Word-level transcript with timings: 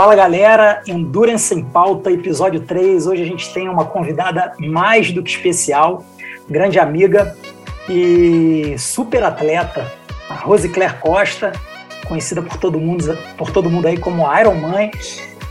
Fala 0.00 0.16
galera, 0.16 0.80
Endurance 0.86 1.54
em 1.54 1.62
Pauta, 1.62 2.10
episódio 2.10 2.60
3. 2.60 3.06
Hoje 3.06 3.22
a 3.22 3.26
gente 3.26 3.52
tem 3.52 3.68
uma 3.68 3.84
convidada 3.84 4.54
mais 4.58 5.12
do 5.12 5.22
que 5.22 5.28
especial, 5.28 6.02
grande 6.48 6.78
amiga 6.78 7.36
e 7.86 8.74
super 8.78 9.22
atleta, 9.22 9.92
a 10.30 10.32
Rose 10.32 10.70
Claire 10.70 10.94
Costa, 11.00 11.52
conhecida 12.08 12.40
por 12.40 12.56
todo 12.56 12.80
mundo, 12.80 13.14
por 13.36 13.50
todo 13.50 13.68
mundo 13.68 13.88
aí 13.88 13.98
como 13.98 14.22
Iron 14.40 14.54
Man. 14.54 14.90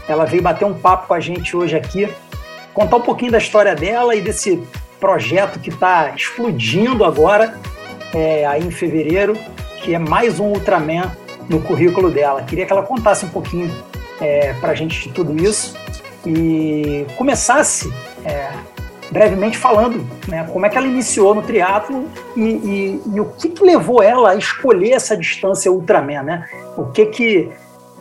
Ela 0.08 0.26
veio 0.26 0.42
bater 0.42 0.66
um 0.66 0.74
papo 0.74 1.10
com 1.10 1.14
a 1.14 1.20
gente 1.20 1.56
hoje 1.56 1.78
aqui, 1.78 2.10
contar 2.74 2.98
um 2.98 3.02
pouquinho 3.02 3.32
da 3.32 3.38
história 3.38 3.76
dela 3.76 4.16
e 4.16 4.22
desse 4.22 4.64
projeto 5.00 5.60
que 5.60 5.70
está 5.70 6.16
explodindo 6.16 7.06
agora, 7.06 7.54
é, 8.16 8.48
aí 8.48 8.66
em 8.66 8.72
fevereiro, 8.72 9.38
que 9.84 9.94
é 9.94 10.00
mais 10.00 10.40
um 10.40 10.48
Ultraman 10.48 11.12
no 11.48 11.62
currículo 11.62 12.10
dela. 12.10 12.42
Queria 12.42 12.66
que 12.66 12.74
ela 12.74 12.82
contasse 12.82 13.24
um 13.26 13.30
pouquinho 13.30 13.72
é, 14.22 14.54
para 14.54 14.72
a 14.72 14.76
gente 14.76 15.08
de 15.08 15.14
tudo 15.14 15.36
isso 15.42 15.76
e 16.26 17.06
começasse 17.18 17.92
é, 18.26 18.50
brevemente 19.12 19.58
falando 19.58 20.06
né, 20.28 20.48
como 20.52 20.66
é 20.66 20.70
que 20.70 20.78
ela 20.78 20.88
iniciou 20.88 21.34
no 21.34 21.42
triatlo 21.42 22.08
e, 22.36 22.42
e, 22.42 23.02
e, 23.16 23.20
o 23.20 23.26
que, 23.26 23.50
que 23.50 23.64
levou 23.64 24.02
ela 24.02 24.32
a 24.32 24.36
escolher 24.36 24.92
essa 24.92 25.16
distância 25.18 25.72
Ultraman, 25.72 26.24
né? 26.24 26.50
O 26.78 26.86
que 26.86 27.06
que 27.06 27.50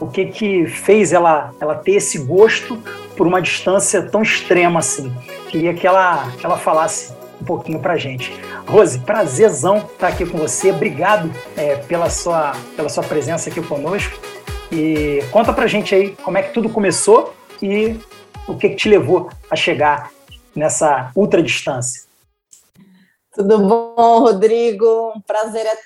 o 0.01 0.07
que 0.07 0.27
que 0.27 0.67
fez 0.67 1.13
ela 1.13 1.53
ela 1.61 1.75
ter 1.75 1.93
esse 1.93 2.19
gosto 2.19 2.79
por 3.17 3.27
uma 3.27 3.41
distância 3.41 4.03
tão 4.03 4.23
extrema 4.23 4.81
assim? 4.81 5.13
Queria 5.49 5.75
que 5.75 5.87
ela 5.87 6.31
que 6.39 6.45
ela 6.45 6.59
falasse 6.59 7.13
um 7.41 7.45
pouquinho 7.45 7.79
para 7.79 7.97
gente. 7.97 8.33
Rose, 8.67 8.99
prazerzão 8.99 9.79
estar 9.79 10.09
aqui 10.09 10.27
com 10.27 10.37
você. 10.37 10.71
Obrigado 10.71 11.31
é, 11.57 11.77
pela 11.77 12.11
sua 12.11 12.53
pela 12.77 12.89
sua 12.89 13.03
presença 13.03 13.49
aqui 13.49 13.63
conosco. 13.63 14.19
E 14.71 15.21
conta 15.31 15.53
pra 15.53 15.67
gente 15.67 15.95
aí 15.95 16.15
como 16.17 16.37
é 16.39 16.43
que 16.43 16.53
tudo 16.53 16.69
começou 16.69 17.35
e 17.63 17.99
o 18.47 18.57
que, 18.57 18.71
que 18.71 18.77
te 18.77 18.89
levou 18.89 19.31
a 19.51 19.57
chegar 19.57 20.11
nessa 20.55 21.11
ultra 21.15 21.43
distância. 21.43 22.03
Tudo 23.35 23.59
bom, 23.59 24.21
Rodrigo? 24.21 25.13
Um 25.17 25.21
prazer 25.21 25.65
é 25.67 25.79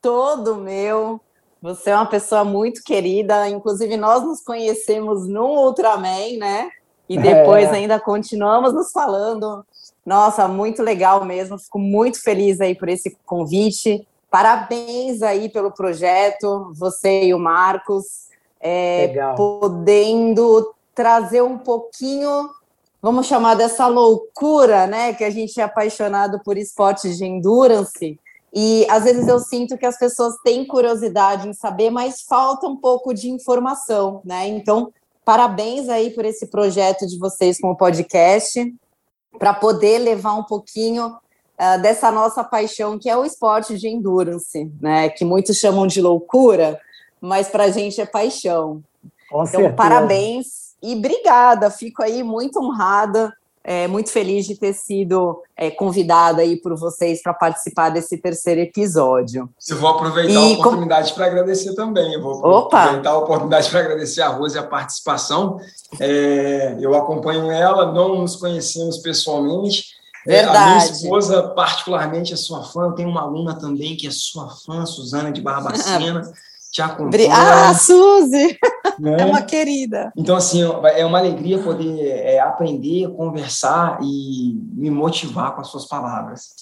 todo 0.00 0.56
meu. 0.56 1.20
Você 1.60 1.90
é 1.90 1.94
uma 1.94 2.06
pessoa 2.06 2.44
muito 2.44 2.82
querida, 2.82 3.48
inclusive 3.48 3.96
nós 3.96 4.24
nos 4.24 4.40
conhecemos 4.42 5.28
no 5.28 5.46
Ultraman, 5.66 6.38
né? 6.38 6.70
E 7.08 7.18
depois 7.18 7.68
é. 7.68 7.76
ainda 7.76 8.00
continuamos 8.00 8.72
nos 8.72 8.90
falando. 8.90 9.64
Nossa, 10.04 10.48
muito 10.48 10.82
legal 10.82 11.24
mesmo. 11.24 11.58
Fico 11.58 11.78
muito 11.78 12.20
feliz 12.20 12.60
aí 12.60 12.74
por 12.74 12.88
esse 12.88 13.16
convite. 13.24 14.06
Parabéns 14.32 15.20
aí 15.20 15.50
pelo 15.50 15.70
projeto, 15.70 16.72
você 16.74 17.24
e 17.24 17.34
o 17.34 17.38
Marcos, 17.38 18.30
é, 18.58 19.12
podendo 19.36 20.74
trazer 20.94 21.42
um 21.42 21.58
pouquinho, 21.58 22.48
vamos 23.02 23.26
chamar 23.26 23.56
dessa 23.56 23.86
loucura, 23.86 24.86
né? 24.86 25.12
Que 25.12 25.22
a 25.22 25.28
gente 25.28 25.60
é 25.60 25.64
apaixonado 25.64 26.40
por 26.42 26.56
esportes 26.56 27.18
de 27.18 27.26
endurance. 27.26 28.18
E 28.54 28.86
às 28.88 29.04
vezes 29.04 29.28
eu 29.28 29.38
sinto 29.38 29.76
que 29.76 29.84
as 29.84 29.98
pessoas 29.98 30.34
têm 30.42 30.66
curiosidade 30.66 31.46
em 31.46 31.52
saber, 31.52 31.90
mas 31.90 32.22
falta 32.22 32.66
um 32.66 32.76
pouco 32.78 33.12
de 33.12 33.28
informação, 33.28 34.22
né? 34.24 34.48
Então, 34.48 34.90
parabéns 35.26 35.90
aí 35.90 36.08
por 36.08 36.24
esse 36.24 36.46
projeto 36.46 37.06
de 37.06 37.18
vocês 37.18 37.60
com 37.60 37.70
o 37.70 37.76
podcast, 37.76 38.74
para 39.38 39.52
poder 39.52 39.98
levar 39.98 40.32
um 40.36 40.44
pouquinho 40.44 41.14
uh, 41.62 41.80
dessa 41.80 42.10
nossa 42.10 42.42
paixão, 42.42 42.98
que 42.98 43.08
é 43.08 43.16
o 43.16 43.24
esporte 43.24 43.78
de 43.78 43.88
endurance, 43.88 44.70
né? 44.80 45.08
Que 45.08 45.24
muitos 45.24 45.58
chamam 45.58 45.86
de 45.86 46.00
loucura, 46.00 46.80
mas 47.20 47.48
para 47.48 47.64
a 47.64 47.70
gente 47.70 48.00
é 48.00 48.06
paixão. 48.06 48.82
Com 49.30 49.44
então, 49.44 49.46
certeza. 49.46 49.74
parabéns 49.74 50.46
e 50.82 50.94
obrigada. 50.94 51.70
Fico 51.70 52.02
aí 52.02 52.22
muito 52.22 52.60
honrada, 52.60 53.32
é, 53.64 53.86
muito 53.86 54.10
feliz 54.10 54.44
de 54.44 54.56
ter 54.56 54.74
sido 54.74 55.40
é, 55.56 55.70
convidada 55.70 56.42
aí 56.42 56.56
por 56.56 56.76
vocês 56.76 57.22
para 57.22 57.32
participar 57.32 57.90
desse 57.90 58.18
terceiro 58.18 58.60
episódio. 58.60 59.48
Eu 59.68 59.76
vou 59.78 59.90
aproveitar 59.90 60.32
e 60.32 60.36
a 60.36 60.58
oportunidade 60.58 61.10
com... 61.10 61.16
para 61.16 61.26
agradecer 61.26 61.74
também. 61.74 62.12
Eu 62.12 62.22
vou 62.22 62.44
Opa. 62.44 62.82
aproveitar 62.82 63.10
a 63.10 63.18
oportunidade 63.18 63.70
para 63.70 63.80
agradecer 63.80 64.20
a 64.20 64.28
Rose 64.28 64.58
a 64.58 64.64
participação. 64.64 65.58
É, 66.00 66.76
eu 66.80 66.94
acompanho 66.94 67.50
ela, 67.50 67.92
não 67.92 68.16
nos 68.16 68.36
conhecemos 68.36 68.98
pessoalmente, 68.98 70.01
Verdade. 70.26 70.56
É, 70.56 70.58
a 70.58 70.66
minha 70.66 70.86
esposa, 70.86 71.42
particularmente, 71.48 72.32
é 72.32 72.36
sua 72.36 72.64
fã. 72.64 72.84
Eu 72.84 72.92
tenho 72.92 73.08
uma 73.08 73.22
aluna 73.22 73.58
também 73.58 73.96
que 73.96 74.06
é 74.06 74.10
sua 74.10 74.48
fã, 74.48 74.86
Suzana 74.86 75.32
de 75.32 75.40
Barbacena. 75.40 76.22
te 76.72 76.80
acompanha. 76.80 77.28
Ah, 77.30 77.74
Suzy! 77.74 78.58
Né? 78.98 79.22
É 79.22 79.24
uma 79.24 79.40
querida. 79.40 80.12
Então, 80.14 80.36
assim, 80.36 80.60
é 80.62 81.04
uma 81.06 81.18
alegria 81.18 81.58
poder 81.58 81.98
é, 82.04 82.38
aprender, 82.38 83.08
conversar 83.16 83.98
e 84.02 84.54
me 84.74 84.90
motivar 84.90 85.54
com 85.54 85.62
as 85.62 85.68
suas 85.68 85.86
palavras. 85.86 86.56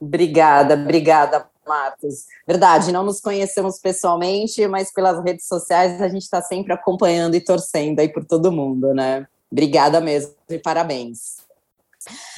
Obrigada, 0.00 0.74
obrigada, 0.74 1.44
Marcos. 1.66 2.26
Verdade, 2.46 2.92
não 2.92 3.02
nos 3.02 3.20
conhecemos 3.20 3.80
pessoalmente, 3.80 4.66
mas 4.68 4.92
pelas 4.92 5.22
redes 5.24 5.46
sociais 5.46 6.00
a 6.00 6.08
gente 6.08 6.22
está 6.22 6.40
sempre 6.40 6.72
acompanhando 6.72 7.34
e 7.34 7.40
torcendo 7.40 7.98
aí 7.98 8.08
por 8.08 8.24
todo 8.24 8.52
mundo, 8.52 8.94
né? 8.94 9.26
Obrigada 9.50 10.00
mesmo 10.00 10.32
e 10.48 10.58
parabéns. 10.58 11.41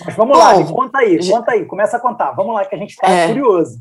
Mas 0.05 0.15
vamos 0.15 0.37
Bom, 0.37 0.43
lá, 0.43 0.73
conta 0.73 0.99
aí, 0.99 1.31
conta 1.31 1.53
aí, 1.53 1.65
começa 1.65 1.97
a 1.97 2.01
contar. 2.01 2.33
Vamos 2.33 2.55
lá, 2.55 2.65
que 2.65 2.75
a 2.75 2.79
gente 2.79 2.91
está 2.91 3.09
é, 3.09 3.29
curioso. 3.29 3.81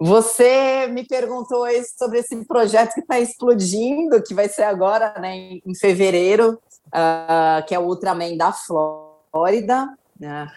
Você 0.00 0.88
me 0.88 1.06
perguntou 1.06 1.66
sobre 1.96 2.18
esse 2.18 2.44
projeto 2.44 2.94
que 2.94 3.00
está 3.00 3.18
explodindo, 3.18 4.22
que 4.22 4.34
vai 4.34 4.48
ser 4.48 4.64
agora, 4.64 5.14
né, 5.20 5.34
em 5.64 5.74
fevereiro, 5.78 6.60
uh, 6.88 7.64
que 7.66 7.74
é 7.74 7.78
o 7.78 7.86
Ultraman 7.86 8.36
da 8.36 8.52
Flórida. 8.52 9.88
Né? 10.18 10.48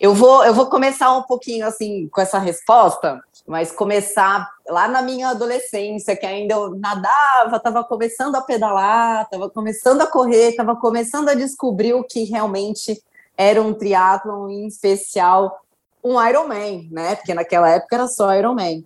Eu 0.00 0.14
vou, 0.14 0.44
eu 0.44 0.54
vou 0.54 0.66
começar 0.66 1.16
um 1.16 1.22
pouquinho 1.22 1.66
assim 1.66 2.08
com 2.08 2.20
essa 2.20 2.38
resposta, 2.38 3.20
mas 3.46 3.70
começar 3.70 4.48
lá 4.68 4.88
na 4.88 5.02
minha 5.02 5.28
adolescência, 5.28 6.16
que 6.16 6.26
ainda 6.26 6.54
eu 6.54 6.76
nadava, 6.76 7.56
estava 7.56 7.84
começando 7.84 8.34
a 8.36 8.40
pedalar, 8.40 9.22
estava 9.22 9.50
começando 9.50 10.00
a 10.00 10.06
correr, 10.06 10.50
estava 10.50 10.76
começando 10.76 11.28
a 11.28 11.34
descobrir 11.34 11.94
o 11.94 12.04
que 12.04 12.24
realmente 12.24 13.02
era 13.36 13.60
um 13.60 13.74
triatlon, 13.74 14.48
em 14.48 14.66
especial 14.66 15.60
um 16.02 16.22
Ironman, 16.22 16.88
né? 16.90 17.16
Porque 17.16 17.32
naquela 17.32 17.68
época 17.70 17.96
era 17.96 18.06
só 18.06 18.34
Ironman. 18.34 18.84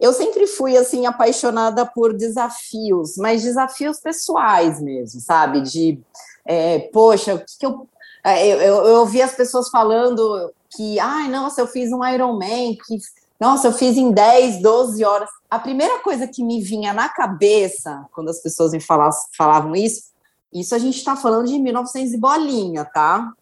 Eu 0.00 0.12
sempre 0.12 0.46
fui 0.46 0.76
assim 0.76 1.04
apaixonada 1.04 1.84
por 1.84 2.14
desafios, 2.14 3.16
mas 3.16 3.42
desafios 3.42 3.98
pessoais 4.00 4.80
mesmo, 4.80 5.20
sabe? 5.20 5.60
De, 5.60 6.00
é, 6.46 6.78
poxa, 6.92 7.34
o 7.34 7.38
que, 7.38 7.58
que 7.58 7.66
eu, 7.66 7.86
é, 8.22 8.46
eu, 8.46 8.60
eu, 8.60 8.84
eu 8.84 8.94
ouvi 9.00 9.20
as 9.20 9.34
pessoas 9.34 9.68
falando 9.68 10.52
que, 10.70 10.98
ai, 10.98 11.28
nossa, 11.28 11.60
eu 11.60 11.66
fiz 11.66 11.92
um 11.92 12.04
Ironman, 12.04 12.76
que, 12.76 12.98
nossa, 13.38 13.68
eu 13.68 13.72
fiz 13.72 13.96
em 13.96 14.10
10, 14.10 14.62
12 14.62 15.04
horas. 15.04 15.28
A 15.50 15.58
primeira 15.58 15.98
coisa 15.98 16.26
que 16.26 16.42
me 16.42 16.62
vinha 16.62 16.94
na 16.94 17.08
cabeça 17.08 18.06
quando 18.12 18.30
as 18.30 18.40
pessoas 18.40 18.72
me 18.72 18.80
falavam, 18.80 19.18
falavam 19.36 19.76
isso, 19.76 20.04
isso 20.52 20.74
a 20.74 20.78
gente 20.78 20.96
está 20.96 21.16
falando 21.16 21.46
de 21.46 21.58
1900 21.58 22.14
e 22.14 22.16
bolinha, 22.16 22.84
tá? 22.84 23.32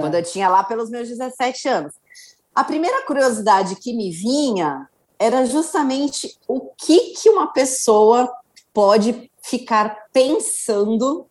Quando 0.00 0.14
eu 0.14 0.22
tinha 0.22 0.48
lá 0.48 0.64
pelos 0.64 0.90
meus 0.90 1.08
17 1.08 1.68
anos. 1.68 1.94
A 2.54 2.64
primeira 2.64 3.06
curiosidade 3.06 3.76
que 3.76 3.92
me 3.92 4.10
vinha 4.10 4.88
era 5.18 5.44
justamente 5.44 6.36
o 6.48 6.60
que, 6.76 7.12
que 7.14 7.28
uma 7.28 7.52
pessoa 7.52 8.30
pode 8.72 9.30
ficar 9.42 10.06
pensando 10.12 11.26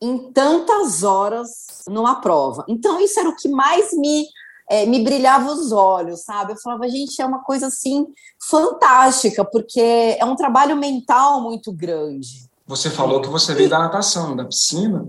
em 0.00 0.32
tantas 0.32 1.02
horas 1.02 1.84
numa 1.88 2.20
prova. 2.20 2.64
Então, 2.68 3.00
isso 3.00 3.20
era 3.20 3.28
o 3.28 3.36
que 3.36 3.48
mais 3.48 3.92
me, 3.92 4.26
é, 4.68 4.86
me 4.86 5.02
brilhava 5.04 5.52
os 5.52 5.72
olhos, 5.72 6.22
sabe? 6.22 6.52
Eu 6.52 6.56
falava, 6.56 6.88
gente, 6.88 7.20
é 7.20 7.26
uma 7.26 7.42
coisa 7.44 7.66
assim 7.66 8.06
fantástica, 8.48 9.44
porque 9.44 10.16
é 10.18 10.24
um 10.24 10.36
trabalho 10.36 10.76
mental 10.76 11.42
muito 11.42 11.72
grande. 11.72 12.48
Você 12.66 12.88
falou 12.88 13.20
que 13.20 13.28
você 13.28 13.54
veio 13.54 13.68
da 13.68 13.78
natação, 13.78 14.34
da 14.34 14.44
piscina 14.44 15.06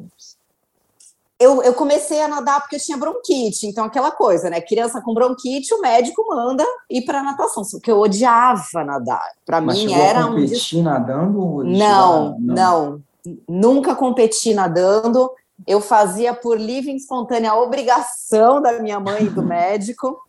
eu, 1.42 1.64
eu 1.64 1.74
comecei 1.74 2.22
a 2.22 2.28
nadar 2.28 2.62
porque 2.62 2.76
eu 2.76 2.80
tinha 2.80 2.98
bronquite, 2.98 3.66
então 3.66 3.86
aquela 3.86 4.12
coisa, 4.12 4.48
né? 4.48 4.62
Criança 4.62 5.02
com 5.02 5.12
bronquite, 5.12 5.74
o 5.74 5.82
médico 5.82 6.24
manda 6.30 6.64
ir 6.88 7.02
para 7.02 7.24
natação, 7.24 7.64
só 7.64 7.80
que 7.80 7.92
eu 7.92 8.00
odiava 8.00 8.84
nadar. 8.86 9.28
Para 9.44 9.60
mim 9.60 9.92
era 9.92 10.28
um. 10.28 10.36
competir 10.36 10.84
nadando? 10.84 11.64
Não, 11.64 12.38
não, 12.40 12.56
não, 12.56 13.02
nunca 13.50 13.96
competi 13.96 14.54
nadando. 14.54 15.32
Eu 15.68 15.80
fazia 15.80 16.34
por 16.34 16.60
livre 16.60 16.92
e 16.92 16.96
espontânea 16.96 17.54
obrigação 17.54 18.60
da 18.62 18.80
minha 18.80 19.00
mãe 19.00 19.26
e 19.26 19.30
do 19.30 19.42
médico. 19.44 20.20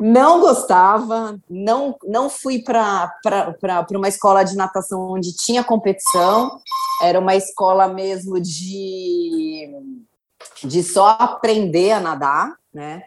Não 0.00 0.40
gostava, 0.40 1.38
não, 1.48 1.94
não 2.04 2.30
fui 2.30 2.62
para 2.62 3.10
uma 3.94 4.08
escola 4.08 4.44
de 4.44 4.56
natação 4.56 5.10
onde 5.10 5.34
tinha 5.36 5.62
competição. 5.62 6.58
Era 7.02 7.18
uma 7.18 7.34
escola 7.34 7.88
mesmo 7.88 8.40
de 8.40 9.70
de 10.64 10.82
só 10.82 11.16
aprender 11.18 11.92
a 11.92 12.00
nadar, 12.00 12.54
né? 12.72 13.02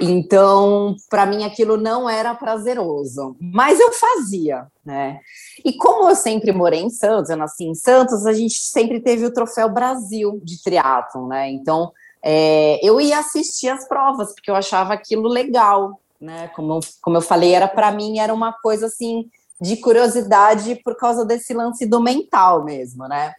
Então, 0.00 0.96
para 1.10 1.26
mim, 1.26 1.44
aquilo 1.44 1.76
não 1.76 2.08
era 2.08 2.34
prazeroso, 2.34 3.36
mas 3.38 3.78
eu 3.78 3.92
fazia, 3.92 4.66
né? 4.84 5.20
E 5.64 5.74
como 5.74 6.08
eu 6.08 6.16
sempre 6.16 6.50
morei 6.50 6.80
em 6.80 6.90
Santos, 6.90 7.28
eu 7.28 7.36
nasci 7.36 7.64
em 7.64 7.74
Santos, 7.74 8.24
a 8.24 8.32
gente 8.32 8.54
sempre 8.54 9.00
teve 9.00 9.26
o 9.26 9.32
Troféu 9.32 9.68
Brasil 9.68 10.40
de 10.42 10.62
triatlon, 10.62 11.28
né? 11.28 11.50
Então, 11.50 11.92
é, 12.24 12.78
eu 12.82 13.00
ia 13.00 13.18
assistir 13.18 13.68
as 13.68 13.86
provas, 13.86 14.32
porque 14.34 14.50
eu 14.50 14.56
achava 14.56 14.94
aquilo 14.94 15.28
legal, 15.28 16.00
né? 16.18 16.48
Como, 16.54 16.80
como 17.02 17.18
eu 17.18 17.22
falei, 17.22 17.52
era 17.52 17.68
para 17.68 17.92
mim, 17.92 18.18
era 18.18 18.32
uma 18.32 18.52
coisa 18.52 18.86
assim 18.86 19.28
de 19.60 19.76
curiosidade 19.76 20.74
por 20.82 20.96
causa 20.96 21.24
desse 21.24 21.52
lance 21.52 21.84
do 21.84 22.00
mental 22.00 22.64
mesmo, 22.64 23.06
né? 23.06 23.34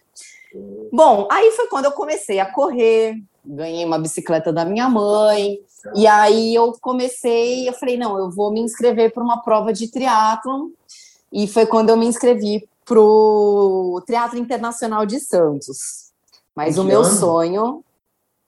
Bom, 0.92 1.26
aí 1.30 1.50
foi 1.50 1.66
quando 1.66 1.86
eu 1.86 1.92
comecei 1.92 2.38
a 2.38 2.50
correr, 2.50 3.16
ganhei 3.44 3.84
uma 3.84 3.98
bicicleta 3.98 4.52
da 4.52 4.64
minha 4.64 4.88
mãe, 4.88 5.58
e 5.94 6.06
aí 6.06 6.54
eu 6.54 6.72
comecei, 6.80 7.68
eu 7.68 7.72
falei, 7.74 7.96
não, 7.96 8.18
eu 8.18 8.30
vou 8.30 8.50
me 8.50 8.60
inscrever 8.60 9.12
para 9.12 9.22
uma 9.22 9.42
prova 9.42 9.72
de 9.72 9.88
triatlon, 9.88 10.68
e 11.32 11.46
foi 11.46 11.66
quando 11.66 11.90
eu 11.90 11.96
me 11.96 12.06
inscrevi 12.06 12.68
para 12.84 13.00
o 13.00 14.02
Triatlo 14.06 14.38
Internacional 14.38 15.04
de 15.06 15.18
Santos. 15.18 16.12
Mas 16.54 16.78
o 16.78 16.84
meu 16.84 17.00
ano? 17.02 17.14
sonho, 17.14 17.84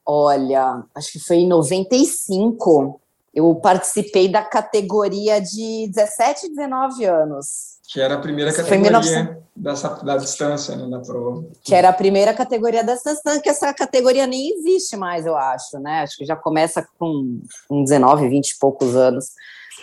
olha, 0.05 0.83
acho 0.95 1.11
que 1.11 1.19
foi 1.19 1.37
em 1.37 1.47
95, 1.47 3.01
eu 3.37 3.53
participei 3.53 4.27
da 4.27 4.41
categoria 4.41 5.39
de 5.39 5.91
17 5.93 6.47
e 6.47 6.49
19 6.55 7.05
anos. 7.05 7.77
Que 7.87 8.01
era 8.01 8.15
a 8.15 8.17
primeira 8.17 8.51
categoria 8.51 8.99
19... 8.99 9.37
dessa, 9.55 9.89
da 10.03 10.17
distância, 10.17 10.75
né, 10.75 10.89
da 10.89 10.99
prova. 10.99 11.45
Que 11.63 11.75
era 11.75 11.89
a 11.89 11.93
primeira 11.93 12.33
categoria 12.33 12.83
dessa 12.83 13.13
distância, 13.13 13.39
que 13.39 13.49
essa 13.49 13.71
categoria 13.75 14.25
nem 14.25 14.49
existe 14.57 14.97
mais, 14.97 15.27
eu 15.27 15.37
acho, 15.37 15.77
né? 15.77 16.01
Acho 16.01 16.17
que 16.17 16.25
já 16.25 16.35
começa 16.35 16.85
com, 16.97 17.39
com 17.69 17.83
19, 17.83 18.27
20 18.27 18.49
e 18.49 18.57
poucos 18.57 18.95
anos. 18.95 19.27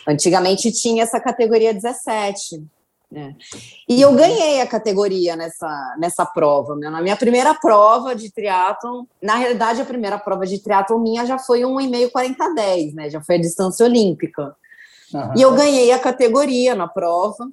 Antigamente 0.06 0.73
tinha 0.73 1.05
essa 1.05 1.21
categoria 1.21 1.73
17. 1.73 2.61
Né? 3.11 3.37
E 3.89 4.01
eu 4.01 4.15
ganhei 4.15 4.61
a 4.61 4.67
categoria 4.67 5.37
nessa, 5.37 5.97
nessa 5.99 6.27
prova. 6.27 6.75
Né? 6.75 6.91
Na 6.91 7.01
minha 7.01 7.17
primeira 7.17 7.55
prova 7.55 8.15
de 8.15 8.31
triatlon, 8.31 9.05
na 9.23 9.37
realidade, 9.37 9.81
a 9.81 9.85
primeira 9.85 10.19
prova 10.19 10.47
de 10.47 10.59
triatlon 10.59 10.99
minha 10.99 11.25
já 11.25 11.39
foi 11.39 11.61
1,5 11.61 12.11
40 12.11 12.55
10, 12.55 12.95
né? 12.95 13.11
Já 13.11 13.21
foi 13.21 13.37
a 13.37 13.41
distância 13.41 13.87
olímpica. 13.87 14.56
Uhum. 15.12 15.33
E 15.37 15.43
eu 15.43 15.55
ganhei 15.55 15.93
a 15.93 15.99
categoria 15.99 16.75
na 16.75 16.89
prova. 16.89 17.49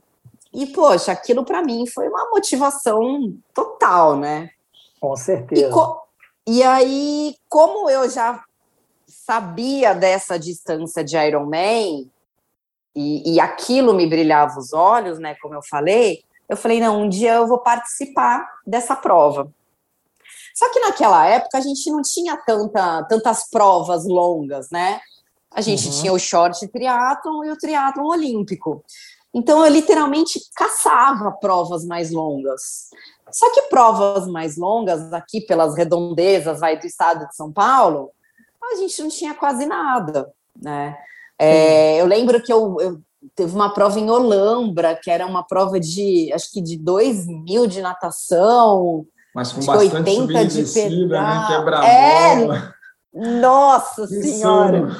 E, 0.53 0.65
poxa, 0.67 1.11
aquilo 1.11 1.45
para 1.45 1.61
mim 1.61 1.85
foi 1.87 2.09
uma 2.09 2.29
motivação 2.29 3.33
total, 3.53 4.17
né? 4.17 4.49
Com 4.99 5.15
certeza. 5.15 5.67
E, 5.67 5.69
co 5.71 6.01
e 6.47 6.63
aí, 6.63 7.35
como 7.47 7.89
eu 7.89 8.09
já 8.09 8.43
sabia 9.07 9.93
dessa 9.93 10.37
distância 10.37 11.03
de 11.03 11.15
Ironman, 11.15 12.09
e, 12.95 13.35
e 13.35 13.39
aquilo 13.39 13.93
me 13.93 14.07
brilhava 14.07 14.59
os 14.59 14.73
olhos, 14.73 15.19
né? 15.19 15.35
Como 15.41 15.55
eu 15.55 15.61
falei, 15.63 16.23
eu 16.49 16.57
falei, 16.57 16.79
não, 16.79 17.01
um 17.01 17.09
dia 17.09 17.35
eu 17.35 17.47
vou 17.47 17.59
participar 17.59 18.45
dessa 18.65 18.95
prova. 18.95 19.51
Só 20.53 20.69
que 20.71 20.79
naquela 20.79 21.25
época 21.25 21.57
a 21.57 21.61
gente 21.61 21.89
não 21.89 22.01
tinha 22.01 22.35
tanta, 22.37 23.03
tantas 23.03 23.49
provas 23.49 24.05
longas, 24.05 24.69
né? 24.69 24.99
A 25.49 25.61
gente 25.61 25.87
uhum. 25.87 25.93
tinha 25.93 26.13
o 26.13 26.19
short 26.19 26.67
triatlon 26.67 27.43
e 27.45 27.51
o 27.51 27.57
triatlon 27.57 28.05
olímpico. 28.05 28.83
Então, 29.33 29.65
eu 29.65 29.71
literalmente 29.71 30.41
caçava 30.55 31.31
provas 31.31 31.85
mais 31.85 32.11
longas. 32.11 32.89
Só 33.31 33.49
que 33.53 33.63
provas 33.63 34.27
mais 34.27 34.57
longas, 34.57 35.13
aqui 35.13 35.39
pelas 35.41 35.75
redondezas 35.75 36.59
vai 36.59 36.77
do 36.77 36.85
estado 36.85 37.27
de 37.27 37.35
São 37.35 37.51
Paulo, 37.51 38.11
a 38.61 38.75
gente 38.75 39.01
não 39.01 39.09
tinha 39.09 39.33
quase 39.33 39.65
nada, 39.65 40.31
né? 40.55 40.97
É, 41.43 41.99
eu 41.99 42.05
lembro 42.05 42.41
que 42.41 42.53
eu, 42.53 42.77
eu, 42.79 43.01
teve 43.35 43.53
uma 43.55 43.73
prova 43.73 43.99
em 43.99 44.09
Olambra, 44.11 44.95
que 44.95 45.09
era 45.09 45.25
uma 45.25 45.41
prova 45.43 45.79
de, 45.79 46.31
acho 46.33 46.51
que 46.51 46.61
de 46.61 46.77
2 46.77 47.25
mil 47.25 47.65
de 47.65 47.81
natação, 47.81 49.05
mas 49.33 49.51
com 49.51 49.65
bastante 49.65 50.09
80 50.09 50.45
de 50.45 50.63
pedal. 50.71 51.65
Né? 51.65 51.87
É, 51.87 53.39
Nossa 53.39 54.05
Senhora! 54.07 54.95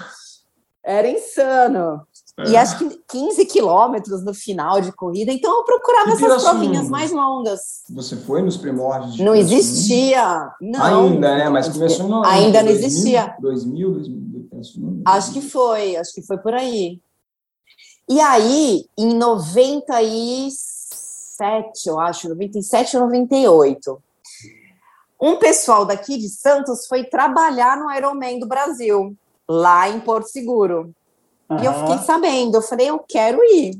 Era 0.83 1.07
insano. 1.07 2.01
E 2.49 2.57
acho 2.57 2.77
que 2.77 3.01
15 3.09 3.45
quilômetros 3.45 4.23
no 4.23 4.33
final 4.33 4.81
de 4.81 4.91
corrida, 4.91 5.31
então 5.31 5.51
eu 5.57 5.63
procurava 5.63 6.11
essas 6.11 6.43
provinhas 6.43 6.89
mais 6.89 7.11
longas. 7.11 7.83
Você 7.89 8.15
foi 8.15 8.41
nos 8.41 8.57
primórdios? 8.57 9.19
Não 9.19 9.35
existia. 9.35 10.49
Não. 10.61 11.05
Ainda, 11.05 11.38
né? 11.38 11.49
Mas 11.49 11.69
começou 11.69 12.07
no. 12.07 12.25
Ainda 12.25 12.63
não 12.63 12.71
existia. 12.71 13.35
2000, 13.39 13.91
2000, 13.91 14.47
2000, 14.51 15.01
Acho 15.05 15.33
que 15.33 15.41
foi, 15.41 15.95
acho 15.95 16.13
que 16.13 16.21
foi 16.21 16.38
por 16.38 16.53
aí. 16.53 16.99
E 18.09 18.19
aí, 18.19 18.85
em 18.97 19.13
97, 19.15 20.55
eu 21.88 21.99
acho, 21.99 22.27
97 22.29 22.97
ou 22.97 23.03
98, 23.03 24.01
um 25.21 25.38
pessoal 25.38 25.85
daqui 25.85 26.17
de 26.17 26.27
Santos 26.27 26.88
foi 26.88 27.03
trabalhar 27.03 27.77
no 27.77 27.91
Ironman 27.91 28.39
do 28.39 28.47
Brasil, 28.47 29.15
lá 29.47 29.88
em 29.88 29.99
Porto 29.99 30.27
Seguro. 30.27 30.93
Uhum. 31.51 31.62
E 31.62 31.65
eu 31.65 31.74
fiquei 31.74 31.98
sabendo, 31.98 32.57
eu 32.57 32.62
falei, 32.62 32.89
eu 32.89 33.00
quero 33.00 33.44
ir. 33.44 33.74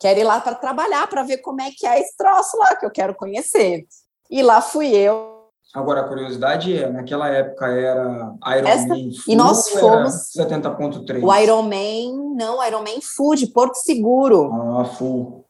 Quero 0.00 0.18
ir 0.18 0.24
lá 0.24 0.40
para 0.40 0.56
trabalhar, 0.56 1.06
para 1.06 1.22
ver 1.22 1.38
como 1.38 1.60
é 1.60 1.70
que 1.70 1.86
é 1.86 2.00
esse 2.00 2.16
troço 2.16 2.58
lá, 2.58 2.74
que 2.74 2.84
eu 2.84 2.90
quero 2.90 3.14
conhecer. 3.14 3.86
E 4.28 4.42
lá 4.42 4.60
fui 4.60 4.88
eu. 4.88 5.32
Agora, 5.72 6.02
a 6.02 6.08
curiosidade 6.08 6.76
é, 6.76 6.88
naquela 6.90 7.28
época 7.28 7.66
era 7.66 8.34
Ironman 8.46 8.70
Essa... 8.70 8.94
E 9.28 9.36
nós 9.36 9.68
fomos... 9.70 10.32
70.3. 10.36 11.22
O 11.22 11.34
Ironman, 11.34 12.34
não, 12.36 12.64
Ironman 12.64 13.00
Food, 13.00 13.46
Porto 13.48 13.76
Seguro. 13.76 14.52
Ah, 14.52 14.84
full. 14.84 15.44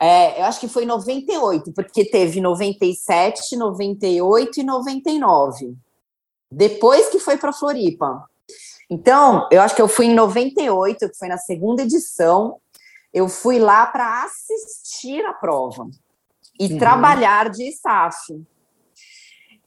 É, 0.00 0.40
eu 0.40 0.44
acho 0.44 0.60
que 0.60 0.68
foi 0.68 0.84
em 0.84 0.86
98, 0.86 1.72
porque 1.72 2.04
teve 2.04 2.40
97, 2.40 3.56
98 3.56 4.60
e 4.60 4.62
99. 4.64 5.74
Depois 6.50 7.08
que 7.08 7.18
foi 7.18 7.36
para 7.36 7.52
Floripa. 7.52 8.24
Então, 8.90 9.48
eu 9.50 9.60
acho 9.60 9.74
que 9.74 9.82
eu 9.82 9.88
fui 9.88 10.06
em 10.06 10.14
98, 10.14 11.10
que 11.10 11.18
foi 11.18 11.28
na 11.28 11.38
segunda 11.38 11.82
edição. 11.82 12.56
Eu 13.12 13.28
fui 13.28 13.58
lá 13.58 13.86
para 13.86 14.24
assistir 14.24 15.24
a 15.24 15.32
prova 15.32 15.86
e 16.58 16.72
uhum. 16.72 16.78
trabalhar 16.78 17.48
de 17.50 17.68
staff. 17.68 18.16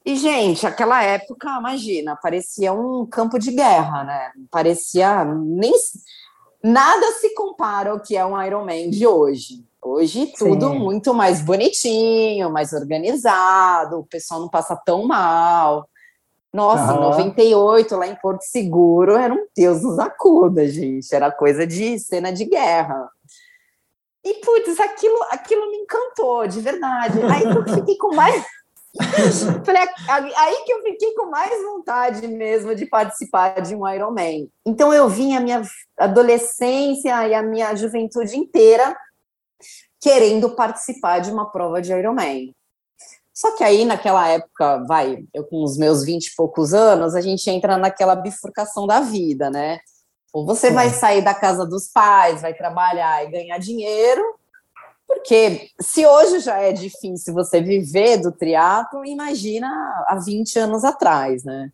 E, 0.06 0.16
gente, 0.16 0.66
aquela 0.66 1.04
época, 1.04 1.50
imagina, 1.60 2.16
parecia 2.16 2.72
um 2.72 3.06
campo 3.06 3.38
de 3.38 3.52
guerra, 3.52 4.04
né? 4.06 4.32
Parecia 4.50 5.26
nem 5.26 5.74
nada 6.64 7.12
se 7.20 7.34
compara 7.34 7.92
ao 7.92 8.00
que 8.00 8.16
é 8.16 8.26
um 8.26 8.42
Ironman 8.42 8.90
de 8.90 9.06
hoje. 9.06 9.66
Hoje 9.82 10.34
tudo 10.38 10.70
Sim. 10.70 10.80
muito 10.80 11.14
mais 11.14 11.42
bonitinho, 11.42 12.52
mais 12.52 12.74
organizado, 12.74 14.00
o 14.00 14.06
pessoal 14.06 14.42
não 14.42 14.50
passa 14.50 14.76
tão 14.76 15.06
mal. 15.06 15.88
Nossa, 16.54 16.94
uhum. 16.94 17.02
98, 17.02 17.96
lá 17.96 18.08
em 18.08 18.16
Porto 18.16 18.42
Seguro, 18.44 19.16
era 19.16 19.34
um 19.34 19.46
Deus 19.56 19.84
nos 19.84 20.00
acuda, 20.00 20.68
gente. 20.68 21.14
Era 21.14 21.32
coisa 21.32 21.68
de 21.68 22.00
cena 22.00 22.32
de 22.32 22.46
guerra. 22.46 23.10
E, 24.24 24.34
putz, 24.36 24.80
aquilo, 24.80 25.18
aquilo 25.30 25.70
me 25.72 25.78
encantou, 25.78 26.48
de 26.48 26.60
verdade. 26.60 27.20
Aí 27.22 27.44
eu 27.44 27.64
fiquei 27.76 27.98
com 27.98 28.14
mais. 28.16 28.44
aí 30.36 30.64
que 30.66 30.74
eu 30.74 30.82
fiquei 30.82 31.14
com 31.14 31.28
mais 31.28 31.62
vontade 31.64 32.28
mesmo 32.28 32.74
de 32.74 32.86
participar 32.86 33.62
de 33.62 33.76
um 33.76 33.88
Ironman. 33.88 34.50
Então 34.66 34.94
eu 34.94 35.08
vim 35.08 35.36
a 35.36 35.40
minha 35.40 35.62
adolescência 35.98 37.28
e 37.28 37.34
a 37.34 37.44
minha 37.44 37.76
juventude 37.76 38.38
inteira 38.38 38.98
querendo 40.02 40.56
participar 40.56 41.20
de 41.20 41.32
uma 41.32 41.52
prova 41.52 41.82
de 41.82 41.94
Ironman. 41.94 42.54
Só 43.38 43.56
que 43.56 43.64
aí, 43.64 43.86
naquela 43.86 44.28
época, 44.28 44.84
vai, 44.88 45.24
eu 45.32 45.44
com 45.44 45.64
os 45.64 45.78
meus 45.78 46.04
vinte 46.04 46.26
e 46.26 46.36
poucos 46.36 46.74
anos, 46.74 47.14
a 47.14 47.22
gente 47.22 47.48
entra 47.52 47.78
naquela 47.78 48.16
bifurcação 48.16 48.88
da 48.88 49.00
vida, 49.00 49.52
né? 49.52 49.80
Ou 50.34 50.44
você 50.44 50.72
vai 50.72 50.90
sair 50.90 51.22
da 51.22 51.36
casa 51.36 51.64
dos 51.64 51.88
pais, 51.88 52.42
vai 52.42 52.56
trabalhar 52.56 53.24
e 53.24 53.30
ganhar 53.30 53.60
dinheiro, 53.60 54.24
porque 55.06 55.70
se 55.80 56.04
hoje 56.04 56.40
já 56.40 56.58
é 56.58 56.74
difícil 56.74 57.32
você 57.32 57.62
viver 57.62 58.18
do 58.18 58.32
triatlo, 58.32 59.06
imagina 59.06 59.68
há 60.08 60.16
20 60.16 60.58
anos 60.58 60.84
atrás, 60.84 61.44
né? 61.44 61.70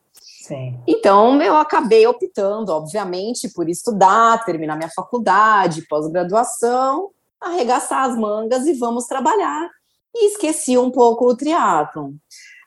Sim. 0.45 0.77
Então, 0.85 1.41
eu 1.41 1.55
acabei 1.55 2.05
optando, 2.05 2.73
obviamente, 2.73 3.47
por 3.47 3.69
estudar, 3.69 4.43
terminar 4.43 4.75
minha 4.75 4.91
faculdade, 4.93 5.87
pós-graduação, 5.87 7.11
arregaçar 7.39 8.03
as 8.03 8.17
mangas 8.17 8.65
e 8.65 8.73
vamos 8.73 9.05
trabalhar 9.05 9.69
e 10.13 10.27
esqueci 10.27 10.77
um 10.77 10.91
pouco 10.91 11.25
o 11.25 11.35
triatlon. 11.35 12.13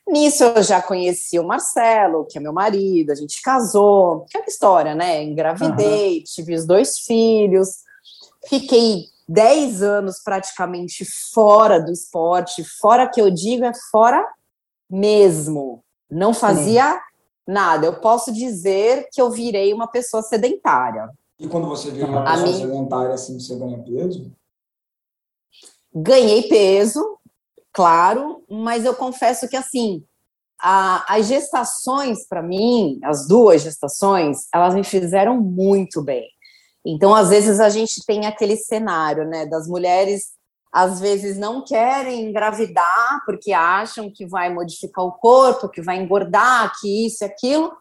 Nisso 0.09 0.45
eu 0.45 0.63
já 0.63 0.81
conheci 0.81 1.39
o 1.39 1.47
Marcelo, 1.47 2.27
que 2.27 2.39
é 2.39 2.41
meu 2.41 2.53
marido, 2.53 3.11
a 3.11 3.15
gente 3.15 3.43
casou, 3.43 4.25
aquela 4.29 4.47
história, 4.47 4.95
né? 4.95 5.23
Engravidei, 5.23 6.19
uhum. 6.19 6.25
tive 6.25 6.55
os 6.55 6.65
dois 6.65 6.99
filhos, 7.01 7.79
fiquei 8.49 9.07
10 9.29 9.83
anos 9.83 10.21
praticamente 10.23 11.05
fora 11.35 11.81
do 11.81 11.91
esporte, 11.91 12.63
fora 12.63 13.09
que 13.09 13.21
eu 13.21 13.31
digo 13.31 13.65
é 13.65 13.73
fora 13.91 14.25
mesmo. 14.89 15.83
Não 16.09 16.33
fazia 16.33 16.95
Sim. 16.95 17.01
Nada. 17.47 17.87
Eu 17.87 18.01
posso 18.01 18.33
dizer 18.33 19.09
que 19.13 19.23
eu 19.23 19.31
virei 19.31 19.73
uma 19.73 19.87
pessoa 19.87 20.23
sedentária. 20.23 21.09
E 21.39 21.47
quando 21.47 21.69
você 21.69 21.91
vira 21.91 22.07
uma 22.09 22.25
pessoa 22.25 22.53
sedentária, 22.53 23.15
assim, 23.15 23.39
você 23.39 23.55
ganha 23.55 23.79
peso? 23.79 24.33
Ganhei 25.95 26.43
peso, 26.49 27.19
claro, 27.77 28.43
mas 28.49 28.87
eu 28.87 28.95
confesso 28.95 29.47
que, 29.47 29.57
assim, 29.57 30.03
a, 30.59 31.05
as 31.15 31.27
gestações, 31.27 32.27
para 32.27 32.43
mim, 32.43 32.99
as 33.05 33.29
duas 33.29 33.61
gestações, 33.61 34.49
elas 34.55 34.75
me 34.75 34.83
fizeram 34.83 35.39
muito 35.39 36.03
bem. 36.03 36.27
Então, 36.83 37.15
às 37.15 37.29
vezes, 37.29 37.61
a 37.61 37.69
gente 37.69 38.03
tem 38.07 38.25
aquele 38.25 38.57
cenário, 38.57 39.27
né, 39.27 39.45
das 39.45 39.69
mulheres 39.69 40.35
às 40.73 41.01
vezes 41.01 41.39
não 41.39 41.65
querem 41.65 42.29
engravidar 42.29 43.23
porque 43.25 43.53
acham 43.53 44.11
que 44.11 44.27
vai 44.27 44.53
modificar 44.53 45.07
o 45.07 45.13
corpo, 45.13 45.71
que 45.71 45.81
vai 45.81 45.97
engordar, 45.97 46.71
que 46.79 47.07
isso 47.07 47.25
e 47.25 47.27
aquilo. 47.27 47.73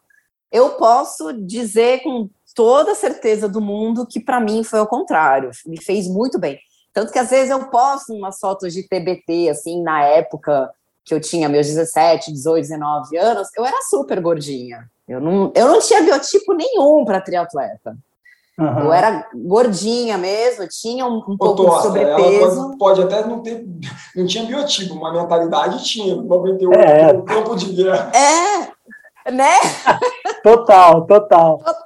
Eu 0.49 0.71
posso 0.71 1.33
dizer 1.33 2.03
com 2.03 2.29
toda 2.55 2.95
certeza 2.95 3.49
do 3.49 3.59
mundo 3.59 4.07
que 4.07 4.19
para 4.19 4.39
mim 4.39 4.63
foi 4.63 4.79
o 4.79 4.87
contrário, 4.87 5.51
me 5.65 5.81
fez 5.81 6.07
muito 6.07 6.39
bem. 6.39 6.57
Tanto 6.95 7.11
que 7.11 7.19
às 7.19 7.29
vezes 7.29 7.49
eu 7.49 7.59
posto 7.65 8.13
umas 8.13 8.39
fotos 8.39 8.73
de 8.73 8.87
TBT, 8.87 9.49
assim, 9.49 9.83
na 9.83 10.01
época 10.03 10.71
que 11.03 11.13
eu 11.13 11.19
tinha 11.19 11.49
meus 11.49 11.67
17, 11.67 12.31
18, 12.31 12.61
19 12.61 13.17
anos, 13.17 13.49
eu 13.53 13.65
era 13.65 13.81
super 13.89 14.21
gordinha. 14.21 14.89
Eu 15.05 15.19
não, 15.19 15.51
eu 15.53 15.67
não 15.67 15.79
tinha 15.81 16.01
biotipo 16.01 16.53
nenhum 16.53 17.03
para 17.03 17.19
triatleta. 17.19 17.97
Uhum. 18.57 18.85
Eu 18.85 18.93
era 18.93 19.27
gordinha 19.35 20.17
mesmo, 20.17 20.65
tinha 20.69 21.05
um, 21.05 21.17
um 21.27 21.37
pouco 21.37 21.65
de 21.65 21.81
sobrepeso. 21.81 22.77
Pode, 22.77 22.77
pode, 22.77 23.03
até 23.03 23.27
não 23.27 23.41
ter, 23.41 23.67
não 24.15 24.25
tinha 24.25 24.45
biotipo, 24.45 24.93
uma 24.93 25.11
mentalidade 25.11 25.83
tinha, 25.83 26.15
98, 26.15 26.79
é. 26.79 27.13
um 27.13 27.21
tempo 27.23 27.55
de 27.57 27.73
guerra. 27.73 28.09
É, 28.15 29.31
né? 29.31 29.55
total, 30.41 31.05
total. 31.05 31.57
Total. 31.57 31.84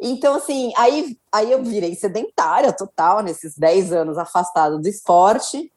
Então, 0.00 0.36
assim, 0.36 0.72
aí, 0.76 1.16
aí 1.32 1.50
eu 1.50 1.62
virei 1.62 1.94
sedentária 1.94 2.72
total, 2.72 3.20
nesses 3.20 3.56
10 3.56 3.92
anos 3.92 4.18
afastada 4.18 4.78
do 4.78 4.88
esporte, 4.88 5.72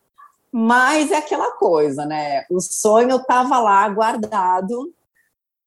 mas 0.51 1.11
é 1.11 1.17
aquela 1.17 1.51
coisa, 1.53 2.05
né? 2.05 2.45
O 2.49 2.59
sonho 2.59 3.15
estava 3.15 3.59
lá 3.59 3.87
guardado, 3.89 4.93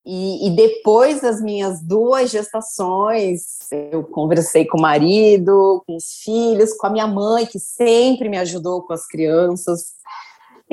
e, 0.07 0.49
e, 0.49 0.51
depois 0.55 1.23
das 1.23 1.41
minhas 1.41 1.81
duas 1.81 2.31
gestações, 2.31 3.73
eu 3.73 4.05
conversei 4.05 4.67
com 4.67 4.77
o 4.77 4.83
marido, 4.83 5.83
com 5.87 5.97
os 5.97 6.19
filhos, 6.23 6.75
com 6.75 6.87
a 6.87 6.91
minha 6.91 7.07
mãe, 7.07 7.47
que 7.47 7.59
sempre 7.59 8.29
me 8.29 8.37
ajudou 8.37 8.83
com 8.83 8.93
as 8.93 9.07
crianças. 9.07 9.95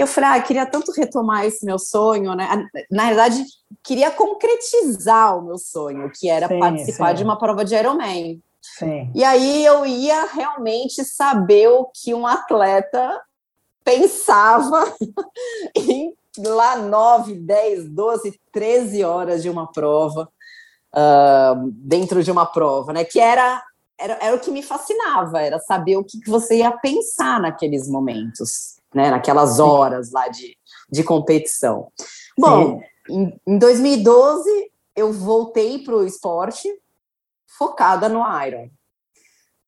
Eu 0.02 0.08
falei, 0.08 0.32
ah, 0.32 0.42
queria 0.42 0.66
tanto 0.66 0.92
retomar 0.92 1.46
esse 1.46 1.64
meu 1.64 1.78
sonho, 1.78 2.34
né? 2.34 2.68
Na 2.90 3.06
verdade, 3.06 3.46
queria 3.84 4.10
concretizar 4.10 5.38
o 5.38 5.44
meu 5.44 5.60
sonho, 5.60 6.12
que 6.12 6.28
era 6.28 6.48
sim, 6.48 6.60
participar 6.60 7.10
sim. 7.10 7.18
de 7.18 7.24
uma 7.24 7.38
prova 7.38 7.64
de 7.64 7.76
Ironman. 7.76 8.42
Sim. 8.62 9.12
E 9.14 9.24
aí 9.24 9.64
eu 9.64 9.86
ia 9.86 10.26
realmente 10.26 11.06
saber 11.06 11.68
o 11.68 11.86
que 11.86 12.16
um 12.16 12.26
atleta 12.26 13.22
pensava 13.84 14.92
em 15.78 16.16
lá 16.40 16.78
9, 16.78 17.36
10, 17.36 17.90
12, 17.90 18.42
13 18.52 19.04
horas 19.04 19.44
de 19.44 19.52
uma 19.52 19.72
prova, 19.72 20.28
uh, 20.96 21.72
dentro 21.74 22.24
de 22.24 22.32
uma 22.32 22.48
prova, 22.48 22.92
né? 22.92 23.04
Que 23.04 23.20
era, 23.20 23.62
era, 24.00 24.18
era 24.20 24.36
o 24.36 24.40
que 24.40 24.50
me 24.50 24.64
fascinava, 24.64 25.42
era 25.42 25.60
saber 25.60 25.98
o 25.98 26.04
que, 26.04 26.20
que 26.20 26.30
você 26.30 26.58
ia 26.58 26.72
pensar 26.72 27.40
naqueles 27.40 27.88
momentos, 27.88 28.81
né? 28.94 29.10
Naquelas 29.10 29.60
horas 29.60 30.12
lá 30.12 30.28
de, 30.28 30.56
de 30.90 31.04
competição. 31.04 31.88
Bom, 32.38 32.80
em, 33.10 33.34
em 33.48 33.58
2012 33.58 34.72
eu 34.96 35.12
voltei 35.12 35.80
para 35.80 35.96
o 35.96 36.06
esporte 36.06 36.70
focada 37.58 38.08
no 38.10 38.20
Iron. 38.46 38.70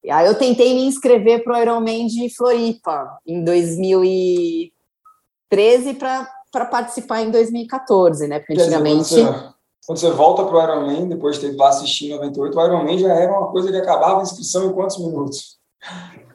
E 0.04 0.12
aí 0.12 0.28
eu 0.28 0.38
tentei 0.38 0.74
me 0.74 0.86
inscrever 0.86 1.44
para 1.44 1.58
o 1.58 1.62
Ironman 1.62 2.08
de 2.08 2.30
Floripa 2.36 3.18
em 3.26 3.42
2013 3.44 5.94
para 5.94 6.30
para 6.54 6.66
participar 6.66 7.24
em 7.24 7.32
2014, 7.32 8.28
né? 8.28 8.38
Porque 8.38 8.54
antigamente. 8.54 9.10
Dizer, 9.10 9.26
quando, 9.26 9.34
você, 9.34 9.54
quando, 9.88 9.98
você, 9.98 10.12
volta 10.12 10.46
para 10.46 10.56
o 10.56 10.62
Ironman, 10.62 11.10
depois 11.10 11.40
de 11.40 11.50
ter 11.50 11.58
lá 11.58 11.70
assistir 11.70 12.12
em 12.12 12.16
98, 12.16 12.56
o 12.56 12.64
Ironman 12.64 12.98
já 13.00 13.12
era 13.12 13.32
uma 13.32 13.52
coisa 13.52 13.72
que 13.72 13.78
acabava 13.78 14.20
a 14.20 14.24
inscrição 14.24 14.70
em 14.70 14.72
quantos 14.72 15.00
minutos? 15.00 15.58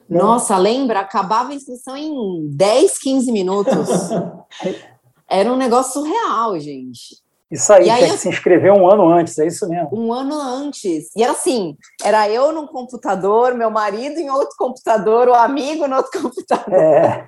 Nossa, 0.09 0.57
lembra? 0.57 1.01
Acabava 1.01 1.51
a 1.51 1.55
inscrição 1.55 1.95
em 1.95 2.49
10, 2.49 2.97
15 2.97 3.31
minutos. 3.31 3.87
era 5.29 5.51
um 5.51 5.55
negócio 5.55 6.01
surreal, 6.01 6.59
gente. 6.59 7.21
Isso 7.51 7.73
aí, 7.73 7.87
e 7.87 7.89
aí 7.89 8.03
eu... 8.03 8.09
que 8.11 8.17
se 8.17 8.29
inscrever 8.29 8.71
um 8.71 8.87
ano 8.87 9.07
antes, 9.07 9.37
é 9.39 9.47
isso 9.47 9.67
mesmo. 9.67 9.89
Um 9.91 10.13
ano 10.13 10.39
antes. 10.39 11.09
E 11.15 11.23
era 11.23 11.31
assim: 11.31 11.75
era 12.03 12.29
eu 12.29 12.51
num 12.51 12.67
computador, 12.67 13.55
meu 13.55 13.71
marido 13.71 14.19
em 14.19 14.29
outro 14.29 14.55
computador, 14.57 15.27
o 15.27 15.33
amigo 15.33 15.87
no 15.87 15.95
outro 15.95 16.11
computador. 16.21 16.73
É. 16.73 17.27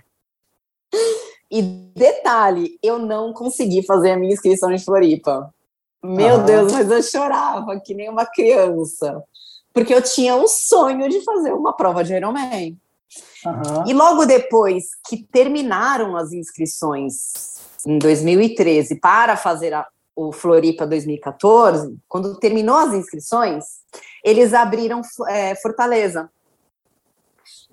E 1.50 1.62
detalhe, 1.62 2.78
eu 2.84 3.00
não 3.00 3.34
consegui 3.34 3.84
fazer 3.84 4.12
a 4.12 4.18
minha 4.18 4.34
inscrição 4.34 4.72
em 4.72 4.80
Floripa. 4.80 5.52
Meu 6.04 6.36
ah. 6.36 6.44
Deus, 6.44 6.72
mas 6.72 6.90
eu 6.90 7.02
chorava 7.02 7.80
que 7.80 7.94
nem 7.94 8.10
uma 8.10 8.26
criança. 8.26 9.24
Porque 9.74 9.94
eu 9.94 10.02
tinha 10.02 10.36
um 10.36 10.48
sonho 10.48 11.08
de 11.10 11.24
fazer 11.24 11.54
uma 11.54 11.74
prova 11.74 12.04
de 12.04 12.14
Ironman. 12.14 12.78
Uhum. 13.46 13.88
E 13.88 13.94
logo 13.94 14.26
depois 14.26 14.86
que 15.08 15.24
terminaram 15.24 16.16
as 16.16 16.32
inscrições 16.32 17.60
em 17.86 17.98
2013 17.98 19.00
para 19.00 19.36
fazer 19.36 19.74
a, 19.74 19.88
o 20.16 20.32
Floripa 20.32 20.86
2014, 20.86 21.98
quando 22.08 22.38
terminou 22.38 22.76
as 22.76 22.94
inscrições, 22.94 23.66
eles 24.24 24.54
abriram 24.54 25.02
é, 25.28 25.56
Fortaleza. 25.56 26.30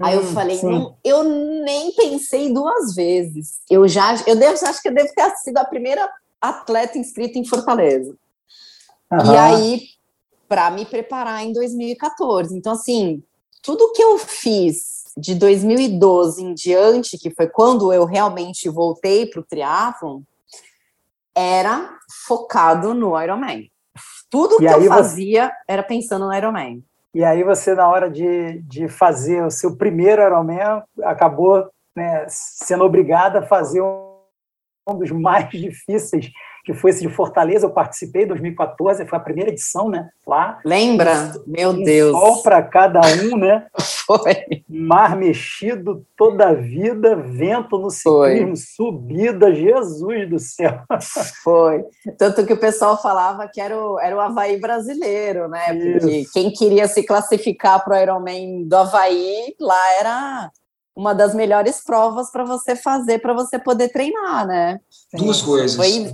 Aí 0.00 0.14
eu 0.14 0.22
hum, 0.22 0.32
falei, 0.32 0.60
não, 0.62 0.96
eu 1.04 1.24
nem 1.24 1.92
pensei 1.92 2.52
duas 2.52 2.94
vezes. 2.94 3.60
Eu 3.68 3.86
já, 3.88 4.14
eu 4.26 4.36
devo, 4.36 4.54
acho 4.64 4.80
que 4.80 4.88
eu 4.88 4.94
devo 4.94 5.12
ter 5.12 5.30
sido 5.36 5.58
a 5.58 5.64
primeira 5.64 6.08
atleta 6.40 6.96
inscrita 6.96 7.38
em 7.38 7.44
Fortaleza. 7.44 8.16
Uhum. 9.10 9.32
E 9.32 9.36
aí, 9.36 9.82
para 10.48 10.70
me 10.70 10.86
preparar 10.86 11.44
em 11.44 11.52
2014. 11.52 12.56
Então, 12.56 12.72
assim, 12.72 13.22
tudo 13.62 13.92
que 13.92 14.02
eu 14.02 14.18
fiz 14.18 15.12
de 15.16 15.34
2012 15.34 16.42
em 16.42 16.54
diante, 16.54 17.18
que 17.18 17.30
foi 17.30 17.48
quando 17.48 17.92
eu 17.92 18.04
realmente 18.04 18.68
voltei 18.68 19.26
para 19.26 19.40
o 19.40 19.44
triatlon, 19.44 20.22
era 21.34 21.98
focado 22.26 22.94
no 22.94 23.20
Ironman. 23.20 23.70
Tudo 24.30 24.56
e 24.56 24.58
que 24.58 24.64
eu 24.64 24.84
fazia 24.84 25.46
você... 25.46 25.52
era 25.66 25.82
pensando 25.82 26.26
no 26.26 26.34
Ironman. 26.34 26.82
E 27.14 27.24
aí 27.24 27.42
você, 27.42 27.74
na 27.74 27.88
hora 27.88 28.10
de, 28.10 28.60
de 28.62 28.88
fazer 28.88 29.44
o 29.44 29.50
seu 29.50 29.76
primeiro 29.76 30.22
Ironman, 30.22 30.82
acabou 31.02 31.68
né, 31.96 32.26
sendo 32.28 32.84
obrigada 32.84 33.40
a 33.40 33.46
fazer 33.46 33.82
um, 33.82 34.18
um 34.88 34.98
dos 34.98 35.10
mais 35.10 35.48
difíceis 35.50 36.30
que 36.64 36.74
foi 36.74 36.90
esse 36.90 37.00
de 37.00 37.08
Fortaleza, 37.08 37.66
eu 37.66 37.70
participei 37.70 38.24
em 38.24 38.28
2014, 38.28 39.06
foi 39.06 39.18
a 39.18 39.22
primeira 39.22 39.50
edição, 39.50 39.88
né? 39.88 40.08
Lá. 40.26 40.58
Lembra? 40.64 41.32
Meu 41.46 41.70
um 41.70 41.82
Deus. 41.82 42.12
Sol 42.12 42.42
para 42.42 42.62
cada 42.62 43.00
um, 43.24 43.36
né? 43.36 43.66
foi. 44.06 44.62
Mar 44.68 45.16
mexido 45.16 46.04
toda 46.16 46.48
a 46.48 46.54
vida, 46.54 47.16
vento 47.16 47.78
no 47.78 47.90
ciclismo, 47.90 48.48
foi. 48.48 48.56
subida, 48.56 49.54
Jesus 49.54 50.28
do 50.28 50.38
céu. 50.38 50.80
Foi. 51.42 51.84
Tanto 52.16 52.44
que 52.44 52.52
o 52.52 52.60
pessoal 52.60 53.00
falava 53.00 53.48
que 53.48 53.60
era 53.60 53.76
o, 53.76 53.98
era 54.00 54.16
o 54.16 54.20
Havaí 54.20 54.58
brasileiro, 54.58 55.48
né? 55.48 55.74
Porque 55.74 56.24
quem 56.32 56.50
queria 56.50 56.88
se 56.88 57.02
classificar 57.02 57.84
para 57.84 57.96
o 57.96 58.02
Ironman 58.02 58.64
do 58.64 58.76
Havaí, 58.76 59.54
lá 59.60 59.92
era 60.00 60.50
uma 60.96 61.14
das 61.14 61.34
melhores 61.34 61.82
provas 61.82 62.30
para 62.30 62.44
você 62.44 62.74
fazer, 62.74 63.20
para 63.20 63.32
você 63.32 63.58
poder 63.58 63.88
treinar, 63.90 64.46
né? 64.46 64.80
Duas 65.14 65.40
coisas. 65.40 65.76
Foi 65.76 66.12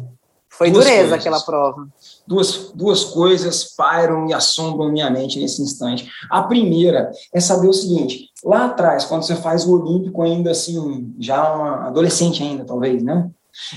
foi 0.57 0.71
duas 0.71 0.85
dureza 0.85 1.01
coisas. 1.09 1.21
aquela 1.21 1.41
prova. 1.41 1.89
Duas, 2.27 2.71
duas 2.75 3.05
coisas 3.05 3.75
pairam 3.77 4.29
e 4.29 4.33
assombram 4.33 4.91
minha 4.91 5.11
mente 5.11 5.39
nesse 5.39 5.61
instante. 5.61 6.09
A 6.31 6.43
primeira 6.43 7.11
é 7.33 7.41
saber 7.41 7.69
o 7.69 7.73
seguinte: 7.73 8.31
lá 8.45 8.67
atrás, 8.67 9.05
quando 9.05 9.25
você 9.25 9.35
faz 9.35 9.67
o 9.67 9.73
Olímpico, 9.73 10.23
ainda 10.23 10.53
assim, 10.53 11.13
já 11.19 11.55
uma 11.55 11.89
adolescente 11.89 12.43
ainda, 12.43 12.65
talvez, 12.65 13.03
né? 13.03 13.29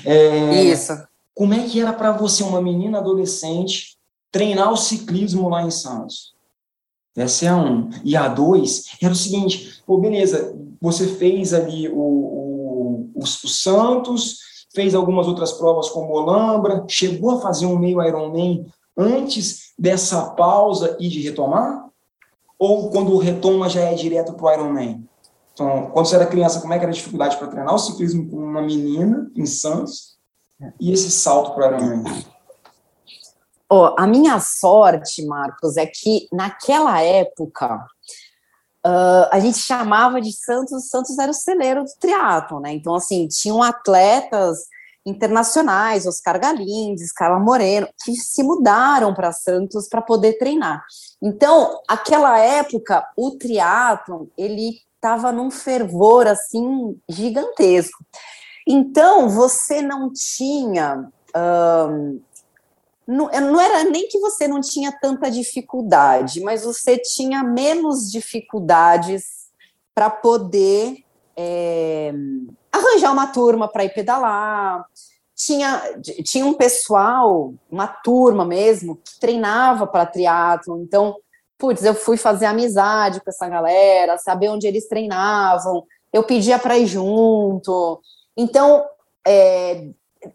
É, 0.05 0.63
Isso. 0.65 0.93
Como 1.33 1.53
é 1.53 1.63
que 1.63 1.79
era 1.79 1.93
para 1.93 2.11
você, 2.11 2.43
uma 2.43 2.61
menina 2.61 2.99
adolescente, 2.99 3.97
treinar 4.31 4.71
o 4.71 4.77
ciclismo 4.77 5.49
lá 5.49 5.63
em 5.63 5.71
Santos? 5.71 6.33
Essa 7.15 7.45
é 7.45 7.47
a 7.49 7.57
um. 7.57 7.89
E 8.03 8.15
a 8.15 8.27
dois 8.27 8.85
era 9.01 9.11
o 9.11 9.15
seguinte: 9.15 9.81
pô, 9.85 9.97
beleza, 9.97 10.55
você 10.79 11.07
fez 11.07 11.53
ali 11.53 11.89
o, 11.89 11.95
o, 11.95 13.11
o, 13.15 13.19
o 13.23 13.25
Santos, 13.25 14.37
fez 14.77 14.93
algumas 14.93 15.27
outras 15.27 15.53
provas 15.53 15.89
como 15.89 16.13
Olambra, 16.13 16.85
chegou 16.87 17.31
a 17.31 17.41
fazer 17.41 17.65
um 17.65 17.79
meio 17.79 17.99
Ironman 18.03 18.63
antes 18.95 19.73
dessa 19.77 20.21
pausa 20.35 20.95
e 20.99 21.09
de 21.09 21.19
retomar? 21.19 21.89
Ou 22.59 22.91
quando 22.91 23.17
retoma 23.17 23.69
já 23.69 23.81
é 23.81 23.95
direto 23.95 24.33
para 24.33 24.45
o 24.45 24.53
Ironman? 24.53 25.03
Então, 25.51 25.89
quando 25.91 26.05
você 26.05 26.15
era 26.15 26.27
criança, 26.27 26.61
como 26.61 26.73
é 26.73 26.77
que 26.77 26.83
era 26.83 26.91
a 26.91 26.95
dificuldade 26.95 27.37
para 27.37 27.47
treinar 27.47 27.73
o 27.73 27.79
ciclismo 27.79 28.29
com 28.29 28.37
uma 28.37 28.61
menina 28.61 29.31
em 29.35 29.47
Santos 29.47 30.19
e 30.79 30.91
esse 30.91 31.09
salto 31.09 31.55
para 31.55 31.71
o 31.71 31.75
Ironman? 31.75 32.23
Oh, 33.67 33.95
a 33.97 34.05
minha 34.05 34.39
sorte, 34.39 35.25
Marcos, 35.25 35.75
é 35.75 35.87
que 35.87 36.27
naquela 36.31 37.01
época 37.01 37.83
uh, 38.87 39.27
a 39.31 39.39
gente 39.39 39.57
chamava 39.57 40.21
de 40.21 40.31
Santos, 40.31 40.89
Santos 40.89 41.17
era 41.19 41.29
o 41.29 41.33
celeiro 41.33 41.83
do 41.83 41.91
triatlo, 41.99 42.59
né? 42.61 42.73
Então, 42.73 42.95
assim, 42.95 43.27
tinham 43.27 43.61
atletas 43.61 44.59
internacionais, 45.05 46.05
Oscar 46.05 46.39
Galindes, 46.39 47.11
Carla 47.11 47.39
Moreno, 47.39 47.87
que 48.03 48.13
se 48.13 48.43
mudaram 48.43 49.13
para 49.13 49.31
Santos 49.31 49.87
para 49.87 50.01
poder 50.01 50.37
treinar. 50.37 50.83
Então, 51.21 51.79
aquela 51.87 52.37
época, 52.39 53.05
o 53.15 53.31
triatlo 53.31 54.29
ele 54.37 54.81
estava 54.95 55.31
num 55.31 55.49
fervor 55.49 56.27
assim 56.27 56.99
gigantesco. 57.07 58.03
Então, 58.67 59.29
você 59.29 59.81
não 59.81 60.11
tinha 60.13 61.09
não, 63.07 63.29
não 63.29 63.61
era 63.61 63.85
nem 63.85 64.07
que 64.09 64.19
você 64.19 64.47
não 64.47 64.59
tinha 64.59 64.91
tanta 64.91 65.31
dificuldade, 65.31 66.41
mas 66.41 66.63
você 66.63 66.97
tinha 66.97 67.41
menos 67.41 68.11
dificuldades 68.11 69.47
para 69.95 70.09
poder 70.09 71.05
é, 71.35 72.13
arranjar 72.69 73.13
uma 73.13 73.27
turma 73.27 73.67
para 73.67 73.85
ir 73.85 73.93
pedalar. 73.93 74.85
Tinha, 75.33 75.81
tinha 76.25 76.45
um 76.45 76.53
pessoal, 76.53 77.53
uma 77.71 77.87
turma 77.87 78.43
mesmo, 78.43 78.97
que 78.97 79.19
treinava 79.19 79.87
para 79.87 80.05
triatlo. 80.05 80.81
Então, 80.81 81.15
putz, 81.57 81.83
eu 81.85 81.95
fui 81.95 82.17
fazer 82.17 82.47
amizade 82.47 83.21
com 83.21 83.29
essa 83.29 83.47
galera, 83.47 84.17
saber 84.17 84.49
onde 84.49 84.67
eles 84.67 84.87
treinavam. 84.87 85.85
Eu 86.11 86.23
pedia 86.23 86.59
para 86.59 86.77
ir 86.77 86.87
junto. 86.87 88.01
Então, 88.35 88.83
é, 89.25 89.87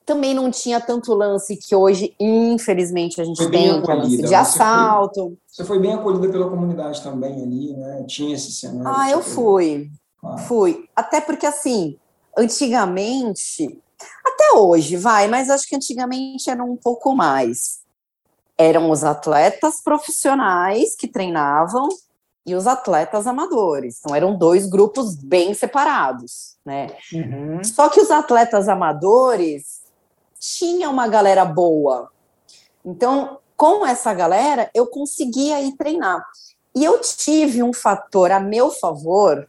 também 0.04 0.34
não 0.34 0.50
tinha 0.50 0.80
tanto 0.80 1.14
lance 1.14 1.56
que 1.56 1.74
hoje, 1.74 2.14
infelizmente, 2.18 3.20
a 3.20 3.24
gente 3.24 3.42
foi 3.42 3.50
tem, 3.50 3.68
é 3.68 3.72
lance 3.72 4.16
de 4.16 4.34
assalto. 4.34 5.12
Você 5.12 5.28
foi, 5.28 5.38
você 5.46 5.64
foi, 5.64 5.78
bem 5.78 5.94
acolhida 5.94 6.28
pela 6.28 6.48
comunidade 6.48 7.02
também 7.02 7.32
ali, 7.42 7.72
né? 7.74 8.04
Tinha 8.06 8.34
esse 8.34 8.52
cenário. 8.52 9.00
Ah, 9.00 9.10
eu 9.10 9.22
fui. 9.22 9.90
Ah. 10.22 10.38
Fui. 10.38 10.88
Até 10.94 11.20
porque, 11.20 11.46
assim, 11.46 11.96
antigamente, 12.36 13.80
até 14.24 14.52
hoje, 14.56 14.96
vai, 14.96 15.28
mas 15.28 15.50
acho 15.50 15.68
que 15.68 15.76
antigamente 15.76 16.50
era 16.50 16.62
um 16.62 16.76
pouco 16.76 17.14
mais. 17.14 17.80
Eram 18.56 18.90
os 18.90 19.02
atletas 19.04 19.80
profissionais 19.82 20.94
que 20.94 21.08
treinavam 21.08 21.88
e 22.44 22.54
os 22.54 22.66
atletas 22.66 23.26
amadores. 23.26 23.98
Então, 24.00 24.14
eram 24.14 24.36
dois 24.36 24.66
grupos 24.66 25.14
bem 25.14 25.54
separados, 25.54 26.56
né? 26.64 26.88
Uhum. 27.12 27.62
Só 27.62 27.88
que 27.88 28.00
os 28.00 28.10
atletas 28.10 28.68
amadores 28.68 29.81
tinha 30.42 30.90
uma 30.90 31.06
galera 31.06 31.44
boa. 31.44 32.10
Então, 32.84 33.38
com 33.56 33.86
essa 33.86 34.12
galera, 34.12 34.68
eu 34.74 34.88
conseguia 34.88 35.60
ir 35.60 35.76
treinar. 35.76 36.20
E 36.74 36.84
eu 36.84 37.00
tive 37.00 37.62
um 37.62 37.72
fator 37.72 38.32
a 38.32 38.40
meu 38.40 38.70
favor, 38.72 39.48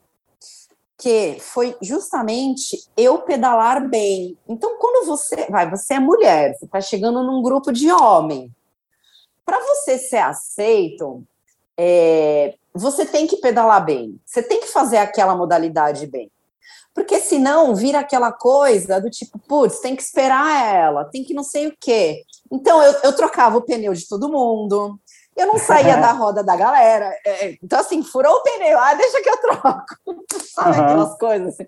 que 0.95 1.37
foi 1.39 1.75
justamente 1.81 2.85
eu 2.95 3.19
pedalar 3.19 3.89
bem. 3.89 4.37
Então, 4.47 4.77
quando 4.77 5.07
você 5.07 5.47
vai, 5.49 5.67
você 5.67 5.95
é 5.95 5.99
mulher, 5.99 6.55
você 6.55 6.65
está 6.65 6.79
chegando 6.79 7.23
num 7.23 7.41
grupo 7.41 7.71
de 7.71 7.91
homem. 7.91 8.51
Para 9.43 9.59
você 9.59 9.97
ser 9.97 10.17
aceito, 10.17 11.23
é, 11.75 12.55
você 12.71 13.03
tem 13.03 13.25
que 13.25 13.37
pedalar 13.37 13.83
bem. 13.83 14.19
Você 14.23 14.43
tem 14.43 14.59
que 14.59 14.67
fazer 14.67 14.97
aquela 14.97 15.35
modalidade 15.35 16.05
bem. 16.05 16.31
Porque 16.93 17.19
senão 17.19 17.75
vira 17.75 17.99
aquela 17.99 18.31
coisa 18.31 19.01
do 19.01 19.09
tipo, 19.09 19.39
putz, 19.39 19.79
tem 19.79 19.95
que 19.95 20.03
esperar 20.03 20.75
ela, 20.75 21.05
tem 21.05 21.23
que 21.23 21.33
não 21.33 21.43
sei 21.43 21.67
o 21.67 21.75
quê. 21.79 22.21
Então 22.51 22.81
eu, 22.83 22.93
eu 23.03 23.15
trocava 23.15 23.57
o 23.57 23.61
pneu 23.61 23.93
de 23.93 24.07
todo 24.07 24.31
mundo, 24.31 24.99
eu 25.35 25.47
não 25.47 25.57
saía 25.57 25.97
da 25.97 26.11
roda 26.11 26.43
da 26.43 26.55
galera. 26.55 27.11
É, 27.25 27.45
é, 27.45 27.57
então, 27.61 27.79
assim, 27.79 28.03
furou 28.03 28.33
o 28.33 28.43
pneu, 28.43 28.79
ah, 28.79 28.93
deixa 28.93 29.21
que 29.21 29.29
eu 29.29 29.37
troco. 29.37 29.85
Sabe 30.53 30.77
uhum. 30.77 30.83
aquelas 30.83 31.17
coisas 31.17 31.47
assim. 31.49 31.67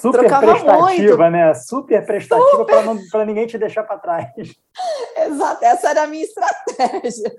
Super 0.00 0.20
Trocava 0.20 0.52
prestativa, 0.52 1.16
muito. 1.16 1.30
né? 1.30 1.54
Super 1.54 2.06
prestativa 2.06 2.64
para 3.10 3.24
ninguém 3.24 3.46
te 3.46 3.58
deixar 3.58 3.82
para 3.82 3.98
trás. 3.98 4.28
Exato, 5.16 5.64
essa 5.64 5.90
era 5.90 6.02
a 6.04 6.06
minha 6.06 6.24
estratégia. 6.24 7.32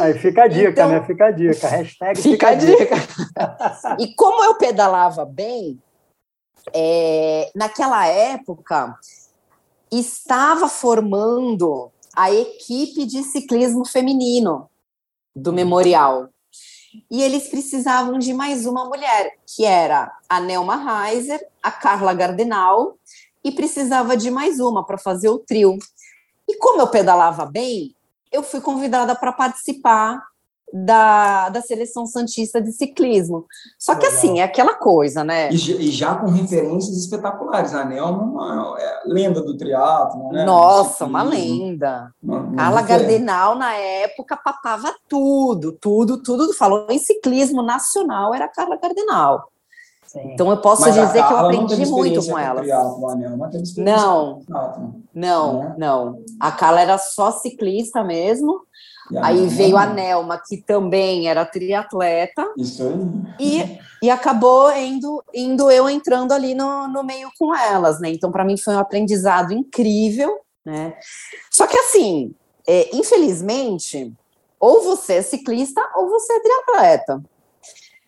Aí 0.00 0.14
fica 0.14 0.44
a 0.44 0.48
dica, 0.48 0.70
então, 0.70 0.88
né? 0.88 1.04
Fica 1.06 1.26
a 1.26 1.30
dica. 1.30 1.68
Hashtag 1.68 2.20
fica, 2.20 2.30
fica 2.30 2.48
a 2.48 2.54
dica. 2.54 2.96
dica. 2.96 3.96
e 3.98 4.14
como 4.14 4.42
eu 4.44 4.54
pedalava 4.56 5.24
bem, 5.24 5.78
é, 6.72 7.50
naquela 7.54 8.06
época, 8.06 8.96
estava 9.90 10.68
formando 10.68 11.90
a 12.14 12.32
equipe 12.32 13.06
de 13.06 13.22
ciclismo 13.22 13.84
feminino 13.86 14.68
do 15.34 15.52
Memorial. 15.52 16.28
E 17.10 17.22
eles 17.22 17.48
precisavam 17.48 18.18
de 18.18 18.34
mais 18.34 18.66
uma 18.66 18.84
mulher, 18.84 19.38
que 19.46 19.64
era 19.64 20.12
a 20.28 20.40
Nelma 20.40 21.08
Heiser, 21.08 21.40
a 21.62 21.70
Carla 21.70 22.12
Gardenal, 22.12 22.98
e 23.44 23.52
precisava 23.52 24.16
de 24.16 24.30
mais 24.30 24.58
uma 24.58 24.84
para 24.84 24.98
fazer 24.98 25.28
o 25.28 25.38
trio. 25.38 25.78
E 26.48 26.56
como 26.58 26.80
eu 26.80 26.88
pedalava 26.88 27.46
bem, 27.46 27.94
eu 28.32 28.42
fui 28.42 28.60
convidada 28.60 29.14
para 29.14 29.32
participar 29.32 30.29
da, 30.72 31.48
da 31.48 31.60
seleção 31.60 32.06
santista 32.06 32.60
de 32.60 32.72
ciclismo. 32.72 33.46
Só 33.78 33.94
que 33.94 34.04
Legal. 34.06 34.18
assim, 34.18 34.40
é 34.40 34.44
aquela 34.44 34.74
coisa, 34.74 35.24
né? 35.24 35.50
E, 35.50 35.54
e, 35.54 35.90
já 35.90 36.14
com 36.14 36.26
referências 36.26 36.96
espetaculares. 36.96 37.74
A 37.74 37.84
Nelma 37.84 38.22
é 38.22 38.26
uma 38.26 38.80
é 38.80 39.00
lenda 39.06 39.40
do 39.40 39.56
triatlo, 39.56 40.32
né? 40.32 40.44
Nossa, 40.44 41.04
uma 41.04 41.22
lenda. 41.22 42.12
Uma, 42.22 42.54
Carla 42.54 42.82
Gardenal, 42.82 43.56
na 43.56 43.74
época, 43.74 44.36
papava 44.36 44.94
tudo, 45.08 45.72
tudo, 45.72 46.22
tudo. 46.22 46.52
Falou 46.54 46.86
em 46.88 46.98
ciclismo 46.98 47.62
nacional, 47.62 48.34
era 48.34 48.48
Carla 48.48 48.76
Gardenal. 48.76 49.50
Sim. 50.10 50.32
Então 50.32 50.50
eu 50.50 50.56
posso 50.56 50.82
Mas 50.82 50.94
dizer 50.94 51.24
que 51.24 51.32
eu 51.32 51.36
aprendi 51.36 51.86
muito 51.86 52.26
com 52.26 52.36
ela. 52.36 52.64
Não, 53.76 54.42
não, 55.14 55.58
né? 55.60 55.74
não. 55.78 56.22
A 56.40 56.50
Carla 56.50 56.80
era 56.80 56.98
só 56.98 57.30
ciclista 57.30 58.02
mesmo. 58.02 58.60
Aí 59.22 59.46
veio 59.48 59.76
a 59.76 59.86
Nelma, 59.86 60.40
que 60.46 60.56
também 60.58 61.28
era 61.28 61.44
triatleta. 61.44 62.46
Isso 62.56 62.82
aí. 62.82 62.98
E, 63.38 63.78
e 64.02 64.10
acabou 64.10 64.70
indo, 64.76 65.22
indo 65.34 65.70
eu 65.70 65.88
entrando 65.88 66.32
ali 66.32 66.54
no, 66.54 66.88
no 66.88 67.02
meio 67.02 67.30
com 67.38 67.54
elas, 67.54 68.00
né? 68.00 68.10
Então, 68.10 68.30
para 68.30 68.44
mim, 68.44 68.56
foi 68.56 68.74
um 68.74 68.78
aprendizado 68.78 69.52
incrível, 69.52 70.38
né? 70.64 70.94
Só 71.50 71.66
que, 71.66 71.76
assim, 71.76 72.34
é, 72.66 72.94
infelizmente, 72.94 74.12
ou 74.58 74.82
você 74.82 75.14
é 75.14 75.22
ciclista 75.22 75.80
ou 75.96 76.08
você 76.08 76.32
é 76.34 76.40
triatleta. 76.40 77.22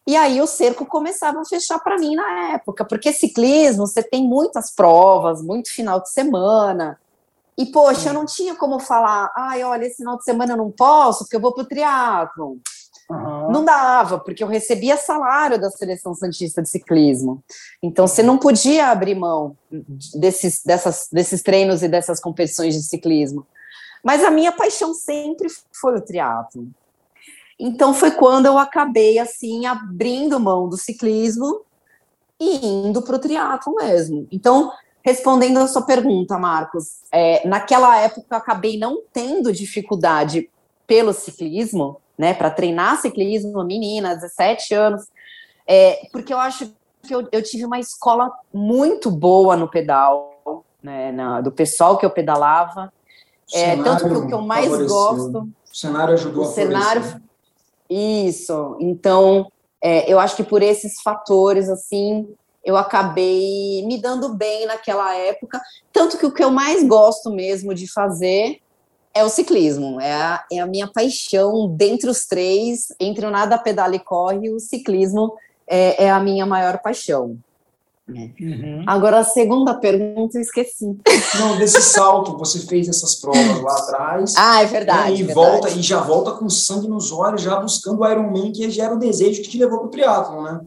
E 0.06 0.16
aí 0.16 0.40
o 0.40 0.46
cerco 0.46 0.84
começava 0.84 1.40
a 1.40 1.44
fechar 1.44 1.78
para 1.78 1.96
mim 1.96 2.16
na 2.16 2.54
época, 2.54 2.84
porque 2.84 3.12
ciclismo 3.12 3.86
você 3.86 4.02
tem 4.02 4.24
muitas 4.24 4.74
provas, 4.74 5.40
muito 5.40 5.72
final 5.72 6.00
de 6.00 6.10
semana. 6.10 6.98
E, 7.56 7.66
poxa, 7.66 8.08
eu 8.08 8.14
não 8.14 8.24
tinha 8.24 8.54
como 8.54 8.78
falar, 8.78 9.30
ai, 9.36 9.62
olha, 9.62 9.84
esse 9.84 9.96
final 9.96 10.16
de 10.16 10.24
semana 10.24 10.54
eu 10.54 10.56
não 10.56 10.70
posso, 10.70 11.24
porque 11.24 11.36
eu 11.36 11.40
vou 11.40 11.52
para 11.52 11.64
o 11.64 11.68
triatlo. 11.68 12.58
Uhum. 13.10 13.50
Não 13.50 13.64
dava, 13.64 14.18
porque 14.18 14.42
eu 14.42 14.48
recebia 14.48 14.96
salário 14.96 15.60
da 15.60 15.70
Seleção 15.70 16.14
Santista 16.14 16.62
de 16.62 16.68
Ciclismo. 16.68 17.44
Então, 17.82 18.06
você 18.06 18.22
não 18.22 18.38
podia 18.38 18.88
abrir 18.88 19.14
mão 19.14 19.56
desses, 20.14 20.62
dessas, 20.64 21.08
desses 21.12 21.42
treinos 21.42 21.82
e 21.82 21.88
dessas 21.88 22.20
competições 22.20 22.74
de 22.74 22.82
ciclismo. 22.82 23.46
Mas 24.02 24.24
a 24.24 24.30
minha 24.30 24.50
paixão 24.50 24.94
sempre 24.94 25.48
foi 25.78 25.96
o 25.96 26.00
triatlo. 26.00 26.68
Então, 27.58 27.92
foi 27.92 28.12
quando 28.12 28.46
eu 28.46 28.58
acabei, 28.58 29.18
assim, 29.18 29.66
abrindo 29.66 30.40
mão 30.40 30.68
do 30.68 30.76
ciclismo 30.76 31.60
e 32.40 32.66
indo 32.66 33.02
para 33.02 33.16
o 33.16 33.20
triatlo 33.20 33.74
mesmo. 33.74 34.26
Então, 34.32 34.72
Respondendo 35.04 35.58
a 35.58 35.66
sua 35.66 35.82
pergunta, 35.82 36.38
Marcos, 36.38 37.00
é, 37.10 37.46
naquela 37.46 37.98
época 37.98 38.26
eu 38.30 38.36
acabei 38.36 38.78
não 38.78 39.02
tendo 39.12 39.52
dificuldade 39.52 40.48
pelo 40.86 41.12
ciclismo, 41.12 42.00
né, 42.16 42.34
para 42.34 42.50
treinar 42.50 43.00
ciclismo, 43.00 43.64
menina, 43.64 44.14
17 44.14 44.74
anos, 44.74 45.02
é, 45.66 46.08
porque 46.12 46.32
eu 46.32 46.38
acho 46.38 46.72
que 47.02 47.14
eu, 47.14 47.26
eu, 47.32 47.42
tive 47.42 47.64
uma 47.64 47.80
escola 47.80 48.30
muito 48.52 49.10
boa 49.10 49.56
no 49.56 49.68
pedal, 49.68 50.64
né, 50.82 51.10
na, 51.10 51.40
do 51.40 51.50
pessoal 51.50 51.98
que 51.98 52.06
eu 52.06 52.10
pedalava, 52.10 52.92
é, 53.52 53.76
tanto 53.76 54.08
que 54.08 54.14
o 54.14 54.26
que 54.28 54.34
eu 54.34 54.40
mais 54.40 54.66
favoreceu. 54.66 54.96
gosto... 54.96 55.48
O 55.72 55.74
cenário 55.74 56.14
ajudou 56.14 56.44
o 56.44 56.48
a 56.48 56.52
cenário, 56.52 57.22
Isso, 57.88 58.76
então, 58.78 59.50
é, 59.82 60.10
eu 60.12 60.18
acho 60.20 60.36
que 60.36 60.44
por 60.44 60.62
esses 60.62 61.00
fatores, 61.00 61.68
assim, 61.68 62.28
eu 62.64 62.76
acabei 62.76 63.84
me 63.86 63.98
dando 63.98 64.34
bem 64.34 64.66
naquela 64.66 65.14
época. 65.14 65.60
Tanto 65.92 66.16
que 66.16 66.26
o 66.26 66.32
que 66.32 66.42
eu 66.42 66.50
mais 66.50 66.86
gosto 66.86 67.30
mesmo 67.30 67.74
de 67.74 67.90
fazer 67.90 68.60
é 69.14 69.24
o 69.24 69.28
ciclismo. 69.28 70.00
É 70.00 70.12
a, 70.12 70.44
é 70.50 70.58
a 70.60 70.66
minha 70.66 70.86
paixão 70.86 71.68
dentre 71.68 72.08
os 72.08 72.26
três, 72.26 72.88
entre 73.00 73.26
o 73.26 73.30
nada, 73.30 73.58
pedala 73.58 73.96
e 73.96 74.00
corre, 74.00 74.50
o 74.50 74.60
ciclismo 74.60 75.34
é, 75.66 76.04
é 76.04 76.10
a 76.10 76.20
minha 76.20 76.46
maior 76.46 76.78
paixão. 76.78 77.36
Uhum. 78.08 78.84
Agora, 78.86 79.20
a 79.20 79.24
segunda 79.24 79.74
pergunta 79.74 80.36
eu 80.36 80.42
esqueci. 80.42 80.84
Não, 81.38 81.56
desse 81.56 81.80
salto, 81.80 82.36
você 82.36 82.58
fez 82.60 82.88
essas 82.88 83.14
provas 83.14 83.62
lá 83.62 83.74
atrás. 83.76 84.34
Ah, 84.36 84.62
é 84.62 84.66
verdade. 84.66 85.12
E, 85.12 85.24
verdade. 85.24 85.34
volta, 85.34 85.70
e 85.70 85.82
já 85.82 86.00
volta 86.00 86.32
com 86.32 86.48
sangue 86.50 86.88
nos 86.88 87.12
olhos, 87.12 87.42
já 87.42 87.56
buscando 87.56 88.00
o 88.00 88.08
Iron 88.08 88.30
Man, 88.30 88.52
que 88.52 88.68
já 88.70 88.84
era 88.84 88.94
o 88.94 88.98
desejo 88.98 89.42
que 89.42 89.48
te 89.48 89.58
levou 89.58 89.78
para 89.78 89.86
o 89.86 89.90
triatlon, 89.90 90.42
né? 90.42 90.60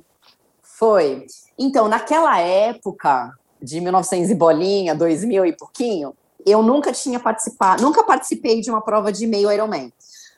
Foi. 0.77 1.25
Então, 1.57 1.87
naquela 1.87 2.37
época, 2.39 3.31
de 3.61 3.79
1900 3.79 4.29
e 4.29 4.35
bolinha, 4.35 4.93
2000 4.93 5.45
e 5.45 5.53
pouquinho, 5.53 6.13
eu 6.45 6.61
nunca 6.61 6.91
tinha 6.91 7.19
participado, 7.19 7.81
nunca 7.81 8.03
participei 8.03 8.61
de 8.61 8.69
uma 8.69 8.81
prova 8.81 9.11
de 9.11 9.25
meio 9.25 9.51
Ironman. 9.51 9.91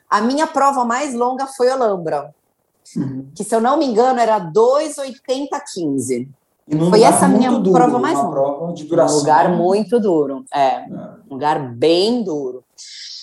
A 0.08 0.20
minha 0.20 0.46
prova 0.46 0.84
mais 0.84 1.12
longa 1.12 1.46
foi 1.46 1.70
Olambra, 1.70 2.34
uhum. 2.96 3.28
que 3.34 3.44
se 3.44 3.54
eu 3.54 3.60
não 3.60 3.76
me 3.76 3.84
engano 3.84 4.18
era 4.18 4.40
2,80-15. 4.40 6.28
Foi 6.90 7.02
essa 7.02 7.26
minha 7.26 7.50
duro, 7.50 7.72
prova 7.72 7.98
mais 7.98 8.16
longa. 8.16 8.30
Prova 8.30 8.72
de 8.72 8.84
duração. 8.84 9.16
Um 9.16 9.20
lugar 9.20 9.48
muito 9.50 9.98
duro, 9.98 10.44
é, 10.54 10.60
é. 10.60 10.86
um 11.28 11.34
lugar 11.34 11.58
bem 11.58 12.22
duro. 12.22 12.62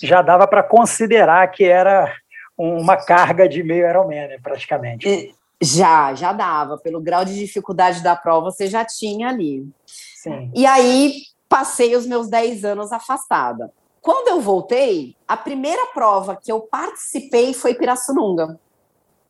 Já 0.02 0.20
dava 0.20 0.46
para 0.46 0.62
considerar 0.62 1.50
que 1.50 1.64
era 1.64 2.12
uma 2.58 2.96
carga 2.96 3.48
de 3.48 3.62
meio 3.62 3.88
Ironman, 3.88 4.28
né, 4.28 4.38
praticamente. 4.42 5.34
Já, 5.62 6.14
já 6.14 6.32
dava. 6.32 6.78
Pelo 6.78 7.00
grau 7.00 7.24
de 7.24 7.34
dificuldade 7.34 8.02
da 8.02 8.14
prova, 8.14 8.50
você 8.50 8.66
já 8.66 8.84
tinha 8.84 9.28
ali. 9.28 9.68
Sim. 9.86 10.50
E 10.54 10.66
aí, 10.66 11.22
passei 11.48 11.96
os 11.96 12.06
meus 12.06 12.28
10 12.28 12.64
anos 12.64 12.92
afastada. 12.92 13.72
Quando 14.00 14.28
eu 14.28 14.40
voltei, 14.40 15.16
a 15.26 15.36
primeira 15.36 15.86
prova 15.86 16.36
que 16.36 16.52
eu 16.52 16.60
participei 16.60 17.52
foi 17.52 17.74
Pirassununga. 17.74 18.58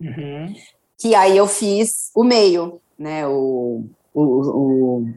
Uhum. 0.00 0.54
Que 0.98 1.14
aí 1.14 1.36
eu 1.36 1.46
fiz 1.46 2.10
o 2.14 2.22
meio, 2.22 2.80
né? 2.98 3.26
O, 3.26 3.84
o, 4.12 4.22
o 4.22 5.14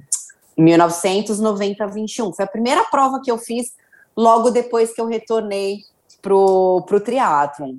1990-21. 0.57 2.33
Foi 2.33 2.45
a 2.45 2.47
primeira 2.47 2.85
prova 2.85 3.21
que 3.21 3.31
eu 3.31 3.37
fiz 3.37 3.73
logo 4.15 4.49
depois 4.49 4.93
que 4.93 5.01
eu 5.01 5.05
retornei 5.05 5.79
pro, 6.21 6.83
pro 6.87 6.99
triatlon. 6.99 7.77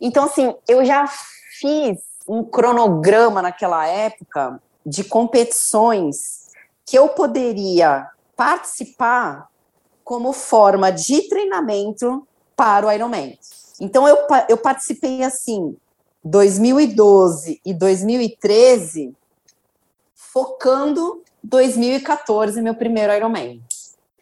Então, 0.00 0.24
assim, 0.24 0.54
eu 0.68 0.84
já 0.84 1.06
fiz 1.58 1.98
um 2.28 2.44
cronograma 2.44 3.42
naquela 3.42 3.86
época 3.86 4.60
de 4.84 5.04
competições 5.04 6.48
que 6.84 6.96
eu 6.98 7.08
poderia 7.10 8.08
participar 8.36 9.48
como 10.02 10.32
forma 10.32 10.90
de 10.90 11.28
treinamento 11.28 12.26
para 12.54 12.86
o 12.86 12.92
Ironman. 12.92 13.38
Então 13.80 14.06
eu, 14.06 14.18
eu 14.48 14.56
participei 14.56 15.22
assim 15.22 15.76
2012 16.22 17.60
e 17.64 17.74
2013 17.74 19.14
focando 20.14 21.22
2014 21.42 22.60
meu 22.60 22.74
primeiro 22.74 23.12
Ironman. 23.12 23.62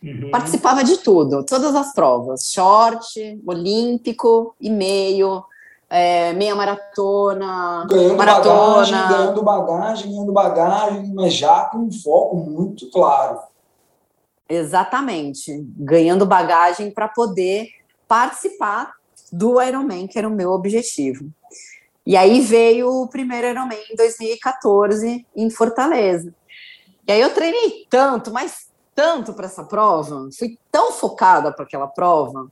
Uhum. 0.02 0.30
Participava 0.30 0.82
de 0.82 0.98
tudo, 0.98 1.44
todas 1.44 1.74
as 1.76 1.92
provas, 1.92 2.52
short, 2.52 3.40
olímpico 3.46 4.54
e 4.60 4.68
meio, 4.68 5.44
é, 5.94 6.32
meia 6.32 6.54
maratona, 6.54 7.86
ganhando 7.86 8.16
maratona. 8.16 8.54
Bagagem, 8.54 9.08
ganhando 9.08 9.42
bagagem, 9.42 10.10
ganhando 10.10 10.32
bagagem, 10.32 11.14
mas 11.14 11.34
já 11.34 11.64
com 11.64 11.80
um 11.80 11.92
foco 11.92 12.34
muito 12.34 12.90
claro. 12.90 13.38
Exatamente, 14.48 15.52
ganhando 15.76 16.24
bagagem 16.24 16.90
para 16.90 17.08
poder 17.08 17.68
participar 18.08 18.94
do 19.30 19.60
Ironman, 19.60 20.06
que 20.06 20.18
era 20.18 20.26
o 20.26 20.30
meu 20.30 20.52
objetivo. 20.52 21.28
E 22.06 22.16
aí 22.16 22.40
veio 22.40 23.02
o 23.02 23.06
primeiro 23.06 23.48
Ironman 23.48 23.78
em 23.90 23.94
2014 23.94 25.26
em 25.36 25.50
Fortaleza. 25.50 26.34
E 27.06 27.12
aí 27.12 27.20
eu 27.20 27.34
treinei 27.34 27.86
tanto, 27.90 28.32
mas 28.32 28.70
tanto 28.94 29.34
para 29.34 29.44
essa 29.44 29.64
prova, 29.64 30.30
fui 30.38 30.58
tão 30.70 30.90
focada 30.92 31.52
para 31.52 31.66
aquela 31.66 31.86
prova, 31.86 32.50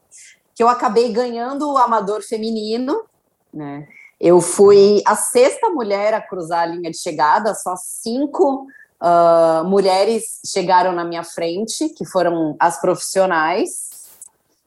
que 0.55 0.62
eu 0.62 0.68
acabei 0.68 1.11
ganhando 1.11 1.72
o 1.72 1.79
amador 1.79 2.22
feminino 2.22 3.09
né? 3.53 3.87
Eu 4.21 4.41
fui 4.41 5.03
a 5.07 5.17
sexta 5.17 5.71
mulher 5.71 6.13
a 6.13 6.21
cruzar 6.21 6.61
a 6.61 6.67
linha 6.67 6.91
de 6.91 6.99
chegada, 6.99 7.55
só 7.55 7.75
cinco 7.77 8.67
uh, 9.01 9.65
mulheres 9.65 10.41
chegaram 10.45 10.93
na 10.93 11.05
minha 11.05 11.25
frente, 11.25 11.89
que 11.91 12.05
foram 12.05 12.55
as 12.59 12.81
profissionais, 12.81 14.09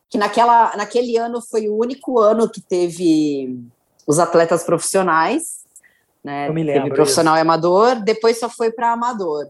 que 0.10 0.18
naquela, 0.18 0.76
naquele 0.76 1.18
ano 1.18 1.40
foi 1.42 1.68
o 1.68 1.78
único 1.78 2.20
ano 2.20 2.50
que 2.50 2.62
teve 2.62 3.60
os 4.08 4.20
atletas 4.20 4.64
profissionais, 4.64 5.64
né? 6.24 6.48
Eu 6.48 6.54
me 6.54 6.64
lembro. 6.64 6.84
Teve 6.84 6.96
profissional 6.96 7.36
isso. 7.36 7.40
e 7.40 7.42
amador, 7.42 7.96
depois 8.02 8.40
só 8.40 8.50
foi 8.50 8.72
para 8.72 8.92
amador. 8.92 9.48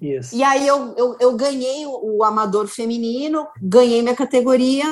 Isso. 0.00 0.34
E 0.34 0.42
aí 0.42 0.66
eu, 0.66 0.94
eu, 0.96 1.16
eu 1.20 1.36
ganhei 1.36 1.84
o, 1.86 2.18
o 2.18 2.24
amador 2.24 2.66
feminino, 2.66 3.46
ganhei 3.60 4.00
minha 4.02 4.14
categoria 4.14 4.86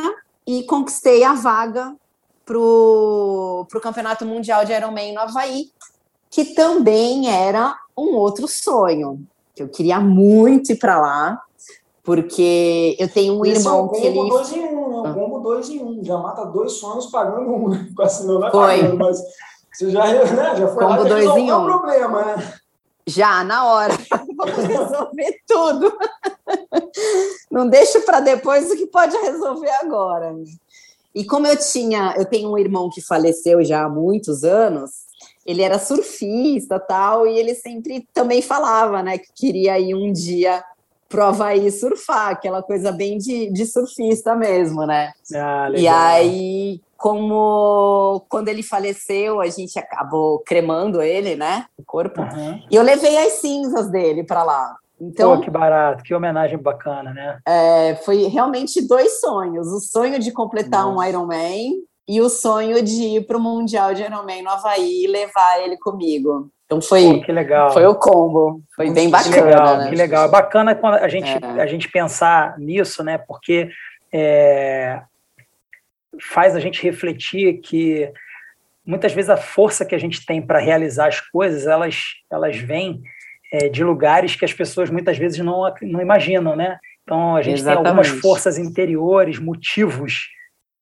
e 0.46 0.62
conquistei 0.64 1.24
a 1.24 1.34
vaga 1.34 1.94
para 2.46 2.56
o 2.56 3.66
Campeonato 3.82 4.24
Mundial 4.24 4.64
de 4.64 4.72
Ironman 4.72 5.12
no 5.12 5.20
Havaí, 5.20 5.70
que 6.30 6.44
também 6.54 7.28
era 7.28 7.76
um 7.98 8.14
outro 8.14 8.46
sonho, 8.46 9.26
que 9.54 9.62
eu 9.64 9.68
queria 9.68 9.98
muito 9.98 10.70
ir 10.70 10.76
para 10.76 11.00
lá, 11.00 11.42
porque 12.04 12.96
eu 13.00 13.08
tenho 13.12 13.36
um 13.36 13.44
Esse 13.44 13.66
irmão 13.66 13.90
é 13.92 13.98
que 13.98 14.06
ele... 14.06 14.28
Dois 14.28 14.52
em 14.52 14.64
um, 14.64 15.02
né? 15.02 15.10
Um 15.10 15.14
combo 15.14 15.40
dois 15.40 15.68
em 15.68 15.82
um, 15.82 16.04
já 16.04 16.16
mata 16.18 16.44
dois 16.44 16.72
sonhos 16.74 17.06
pagando 17.06 17.50
um, 17.52 17.68
né? 17.70 17.88
assim, 17.98 18.26
não 18.28 18.46
é 18.46 18.50
Foi. 18.50 18.80
Pagando, 18.80 18.98
mas 18.98 19.20
você 19.72 19.90
já, 19.90 20.06
né, 20.06 20.56
já 20.56 20.68
foi 20.68 20.84
combo 20.84 21.02
lá 21.02 21.08
dois 21.08 21.36
em 21.36 21.52
um. 21.52 21.64
problema, 21.64 22.24
né? 22.24 22.54
Já, 23.08 23.44
na 23.44 23.66
hora. 23.66 23.94
Vamos 24.36 24.56
resolver 24.56 25.40
tudo. 25.46 25.96
Não 27.50 27.68
deixo 27.68 28.00
para 28.02 28.20
depois 28.20 28.70
o 28.70 28.76
que 28.76 28.86
pode 28.86 29.16
resolver 29.16 29.70
agora. 29.70 30.34
E 31.16 31.24
como 31.24 31.46
eu 31.46 31.56
tinha, 31.56 32.14
eu 32.18 32.26
tenho 32.26 32.52
um 32.52 32.58
irmão 32.58 32.90
que 32.90 33.00
faleceu 33.00 33.64
já 33.64 33.84
há 33.84 33.88
muitos 33.88 34.44
anos, 34.44 34.90
ele 35.46 35.62
era 35.62 35.78
surfista 35.78 36.78
tal, 36.78 37.26
e 37.26 37.38
ele 37.38 37.54
sempre 37.54 38.06
também 38.12 38.42
falava, 38.42 39.02
né, 39.02 39.16
que 39.16 39.32
queria 39.34 39.78
ir 39.80 39.94
um 39.94 40.12
dia 40.12 40.62
pro 41.08 41.24
Havaí 41.24 41.70
surfar, 41.70 42.32
aquela 42.32 42.62
coisa 42.62 42.92
bem 42.92 43.16
de, 43.16 43.50
de 43.50 43.64
surfista 43.64 44.34
mesmo, 44.34 44.84
né? 44.84 45.12
Ah, 45.34 45.70
e 45.74 45.88
aí, 45.88 46.82
como 46.98 48.22
quando 48.28 48.48
ele 48.48 48.62
faleceu, 48.62 49.40
a 49.40 49.46
gente 49.46 49.78
acabou 49.78 50.40
cremando 50.40 51.00
ele, 51.00 51.34
né, 51.34 51.64
o 51.78 51.82
corpo, 51.82 52.20
uhum. 52.20 52.62
e 52.70 52.76
eu 52.76 52.82
levei 52.82 53.16
as 53.16 53.34
cinzas 53.34 53.90
dele 53.90 54.22
para 54.22 54.44
lá. 54.44 54.76
Então, 55.00 55.36
Pô, 55.36 55.42
que 55.42 55.50
barato, 55.50 56.02
que 56.02 56.14
homenagem 56.14 56.58
bacana, 56.58 57.12
né? 57.12 57.38
É, 57.46 57.96
foi 57.96 58.24
realmente 58.28 58.86
dois 58.86 59.20
sonhos: 59.20 59.66
o 59.68 59.80
sonho 59.80 60.18
de 60.18 60.32
completar 60.32 60.84
Nossa. 60.84 60.98
um 60.98 61.04
Ironman 61.04 61.72
e 62.08 62.20
o 62.20 62.28
sonho 62.28 62.82
de 62.82 63.02
ir 63.02 63.26
para 63.26 63.36
o 63.36 63.40
Mundial 63.40 63.92
de 63.92 64.02
Ironman 64.02 64.42
no 64.42 64.50
Havaí 64.50 65.04
e 65.04 65.06
levar 65.06 65.60
ele 65.60 65.76
comigo. 65.76 66.50
Então 66.64 66.80
foi, 66.80 67.18
Pô, 67.18 67.20
que 67.22 67.32
legal. 67.32 67.72
foi 67.72 67.86
o 67.86 67.94
combo, 67.94 68.62
foi 68.74 68.90
bem 68.90 69.10
bacana. 69.10 69.34
Que 69.34 69.40
legal, 69.40 69.76
né? 69.78 69.88
que 69.90 69.94
legal. 69.94 70.24
É 70.24 70.28
bacana 70.28 70.74
quando 70.74 70.94
a 70.94 71.08
gente, 71.08 71.28
é. 71.28 71.60
a 71.60 71.66
gente 71.66 71.88
pensar 71.88 72.58
nisso, 72.58 73.04
né? 73.04 73.18
Porque 73.18 73.68
é, 74.12 75.00
faz 76.20 76.56
a 76.56 76.60
gente 76.60 76.82
refletir 76.82 77.60
que 77.60 78.10
muitas 78.84 79.12
vezes 79.12 79.28
a 79.28 79.36
força 79.36 79.84
que 79.84 79.94
a 79.94 79.98
gente 79.98 80.24
tem 80.24 80.40
para 80.40 80.58
realizar 80.58 81.08
as 81.08 81.20
coisas, 81.20 81.66
elas, 81.66 82.02
elas 82.30 82.56
vêm 82.56 83.02
é, 83.56 83.68
de 83.68 83.82
lugares 83.82 84.36
que 84.36 84.44
as 84.44 84.52
pessoas 84.52 84.90
muitas 84.90 85.16
vezes 85.16 85.38
não, 85.38 85.62
não 85.82 86.00
imaginam, 86.00 86.54
né? 86.54 86.78
Então 87.02 87.36
a 87.36 87.42
gente 87.42 87.60
Exatamente. 87.60 87.82
tem 87.82 87.90
algumas 87.90 88.08
forças 88.20 88.58
interiores, 88.58 89.38
motivos 89.38 90.28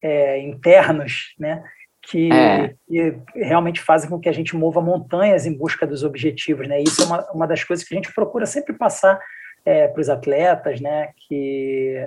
é, 0.03 0.41
internos, 0.41 1.35
né? 1.39 1.63
Que, 2.03 2.31
é. 2.31 2.75
que, 2.87 3.17
realmente 3.35 3.81
fazem 3.81 4.11
com 4.11 4.21
que 4.21 4.29
a 4.29 4.33
gente 4.33 4.55
mova 4.55 4.81
montanhas 4.81 5.47
em 5.47 5.57
busca 5.57 5.87
dos 5.87 6.03
objetivos, 6.03 6.67
né? 6.67 6.83
Isso 6.83 7.03
é 7.03 7.07
uma, 7.07 7.31
uma 7.33 7.47
das 7.47 7.63
coisas 7.63 7.87
que 7.87 7.95
a 7.95 7.97
gente 7.97 8.13
procura 8.13 8.45
sempre 8.45 8.75
passar 8.75 9.19
é, 9.65 9.89
para 9.89 10.01
os 10.01 10.09
atletas, 10.09 10.81
né? 10.81 11.11
Que 11.29 12.07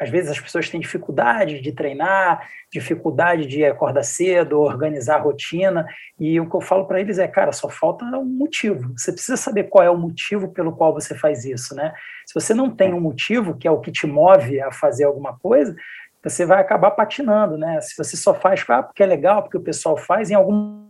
às 0.00 0.10
vezes 0.10 0.30
as 0.30 0.40
pessoas 0.40 0.68
têm 0.68 0.80
dificuldade 0.80 1.60
de 1.60 1.72
treinar, 1.72 2.48
dificuldade 2.70 3.46
de 3.46 3.64
acordar 3.64 4.02
cedo, 4.02 4.60
organizar 4.60 5.16
a 5.16 5.20
rotina, 5.20 5.86
e 6.18 6.38
o 6.38 6.48
que 6.48 6.56
eu 6.56 6.60
falo 6.60 6.86
para 6.86 7.00
eles 7.00 7.18
é, 7.18 7.26
cara, 7.26 7.52
só 7.52 7.68
falta 7.68 8.04
um 8.04 8.24
motivo. 8.24 8.92
Você 8.96 9.12
precisa 9.12 9.36
saber 9.36 9.64
qual 9.64 9.84
é 9.84 9.90
o 9.90 9.96
motivo 9.96 10.52
pelo 10.52 10.76
qual 10.76 10.92
você 10.92 11.14
faz 11.14 11.44
isso, 11.44 11.74
né? 11.74 11.94
Se 12.26 12.34
você 12.34 12.52
não 12.52 12.70
tem 12.70 12.92
um 12.92 13.00
motivo, 13.00 13.56
que 13.56 13.66
é 13.66 13.70
o 13.70 13.80
que 13.80 13.90
te 13.90 14.06
move 14.06 14.60
a 14.60 14.70
fazer 14.70 15.04
alguma 15.04 15.38
coisa, 15.38 15.74
você 16.22 16.44
vai 16.44 16.60
acabar 16.60 16.90
patinando, 16.90 17.56
né? 17.56 17.80
Se 17.80 17.96
você 17.96 18.16
só 18.16 18.34
faz 18.34 18.64
ah, 18.68 18.82
porque 18.82 19.02
é 19.02 19.06
legal, 19.06 19.42
porque 19.42 19.56
o 19.56 19.62
pessoal 19.62 19.96
faz, 19.96 20.30
em 20.30 20.34
algum 20.34 20.86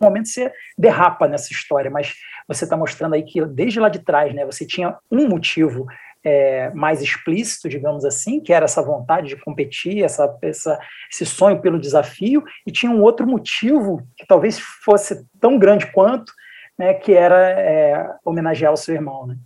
momento 0.00 0.28
você 0.28 0.52
derrapa 0.76 1.28
nessa 1.28 1.52
história, 1.52 1.90
mas 1.90 2.14
você 2.48 2.64
está 2.64 2.76
mostrando 2.76 3.14
aí 3.14 3.22
que 3.22 3.44
desde 3.46 3.78
lá 3.78 3.88
de 3.88 4.00
trás, 4.00 4.34
né, 4.34 4.44
você 4.44 4.66
tinha 4.66 4.96
um 5.10 5.28
motivo 5.28 5.86
é, 6.24 6.70
mais 6.70 7.02
explícito, 7.02 7.68
digamos 7.68 8.04
assim, 8.04 8.40
que 8.40 8.52
era 8.52 8.64
essa 8.64 8.82
vontade 8.82 9.28
de 9.28 9.36
competir, 9.36 10.04
essa, 10.04 10.36
essa, 10.42 10.78
esse 11.10 11.26
sonho 11.26 11.60
pelo 11.60 11.80
desafio, 11.80 12.44
e 12.66 12.70
tinha 12.70 12.92
um 12.92 13.02
outro 13.02 13.26
motivo 13.26 14.06
que 14.16 14.26
talvez 14.26 14.58
fosse 14.58 15.26
tão 15.40 15.58
grande 15.58 15.90
quanto, 15.92 16.32
né, 16.78 16.94
que 16.94 17.12
era 17.12 17.50
é, 17.50 18.14
homenagear 18.24 18.72
o 18.72 18.76
seu 18.76 18.94
irmão, 18.94 19.26
né? 19.26 19.36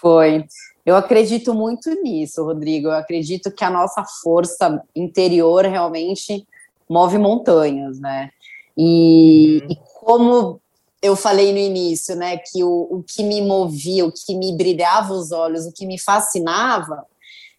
Foi. 0.00 0.46
Eu 0.84 0.96
acredito 0.96 1.54
muito 1.54 1.90
nisso, 2.02 2.42
Rodrigo. 2.42 2.88
Eu 2.88 2.92
acredito 2.92 3.52
que 3.52 3.64
a 3.64 3.70
nossa 3.70 4.02
força 4.22 4.82
interior 4.96 5.64
realmente 5.66 6.46
move 6.88 7.18
montanhas, 7.18 8.00
né? 8.00 8.30
E, 8.76 9.60
uhum. 9.62 9.70
e 9.70 9.76
como 10.00 10.61
eu 11.02 11.16
falei 11.16 11.52
no 11.52 11.58
início, 11.58 12.14
né, 12.14 12.36
que 12.36 12.62
o, 12.62 12.86
o 12.88 13.02
que 13.02 13.24
me 13.24 13.42
movia, 13.42 14.06
o 14.06 14.12
que 14.12 14.36
me 14.36 14.56
brilhava 14.56 15.12
os 15.12 15.32
olhos, 15.32 15.66
o 15.66 15.72
que 15.72 15.84
me 15.84 15.98
fascinava, 15.98 17.04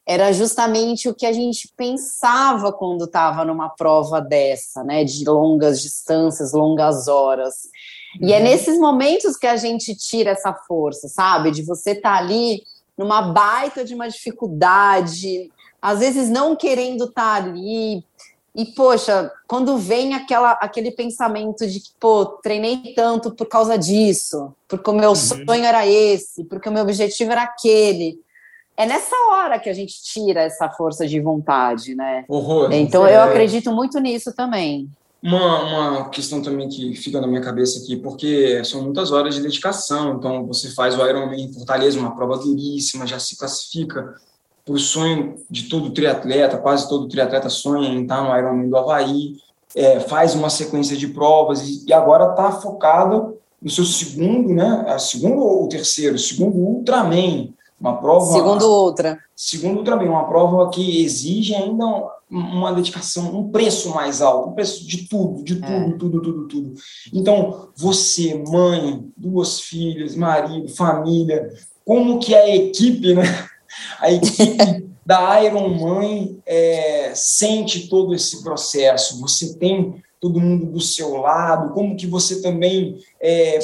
era 0.08 0.32
justamente 0.32 1.10
o 1.10 1.14
que 1.14 1.26
a 1.26 1.34
gente 1.34 1.70
pensava 1.76 2.72
quando 2.72 3.06
estava 3.06 3.44
numa 3.44 3.70
prova 3.70 4.22
dessa, 4.22 4.84
né, 4.84 5.04
de 5.04 5.26
longas 5.26 5.82
distâncias, 5.82 6.54
longas 6.54 7.08
horas. 7.08 7.68
E 8.22 8.32
é 8.32 8.38
uhum. 8.38 8.44
nesses 8.44 8.80
momentos 8.80 9.36
que 9.36 9.48
a 9.48 9.58
gente 9.58 9.96
tira 9.96 10.32
essa 10.32 10.54
força, 10.54 11.08
sabe? 11.08 11.52
De 11.52 11.64
você 11.64 11.92
estar 11.92 12.18
tá 12.18 12.18
ali 12.18 12.62
numa 12.98 13.22
baita 13.22 13.84
de 13.84 13.96
uma 13.96 14.08
dificuldade, 14.08 15.52
às 15.82 16.00
vezes 16.00 16.30
não 16.30 16.56
querendo 16.56 17.06
estar 17.06 17.42
tá 17.42 17.50
ali, 17.50 18.06
e, 18.56 18.66
poxa, 18.66 19.32
quando 19.48 19.78
vem 19.78 20.14
aquela, 20.14 20.52
aquele 20.52 20.92
pensamento 20.92 21.66
de 21.66 21.80
que, 21.80 21.90
pô, 22.00 22.26
treinei 22.26 22.94
tanto 22.96 23.32
por 23.32 23.48
causa 23.48 23.78
disso, 23.78 24.54
porque 24.68 24.90
o 24.90 24.94
meu 24.94 25.10
uhum. 25.10 25.16
sonho 25.16 25.66
era 25.66 25.88
esse, 25.88 26.44
porque 26.44 26.70
o 26.70 26.72
meu 26.72 26.84
objetivo 26.84 27.32
era 27.32 27.44
aquele. 27.44 28.20
É 28.78 28.86
nessa 28.86 29.16
hora 29.32 29.60
que 29.60 29.70
a 29.70 29.74
gente 29.74 30.04
tira 30.04 30.42
essa 30.42 30.70
força 30.70 31.08
de 31.08 31.20
vontade, 31.20 31.96
né? 31.96 32.26
Horror, 32.28 32.72
então, 32.72 33.06
é... 33.08 33.16
eu 33.16 33.22
acredito 33.22 33.72
muito 33.72 34.00
nisso 34.00 34.32
também. 34.36 34.88
Uma, 35.22 35.64
uma 35.64 36.10
questão 36.10 36.42
também 36.42 36.68
que 36.68 36.94
fica 36.96 37.20
na 37.22 37.28
minha 37.28 37.42
cabeça 37.42 37.80
aqui, 37.80 37.96
porque 37.96 38.64
são 38.66 38.84
muitas 38.84 39.12
horas 39.12 39.34
de 39.34 39.42
dedicação. 39.42 40.18
Então, 40.18 40.46
você 40.46 40.70
faz 40.70 40.98
o 40.98 41.08
Ironman 41.08 41.46
em 41.46 41.54
Fortaleza, 41.54 41.98
uma 41.98 42.16
prova 42.16 42.38
duríssima, 42.38 43.08
já 43.08 43.18
se 43.18 43.38
classifica 43.38 44.14
o 44.68 44.78
sonho 44.78 45.36
de 45.50 45.64
todo 45.64 45.92
triatleta, 45.92 46.58
quase 46.58 46.88
todo 46.88 47.08
triatleta 47.08 47.50
sonha 47.50 47.90
em 47.90 48.04
estar 48.04 48.24
no 48.24 48.38
Ironman 48.38 48.70
do 48.70 48.78
Havaí, 48.78 49.36
é, 49.76 50.00
faz 50.00 50.36
uma 50.36 50.50
sequência 50.50 50.96
de 50.96 51.08
provas 51.08 51.62
e, 51.68 51.86
e 51.88 51.94
agora 51.94 52.32
está 52.32 52.52
focado 52.52 53.38
no 53.62 53.70
seu 53.70 53.86
segundo, 53.86 54.54
né? 54.54 54.86
A 54.88 55.00
segundo 55.00 55.42
ou 55.42 55.68
terceiro, 55.68 56.18
segundo 56.18 56.58
Ultraman, 56.58 57.50
uma 57.80 57.98
prova. 57.98 58.32
Segundo 58.32 58.66
Ultra. 58.66 59.20
Segundo 59.36 59.78
Ultraman, 59.78 60.10
uma 60.10 60.28
prova 60.28 60.70
que 60.70 61.04
exige 61.04 61.56
ainda 61.56 61.86
uma 62.30 62.74
dedicação, 62.74 63.38
um 63.38 63.50
preço 63.50 63.94
mais 63.94 64.22
alto, 64.22 64.50
um 64.50 64.54
preço 64.54 64.88
de 64.88 65.08
tudo, 65.08 65.44
de 65.44 65.56
tudo, 65.56 65.68
é. 65.68 65.92
tudo, 65.98 66.22
tudo, 66.22 66.48
tudo. 66.48 66.74
Então, 67.14 67.70
você, 67.76 68.44
mãe, 68.48 69.06
duas 69.16 69.60
filhas, 69.60 70.16
marido, 70.16 70.68
família, 70.70 71.54
como 71.86 72.20
que 72.20 72.34
a 72.34 72.56
equipe, 72.56 73.14
né? 73.14 73.24
A 74.00 74.12
equipe 74.12 74.90
da 75.06 75.42
Iron 75.44 75.70
Man 75.70 76.38
é, 76.46 77.12
sente 77.16 77.88
todo 77.88 78.14
esse 78.14 78.44
processo. 78.44 79.20
Você 79.22 79.56
tem 79.56 80.02
todo 80.20 80.40
mundo 80.40 80.66
do 80.68 80.80
seu 80.80 81.18
lado. 81.18 81.74
Como 81.74 81.96
que 81.96 82.08
você 82.08 82.42
também 82.42 82.98
é, 83.22 83.60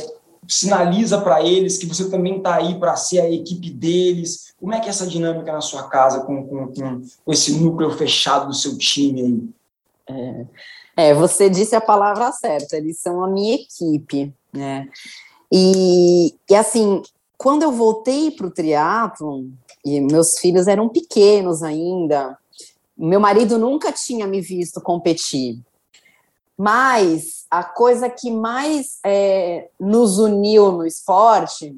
sinaliza 0.47 1.21
para 1.21 1.41
eles 1.41 1.77
que 1.77 1.85
você 1.85 2.09
também 2.09 2.37
está 2.37 2.55
aí 2.55 2.77
para 2.77 2.95
ser 2.95 3.21
a 3.21 3.29
equipe 3.29 3.69
deles? 3.69 4.53
Como 4.59 4.73
é 4.73 4.79
que 4.79 4.87
é 4.87 4.89
essa 4.89 5.07
dinâmica 5.07 5.53
na 5.53 5.61
sua 5.61 5.83
casa 5.83 6.21
com, 6.21 6.45
com, 6.45 6.67
com, 6.67 7.01
com 7.23 7.31
esse 7.31 7.53
núcleo 7.53 7.91
fechado 7.91 8.47
do 8.47 8.53
seu 8.53 8.77
time 8.77 9.21
aí? 9.21 9.49
É, 10.09 10.45
é, 10.97 11.13
você 11.13 11.49
disse 11.49 11.75
a 11.75 11.81
palavra 11.81 12.31
certa. 12.31 12.75
Eles 12.75 12.99
são 12.99 13.23
a 13.23 13.27
minha 13.27 13.55
equipe, 13.55 14.33
né? 14.51 14.89
E, 15.51 16.35
e 16.49 16.55
assim, 16.55 17.01
quando 17.39 17.63
eu 17.63 17.71
voltei 17.71 18.31
para 18.31 18.47
o 18.47 18.51
triatlon, 18.51 19.45
e 19.85 20.01
meus 20.01 20.37
filhos 20.39 20.67
eram 20.67 20.89
pequenos 20.89 21.63
ainda. 21.63 22.37
Meu 22.97 23.17
marido 23.17 23.57
nunca 23.57 23.93
tinha 23.93 24.27
me 24.27 24.41
visto 24.41 24.81
competir. 24.81 25.57
Mas 26.57 27.45
a 27.49 27.63
coisa 27.63 28.09
que 28.09 28.29
mais 28.29 28.99
é, 29.05 29.69
nos 29.79 30.19
uniu 30.19 30.73
no 30.73 30.85
esporte 30.85 31.73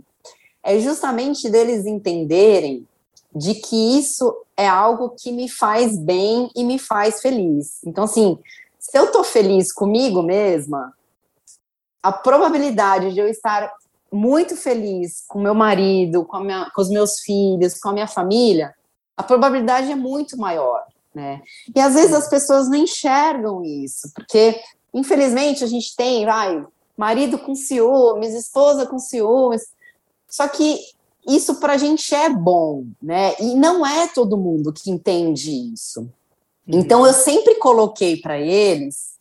é 0.64 0.80
justamente 0.80 1.48
deles 1.48 1.86
entenderem 1.86 2.88
de 3.34 3.54
que 3.54 4.00
isso 4.00 4.36
é 4.58 4.68
algo 4.68 5.12
que 5.12 5.32
me 5.32 5.48
faz 5.48 5.96
bem 5.96 6.50
e 6.56 6.64
me 6.64 6.80
faz 6.80 7.22
feliz. 7.22 7.84
Então, 7.86 8.06
assim, 8.06 8.36
se 8.80 8.98
eu 8.98 9.12
tô 9.12 9.24
feliz 9.24 9.72
comigo 9.72 10.24
mesma, 10.24 10.92
a 12.02 12.12
probabilidade 12.12 13.14
de 13.14 13.20
eu 13.20 13.28
estar 13.28 13.72
muito 14.12 14.58
feliz 14.58 15.24
com 15.28 15.40
meu 15.40 15.56
marido, 15.56 16.26
com, 16.26 16.40
minha, 16.40 16.70
com 16.76 16.82
os 16.82 16.90
meus 16.90 17.20
filhos, 17.20 17.80
com 17.80 17.90
a 17.90 17.94
minha 17.94 18.08
família, 18.08 18.74
a 19.16 19.24
probabilidade 19.24 19.92
é 19.92 19.96
muito 19.96 20.38
maior, 20.38 20.84
né? 21.14 21.42
E 21.74 21.80
às 21.80 21.94
vezes 21.94 22.14
as 22.14 22.28
pessoas 22.28 22.68
não 22.70 22.78
enxergam 22.78 23.64
isso, 23.64 24.12
porque 24.14 24.60
infelizmente 24.94 25.64
a 25.64 25.68
gente 25.68 25.96
tem, 25.96 26.26
vai, 26.26 26.66
marido 26.98 27.38
com 27.38 27.56
ciúmes, 27.56 28.34
esposa 28.34 28.86
com 28.86 29.00
ciúmes, 29.00 29.62
só 30.28 30.48
que 30.48 30.80
isso 31.28 31.56
para 31.56 31.74
a 31.74 31.78
gente 31.78 32.14
é 32.14 32.30
bom, 32.30 32.86
né? 33.02 33.36
E 33.40 33.56
não 33.56 33.86
é 33.86 34.08
todo 34.08 34.38
mundo 34.38 34.74
que 34.74 34.90
entende 34.90 35.52
isso. 35.74 36.10
Então 36.68 37.06
eu 37.06 37.14
sempre 37.14 37.56
coloquei 37.56 38.18
para 38.18 38.40
eles 38.40 39.12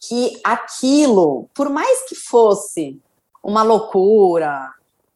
que 0.00 0.40
aquilo, 0.44 1.48
por 1.54 1.68
mais 1.68 2.08
que 2.08 2.14
fosse 2.14 2.98
uma 3.42 3.62
loucura, 3.62 4.70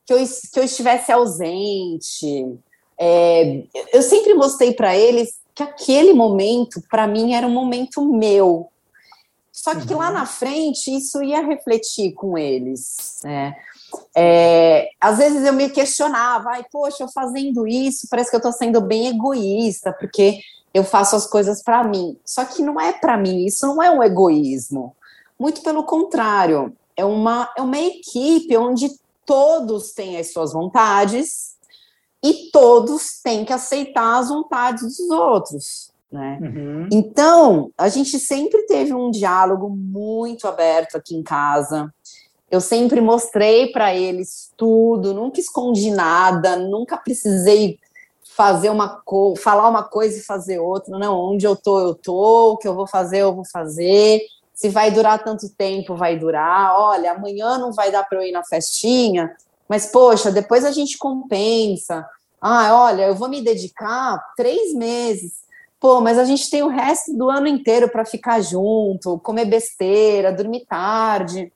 que 0.06 0.12
eu, 0.12 0.18
que 0.52 0.60
eu 0.60 0.64
estivesse 0.64 1.12
ausente. 1.12 2.58
É, 2.98 3.62
eu 3.92 4.02
sempre 4.02 4.34
mostrei 4.34 4.72
para 4.72 4.96
eles 4.96 5.40
que 5.54 5.62
aquele 5.62 6.12
momento, 6.12 6.82
para 6.90 7.06
mim, 7.06 7.34
era 7.34 7.46
um 7.46 7.52
momento 7.52 8.02
meu. 8.12 8.68
Só 9.50 9.74
que 9.74 9.92
uhum. 9.92 9.98
lá 9.98 10.10
na 10.10 10.26
frente, 10.26 10.94
isso 10.94 11.22
ia 11.22 11.40
refletir 11.40 12.12
com 12.14 12.38
eles. 12.38 13.20
Né? 13.22 13.54
É, 14.16 14.88
às 15.00 15.18
vezes 15.18 15.44
eu 15.44 15.52
me 15.52 15.68
questionava, 15.68 16.50
ai, 16.50 16.64
poxa, 16.70 17.04
eu 17.04 17.08
fazendo 17.08 17.66
isso, 17.66 18.08
parece 18.10 18.30
que 18.30 18.36
eu 18.36 18.38
estou 18.38 18.52
sendo 18.52 18.80
bem 18.80 19.08
egoísta, 19.08 19.92
porque 19.92 20.40
eu 20.72 20.82
faço 20.84 21.14
as 21.14 21.26
coisas 21.26 21.62
para 21.62 21.84
mim. 21.84 22.16
Só 22.24 22.44
que 22.44 22.62
não 22.62 22.80
é 22.80 22.92
para 22.92 23.16
mim, 23.16 23.44
isso 23.44 23.66
não 23.66 23.82
é 23.82 23.90
um 23.90 24.02
egoísmo. 24.02 24.96
Muito 25.38 25.62
pelo 25.62 25.84
contrário, 25.84 26.74
é 26.96 27.04
uma, 27.04 27.52
é 27.56 27.62
uma 27.62 27.78
equipe 27.78 28.56
onde 28.56 28.90
todos 29.24 29.92
têm 29.92 30.18
as 30.18 30.32
suas 30.32 30.52
vontades 30.52 31.56
e 32.22 32.50
todos 32.52 33.20
têm 33.22 33.44
que 33.44 33.52
aceitar 33.52 34.18
as 34.18 34.28
vontades 34.28 34.82
dos 34.82 35.10
outros. 35.10 35.92
Né? 36.10 36.38
Uhum. 36.42 36.88
Então, 36.92 37.70
a 37.76 37.88
gente 37.88 38.18
sempre 38.18 38.66
teve 38.66 38.92
um 38.92 39.10
diálogo 39.10 39.70
muito 39.70 40.46
aberto 40.46 40.96
aqui 40.96 41.16
em 41.16 41.22
casa. 41.22 41.92
Eu 42.50 42.60
sempre 42.60 43.00
mostrei 43.00 43.72
para 43.72 43.94
eles 43.94 44.52
tudo, 44.56 45.14
nunca 45.14 45.40
escondi 45.40 45.90
nada, 45.90 46.56
nunca 46.56 46.98
precisei 46.98 47.78
fazer 48.36 48.70
uma 48.70 49.00
co 49.04 49.34
falar 49.36 49.68
uma 49.68 49.82
coisa 49.82 50.18
e 50.18 50.22
fazer 50.22 50.58
outra. 50.58 50.98
Não, 50.98 51.18
onde 51.18 51.46
eu 51.46 51.56
tô, 51.56 51.80
eu 51.80 51.94
tô, 51.94 52.52
o 52.52 52.56
que 52.58 52.68
eu 52.68 52.74
vou 52.74 52.86
fazer, 52.86 53.18
eu 53.18 53.34
vou 53.34 53.44
fazer 53.50 54.20
se 54.54 54.68
vai 54.68 54.90
durar 54.90 55.22
tanto 55.22 55.48
tempo, 55.48 55.96
vai 55.96 56.18
durar. 56.18 56.74
Olha, 56.78 57.12
amanhã 57.12 57.58
não 57.58 57.72
vai 57.72 57.90
dar 57.90 58.04
para 58.04 58.18
eu 58.18 58.22
ir 58.22 58.32
na 58.32 58.44
festinha, 58.44 59.34
mas 59.68 59.86
poxa, 59.86 60.30
depois 60.30 60.64
a 60.64 60.70
gente 60.70 60.98
compensa. 60.98 62.06
Ah, 62.40 62.74
olha, 62.74 63.06
eu 63.06 63.14
vou 63.14 63.28
me 63.28 63.40
dedicar 63.40 64.20
três 64.36 64.74
meses. 64.74 65.42
Pô, 65.80 66.00
mas 66.00 66.18
a 66.18 66.24
gente 66.24 66.48
tem 66.48 66.62
o 66.62 66.68
resto 66.68 67.12
do 67.16 67.28
ano 67.28 67.48
inteiro 67.48 67.88
para 67.88 68.04
ficar 68.04 68.40
junto, 68.40 69.18
comer 69.18 69.46
besteira, 69.46 70.32
dormir 70.32 70.64
tarde. 70.66 71.52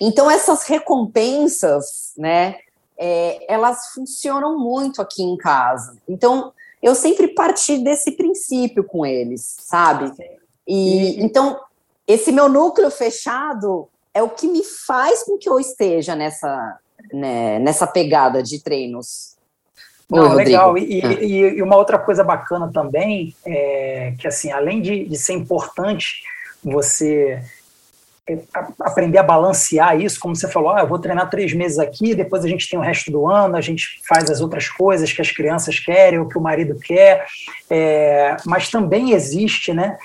Então, 0.00 0.30
essas 0.30 0.62
recompensas, 0.64 2.12
né, 2.16 2.56
é, 2.98 3.52
elas 3.52 3.88
funcionam 3.92 4.58
muito 4.58 5.02
aqui 5.02 5.22
em 5.22 5.36
casa. 5.36 5.98
Então, 6.08 6.52
eu 6.82 6.94
sempre 6.94 7.28
parti 7.28 7.78
desse 7.78 8.12
princípio 8.12 8.84
com 8.84 9.04
eles, 9.04 9.56
sabe? 9.60 10.12
E, 10.66 11.22
então, 11.22 11.58
esse 12.06 12.30
meu 12.30 12.48
núcleo 12.48 12.90
fechado 12.90 13.88
é 14.14 14.22
o 14.22 14.30
que 14.30 14.48
me 14.48 14.62
faz 14.62 15.22
com 15.24 15.36
que 15.36 15.48
eu 15.48 15.58
esteja 15.60 16.14
nessa, 16.14 16.78
né, 17.12 17.58
nessa 17.58 17.86
pegada 17.86 18.42
de 18.42 18.62
treinos. 18.62 19.36
Não, 20.08 20.30
Oi, 20.30 20.36
legal. 20.36 20.78
E, 20.78 21.02
ah. 21.04 21.12
e, 21.12 21.32
e, 21.58 21.62
uma 21.62 21.76
outra 21.76 21.98
coisa 21.98 22.22
bacana 22.22 22.70
também 22.72 23.34
é 23.44 24.14
que, 24.18 24.26
assim, 24.26 24.52
além 24.52 24.80
de, 24.80 25.04
de 25.04 25.16
ser 25.18 25.32
importante 25.32 26.22
você 26.62 27.42
é, 28.28 28.38
aprender 28.80 29.18
a 29.18 29.22
balancear 29.22 30.00
isso, 30.00 30.18
como 30.18 30.34
você 30.34 30.48
falou, 30.48 30.70
ah, 30.70 30.80
eu 30.80 30.88
vou 30.88 30.98
treinar 30.98 31.28
três 31.28 31.52
meses 31.52 31.78
aqui, 31.78 32.14
depois 32.14 32.44
a 32.44 32.48
gente 32.48 32.68
tem 32.68 32.78
o 32.78 32.82
resto 32.82 33.10
do 33.10 33.28
ano, 33.28 33.56
a 33.56 33.60
gente 33.60 34.00
faz 34.08 34.30
as 34.30 34.40
outras 34.40 34.68
coisas 34.68 35.12
que 35.12 35.20
as 35.20 35.30
crianças 35.30 35.78
querem, 35.78 36.18
o 36.18 36.28
que 36.28 36.38
o 36.38 36.40
marido 36.40 36.76
quer, 36.76 37.26
é, 37.68 38.36
mas 38.44 38.68
também 38.68 39.12
existe, 39.12 39.72
né, 39.72 39.98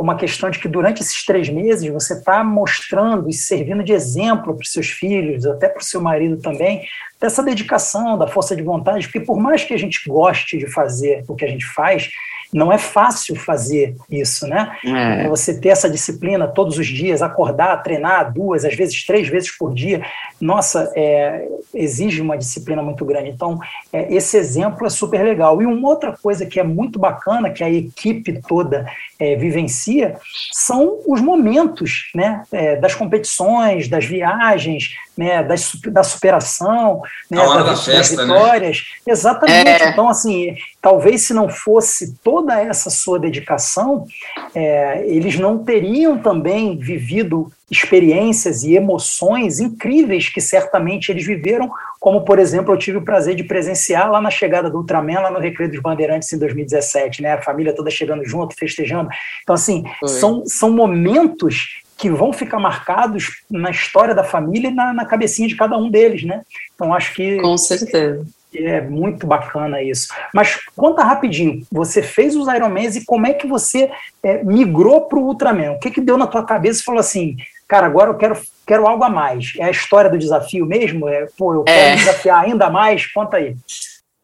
uma 0.00 0.16
questão 0.16 0.50
de 0.50 0.58
que 0.58 0.68
durante 0.68 1.02
esses 1.02 1.24
três 1.24 1.48
meses 1.48 1.90
você 1.92 2.14
está 2.14 2.42
mostrando 2.44 3.28
e 3.28 3.32
servindo 3.32 3.82
de 3.82 3.92
exemplo 3.92 4.54
para 4.54 4.62
os 4.62 4.72
seus 4.72 4.88
filhos, 4.88 5.44
até 5.46 5.68
para 5.68 5.80
o 5.80 5.84
seu 5.84 6.00
marido 6.00 6.36
também, 6.38 6.86
dessa 7.20 7.42
dedicação, 7.42 8.16
da 8.16 8.26
força 8.26 8.54
de 8.54 8.62
vontade, 8.62 9.06
porque 9.06 9.20
por 9.20 9.38
mais 9.38 9.64
que 9.64 9.74
a 9.74 9.78
gente 9.78 10.08
goste 10.08 10.56
de 10.56 10.66
fazer 10.66 11.24
o 11.28 11.34
que 11.34 11.44
a 11.44 11.48
gente 11.48 11.66
faz, 11.66 12.10
não 12.52 12.72
é 12.72 12.78
fácil 12.78 13.36
fazer 13.36 13.94
isso, 14.10 14.46
né? 14.46 14.76
É. 14.84 15.28
Você 15.28 15.58
ter 15.58 15.68
essa 15.70 15.88
disciplina 15.88 16.48
todos 16.48 16.78
os 16.78 16.86
dias, 16.86 17.22
acordar, 17.22 17.82
treinar 17.82 18.32
duas, 18.32 18.64
às 18.64 18.74
vezes 18.74 19.04
três 19.04 19.28
vezes 19.28 19.56
por 19.56 19.74
dia, 19.74 20.02
nossa, 20.40 20.90
é, 20.96 21.46
exige 21.74 22.20
uma 22.22 22.38
disciplina 22.38 22.82
muito 22.82 23.04
grande. 23.04 23.30
Então, 23.30 23.58
é, 23.92 24.12
esse 24.12 24.36
exemplo 24.36 24.86
é 24.86 24.90
super 24.90 25.22
legal. 25.22 25.60
E 25.60 25.66
uma 25.66 25.88
outra 25.88 26.16
coisa 26.16 26.46
que 26.46 26.58
é 26.58 26.64
muito 26.64 26.98
bacana, 26.98 27.50
que 27.50 27.62
a 27.62 27.70
equipe 27.70 28.40
toda 28.46 28.86
é, 29.18 29.36
vivencia, 29.36 30.16
são 30.52 31.00
os 31.06 31.20
momentos 31.20 32.10
né, 32.14 32.42
é, 32.52 32.76
das 32.76 32.94
competições, 32.94 33.88
das 33.88 34.04
viagens, 34.04 34.96
né, 35.18 35.42
das, 35.42 35.72
da 35.88 36.04
superação, 36.04 37.02
né, 37.28 37.38
das, 37.38 37.64
da 37.66 37.76
festa, 37.76 38.16
das 38.18 38.28
né? 38.28 38.34
vitórias. 38.34 38.76
Né? 39.04 39.12
Exatamente. 39.12 39.82
É. 39.82 39.88
Então, 39.88 40.08
assim, 40.08 40.54
talvez 40.80 41.22
se 41.22 41.34
não 41.34 41.48
fosse 41.48 42.14
toda 42.22 42.60
essa 42.60 42.88
sua 42.88 43.18
dedicação, 43.18 44.06
é, 44.54 45.04
eles 45.08 45.36
não 45.36 45.58
teriam 45.58 46.16
também 46.18 46.78
vivido 46.78 47.50
experiências 47.68 48.62
e 48.62 48.76
emoções 48.76 49.58
incríveis 49.58 50.28
que 50.28 50.40
certamente 50.40 51.10
eles 51.10 51.26
viveram, 51.26 51.68
como, 51.98 52.24
por 52.24 52.38
exemplo, 52.38 52.72
eu 52.72 52.78
tive 52.78 52.98
o 52.98 53.04
prazer 53.04 53.34
de 53.34 53.42
presenciar 53.42 54.08
lá 54.08 54.20
na 54.20 54.30
chegada 54.30 54.70
do 54.70 54.78
Ultraman, 54.78 55.20
lá 55.20 55.30
no 55.32 55.40
Recreio 55.40 55.70
dos 55.70 55.82
Bandeirantes 55.82 56.32
em 56.32 56.38
2017, 56.38 57.22
né? 57.22 57.32
A 57.32 57.42
família 57.42 57.74
toda 57.74 57.90
chegando 57.90 58.24
junto, 58.24 58.54
festejando. 58.54 59.10
Então, 59.42 59.54
assim, 59.54 59.82
são, 60.06 60.44
são 60.46 60.70
momentos 60.70 61.82
que 61.98 62.08
vão 62.08 62.32
ficar 62.32 62.60
marcados 62.60 63.42
na 63.50 63.70
história 63.70 64.14
da 64.14 64.22
família 64.22 64.68
e 64.68 64.74
na, 64.74 64.94
na 64.94 65.04
cabecinha 65.04 65.48
de 65.48 65.56
cada 65.56 65.76
um 65.76 65.90
deles, 65.90 66.22
né? 66.22 66.42
Então, 66.74 66.94
acho 66.94 67.12
que... 67.12 67.40
Com 67.40 67.58
certeza. 67.58 68.24
É 68.54 68.80
muito 68.80 69.26
bacana 69.26 69.82
isso. 69.82 70.08
Mas 70.32 70.58
conta 70.74 71.04
rapidinho, 71.04 71.66
você 71.70 72.00
fez 72.00 72.34
os 72.34 72.48
Ironmans 72.48 72.96
e 72.96 73.04
como 73.04 73.26
é 73.26 73.34
que 73.34 73.46
você 73.46 73.90
é, 74.22 74.42
migrou 74.42 75.02
para 75.02 75.18
o 75.18 75.26
Ultraman? 75.26 75.72
O 75.72 75.78
que, 75.78 75.90
que 75.90 76.00
deu 76.00 76.16
na 76.16 76.26
tua 76.26 76.42
cabeça 76.42 76.80
e 76.80 76.84
falou 76.84 77.00
assim, 77.00 77.36
cara, 77.66 77.86
agora 77.86 78.10
eu 78.10 78.16
quero, 78.16 78.40
quero 78.66 78.86
algo 78.86 79.04
a 79.04 79.10
mais? 79.10 79.52
É 79.58 79.64
a 79.64 79.70
história 79.70 80.08
do 80.08 80.16
desafio 80.16 80.64
mesmo? 80.64 81.08
É, 81.08 81.26
pô, 81.36 81.52
eu 81.52 81.64
quero 81.64 81.78
é. 81.78 81.96
desafiar 81.96 82.44
ainda 82.44 82.70
mais? 82.70 83.06
Conta 83.12 83.36
aí. 83.36 83.54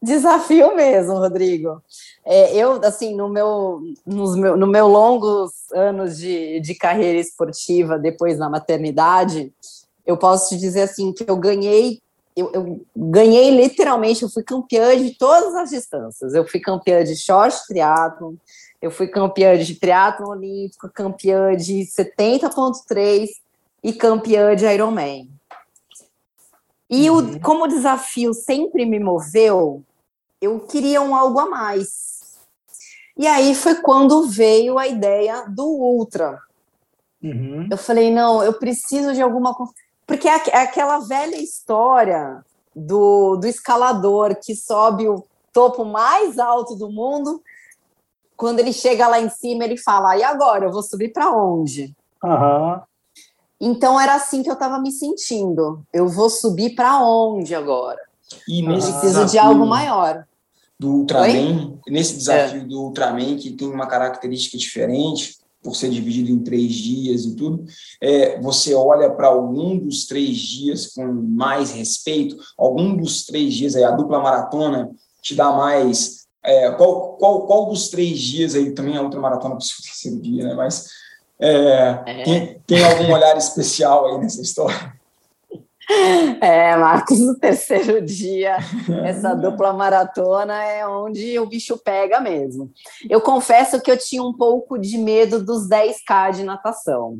Desafio 0.03 0.75
mesmo, 0.75 1.15
Rodrigo. 1.15 1.83
É, 2.25 2.57
eu, 2.57 2.81
assim, 2.85 3.15
no 3.15 3.29
meu, 3.29 3.83
nos 4.07 4.35
meu, 4.37 4.57
no 4.57 4.67
meu 4.67 4.89
longos 4.89 5.51
anos 5.73 6.17
de, 6.17 6.61
de 6.61 6.75
carreira 6.75 7.19
esportiva, 7.19 7.99
depois 7.99 8.39
na 8.39 8.49
maternidade, 8.49 9.53
eu 10.07 10.17
posso 10.17 10.49
te 10.49 10.57
dizer 10.59 10.83
assim 10.83 11.13
que 11.13 11.29
eu 11.29 11.37
ganhei 11.37 12.03
eu, 12.37 12.51
eu, 12.53 12.87
ganhei 12.97 13.51
literalmente, 13.51 14.25
eu 14.25 14.29
fui 14.29 14.43
campeã 14.43 14.97
de 14.97 15.17
todas 15.17 15.55
as 15.55 15.71
distâncias. 15.71 16.35
Eu 16.35 16.47
fui 16.47 16.59
campeã 16.59 17.05
de 17.05 17.17
short 17.17 17.65
triatlo, 17.69 18.37
eu 18.83 18.91
fui 18.91 19.07
campeã 19.07 19.57
de 19.57 19.77
triatlo 19.77 20.29
olímpico, 20.29 20.91
campeã 20.93 21.57
de 21.57 21.87
70.3 21.87 23.29
e 23.83 23.93
campeã 23.93 24.57
de 24.57 24.67
Ironman. 24.67 25.29
E 26.91 27.09
uhum. 27.09 27.37
o, 27.37 27.41
como 27.41 27.65
o 27.65 27.69
desafio 27.69 28.35
sempre 28.35 28.85
me 28.85 28.99
moveu, 28.99 29.83
eu 30.41 30.61
queria 30.61 31.01
um 31.01 31.15
algo 31.15 31.39
a 31.39 31.49
mais. 31.49 32.13
E 33.16 33.27
aí 33.27 33.55
foi 33.55 33.77
quando 33.77 34.27
veio 34.29 34.79
a 34.79 34.87
ideia 34.87 35.44
do 35.48 35.64
Ultra. 35.64 36.38
Uhum. 37.22 37.68
Eu 37.70 37.79
falei, 37.79 38.12
não, 38.12 38.42
eu 38.42 38.53
preciso 38.55 39.14
de 39.14 39.22
alguma 39.22 39.55
coisa 39.55 39.72
porque 40.07 40.29
é, 40.29 40.42
é 40.50 40.62
aquela 40.62 40.98
velha 40.98 41.37
história 41.37 42.44
do, 42.74 43.37
do 43.37 43.46
escalador 43.46 44.37
que 44.37 44.55
sobe 44.55 45.09
o 45.09 45.24
topo 45.53 45.85
mais 45.85 46.38
alto 46.38 46.74
do 46.74 46.90
mundo. 46.90 47.42
Quando 48.37 48.59
ele 48.59 48.72
chega 48.72 49.09
lá 49.09 49.20
em 49.20 49.31
cima, 49.31 49.64
ele 49.64 49.77
fala: 49.77 50.16
e 50.16 50.22
agora? 50.22 50.66
Eu 50.66 50.72
vou 50.72 50.83
subir 50.83 51.12
para 51.12 51.31
onde? 51.31 51.94
Uhum. 52.22 52.81
Então 53.61 53.98
era 53.98 54.14
assim 54.14 54.42
que 54.42 54.50
eu 54.50 54.55
estava 54.55 54.79
me 54.79 54.90
sentindo. 54.90 55.83
Eu 55.92 56.09
vou 56.09 56.29
subir 56.29 56.74
para 56.74 56.98
onde 56.98 57.55
agora? 57.55 58.00
E 58.48 58.66
nesse 58.66 58.92
Preciso 58.92 59.24
de 59.27 59.38
algo 59.38 59.64
maior. 59.64 60.27
Do 60.79 60.91
Ultraman, 60.97 61.79
Oi? 61.87 61.93
nesse 61.93 62.17
desafio 62.17 62.63
é. 62.63 62.65
do 62.65 62.83
Ultraman, 62.83 63.37
que 63.37 63.53
tem 63.53 63.69
uma 63.69 63.87
característica 63.87 64.59
diferente, 64.59 65.37
por 65.63 65.75
ser 65.75 65.89
dividido 65.89 66.31
em 66.31 66.45
três 66.45 66.73
dias 66.75 67.25
e 67.25 67.35
tudo, 67.35 67.65
é, 68.01 68.39
você 68.41 68.75
olha 68.75 69.11
para 69.11 69.29
algum 69.29 69.79
dos 69.79 70.07
três 70.07 70.37
dias 70.37 70.89
com 70.89 71.07
mais 71.07 71.71
respeito, 71.71 72.37
algum 72.59 72.95
dos 72.95 73.25
três 73.25 73.55
dias 73.55 73.75
aí, 73.75 73.83
a 73.83 73.91
dupla 73.91 74.21
maratona 74.21 74.91
te 75.23 75.35
dá 75.35 75.51
mais. 75.53 76.25
É, 76.45 76.71
qual, 76.73 77.17
qual, 77.17 77.47
qual 77.47 77.67
dos 77.71 77.89
três 77.89 78.21
dias 78.21 78.55
aí, 78.55 78.73
também 78.73 78.99
a 78.99 79.03
outra 79.03 79.19
maratona 79.19 79.57
para 79.57 79.65
o 79.65 79.83
terceiro 79.83 80.21
dia, 80.21 80.45
né? 80.45 80.55
Mas 80.55 80.87
é, 81.41 82.03
é. 82.07 82.23
Tem, 82.23 82.61
tem 82.67 82.85
algum 82.85 83.13
olhar 83.13 83.37
especial 83.37 84.07
aí 84.07 84.19
nessa 84.21 84.43
história? 84.43 84.93
É, 86.40 86.77
Marcos, 86.77 87.20
no 87.20 87.38
terceiro 87.38 88.01
dia, 88.05 88.57
essa 89.05 89.35
dupla 89.35 89.73
maratona 89.73 90.62
é 90.62 90.87
onde 90.87 91.38
o 91.38 91.47
bicho 91.47 91.79
pega 91.79 92.20
mesmo. 92.20 92.70
Eu 93.09 93.20
confesso 93.20 93.81
que 93.81 93.90
eu 93.90 93.97
tinha 93.97 94.23
um 94.23 94.33
pouco 94.33 94.79
de 94.79 94.99
medo 94.99 95.42
dos 95.42 95.68
10K 95.68 96.33
de 96.33 96.42
natação, 96.42 97.18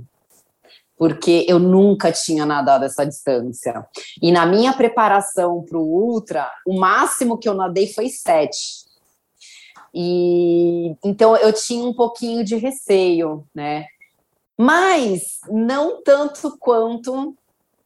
porque 0.97 1.45
eu 1.49 1.59
nunca 1.59 2.13
tinha 2.13 2.47
nadado 2.47 2.85
essa 2.85 3.05
distância. 3.05 3.87
E 4.21 4.33
na 4.33 4.47
minha 4.47 4.73
preparação 4.73 5.63
para 5.63 5.79
o 5.79 5.83
Ultra, 5.83 6.51
o 6.67 6.79
máximo 6.79 7.39
que 7.39 7.49
eu 7.49 7.55
nadei 7.55 7.93
foi 7.93 8.09
7. 8.09 8.85
E 9.95 10.97
então 11.05 11.37
eu 11.37 11.53
tinha 11.53 11.85
um 11.85 11.95
pouquinho 11.95 12.45
de 12.45 12.57
receio, 12.57 13.47
né? 13.55 13.87
Mas 14.59 15.39
não 15.49 16.03
tanto 16.03 16.57
quanto 16.59 17.37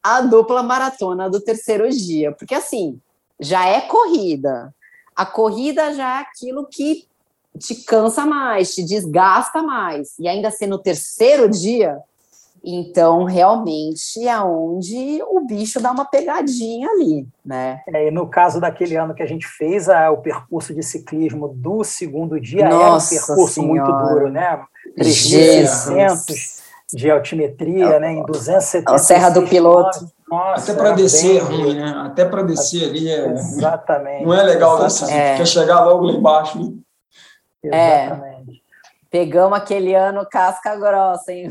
a 0.03 0.21
dupla 0.21 0.63
maratona 0.63 1.29
do 1.29 1.41
terceiro 1.41 1.89
dia, 1.91 2.33
porque 2.33 2.55
assim, 2.55 3.01
já 3.41 3.67
é 3.67 3.81
corrida. 3.83 4.75
A 5.15 5.27
corrida 5.27 5.93
já 5.95 6.19
é 6.19 6.23
aquilo 6.23 6.67
que 6.67 7.07
te 7.59 7.75
cansa 7.85 8.25
mais, 8.25 8.75
te 8.75 8.85
desgasta 8.85 9.63
mais. 9.63 10.19
E 10.19 10.29
ainda 10.29 10.51
ser 10.51 10.67
no 10.67 10.79
terceiro 10.79 11.49
dia, 11.49 11.99
então 12.63 13.25
realmente 13.25 14.27
é 14.27 14.41
onde 14.41 15.21
o 15.23 15.41
bicho 15.41 15.81
dá 15.81 15.91
uma 15.91 16.05
pegadinha 16.05 16.89
ali, 16.89 17.27
né? 17.45 17.83
É, 17.89 18.11
no 18.11 18.29
caso 18.29 18.61
daquele 18.61 18.97
ano 18.97 19.15
que 19.15 19.23
a 19.23 19.27
gente 19.27 19.47
fez 19.47 19.89
a, 19.89 20.11
o 20.11 20.19
percurso 20.19 20.75
de 20.75 20.83
ciclismo 20.83 21.49
do 21.49 21.83
segundo 21.83 22.41
dia, 22.41 22.69
Nossa 22.69 23.15
era 23.15 23.25
um 23.25 23.27
percurso 23.27 23.55
senhora. 23.55 23.85
muito 23.85 24.09
duro, 24.09 24.31
né? 24.31 24.63
3.600 24.99 26.68
de 26.93 27.11
altimetria, 27.11 27.85
é, 27.85 28.01
né, 28.01 28.13
em 28.13 28.25
270. 28.25 28.95
A 28.95 28.99
Serra 28.99 29.29
do 29.31 29.43
Piloto. 29.47 30.09
Nossa, 30.29 30.73
Até 30.73 30.81
para 30.81 30.93
descer 30.93 31.37
é 31.37 31.41
ruim, 31.41 31.75
né? 31.75 32.03
Até 32.05 32.25
para 32.25 32.43
descer 32.43 32.89
ali 32.89 33.11
é. 33.11 33.27
Exatamente. 33.29 34.25
Não 34.25 34.35
é 34.35 34.43
legal 34.43 34.83
descer, 34.83 35.11
é. 35.11 35.37
quer 35.37 35.47
chegar 35.47 35.85
logo 35.85 36.05
lá 36.05 36.13
embaixo. 36.13 36.59
Né? 36.59 36.73
Exatamente. 37.65 38.63
É. 38.65 38.69
Pegamos 39.11 39.59
aquele 39.59 39.95
ano 39.95 40.27
casca 40.31 40.77
grossa, 40.77 41.33
hein? 41.33 41.49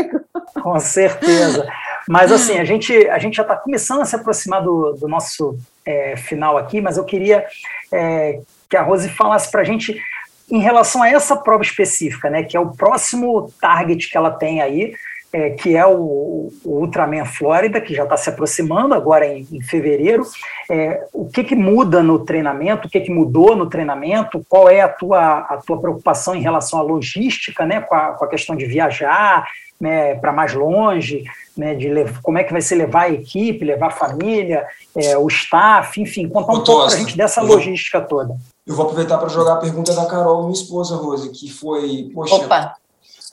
Com 0.62 0.78
certeza. 0.80 1.66
Mas 2.08 2.32
assim, 2.32 2.58
a 2.58 2.64
gente, 2.64 2.92
a 3.08 3.18
gente 3.18 3.36
já 3.36 3.42
está 3.42 3.56
começando 3.56 4.00
a 4.00 4.04
se 4.06 4.16
aproximar 4.16 4.62
do, 4.62 4.92
do 4.92 5.06
nosso 5.06 5.58
é, 5.84 6.16
final 6.16 6.56
aqui, 6.56 6.80
mas 6.80 6.96
eu 6.96 7.04
queria 7.04 7.44
é, 7.92 8.40
que 8.70 8.76
a 8.76 8.82
Rose 8.82 9.08
falasse 9.10 9.50
para 9.50 9.60
a 9.60 9.64
gente 9.64 10.00
em 10.50 10.60
relação 10.60 11.02
a 11.02 11.08
essa 11.08 11.36
prova 11.36 11.62
específica, 11.62 12.28
né, 12.28 12.42
que 12.42 12.56
é 12.56 12.60
o 12.60 12.72
próximo 12.72 13.52
target 13.60 14.08
que 14.08 14.16
ela 14.16 14.30
tem 14.30 14.60
aí, 14.60 14.94
é, 15.32 15.50
que 15.50 15.74
é 15.76 15.84
o, 15.84 16.52
o, 16.64 16.78
Ultraman 16.78 17.24
Flórida, 17.24 17.80
que 17.80 17.92
já 17.92 18.04
está 18.04 18.16
se 18.16 18.28
aproximando 18.28 18.94
agora 18.94 19.26
em, 19.26 19.44
em 19.50 19.60
fevereiro. 19.60 20.22
É, 20.70 21.04
o 21.12 21.26
que, 21.26 21.42
que 21.42 21.56
muda 21.56 22.04
no 22.04 22.20
treinamento? 22.20 22.86
O 22.86 22.90
que, 22.90 23.00
que 23.00 23.10
mudou 23.10 23.56
no 23.56 23.68
treinamento? 23.68 24.46
Qual 24.48 24.70
é 24.70 24.80
a 24.80 24.88
tua, 24.88 25.38
a 25.38 25.56
tua 25.56 25.80
preocupação 25.80 26.36
em 26.36 26.40
relação 26.40 26.78
à 26.78 26.82
logística, 26.82 27.66
né, 27.66 27.80
com 27.80 27.96
a, 27.96 28.12
com 28.12 28.24
a 28.24 28.28
questão 28.28 28.54
de 28.54 28.64
viajar 28.64 29.44
né, 29.80 30.14
para 30.14 30.32
mais 30.32 30.54
longe, 30.54 31.24
né, 31.56 31.74
de 31.74 31.88
levar, 31.88 32.22
como 32.22 32.38
é 32.38 32.44
que 32.44 32.52
vai 32.52 32.62
ser 32.62 32.76
levar 32.76 33.02
a 33.02 33.10
equipe, 33.10 33.64
levar 33.64 33.88
a 33.88 33.90
família, 33.90 34.64
é, 34.96 35.18
o 35.18 35.26
staff, 35.26 36.00
enfim, 36.00 36.28
contar 36.28 36.52
um 36.52 36.62
pouco 36.62 36.86
para 36.86 36.94
a 36.94 36.96
gente 36.96 37.16
dessa 37.16 37.42
logística 37.42 38.00
toda. 38.00 38.36
Eu 38.66 38.74
vou 38.74 38.86
aproveitar 38.86 39.18
para 39.18 39.28
jogar 39.28 39.54
a 39.54 39.58
pergunta 39.58 39.94
da 39.94 40.06
Carol, 40.06 40.42
minha 40.42 40.54
esposa, 40.54 40.96
Rose, 40.96 41.30
que 41.30 41.50
foi, 41.50 42.10
poxa, 42.14 42.36
Opa. 42.36 42.74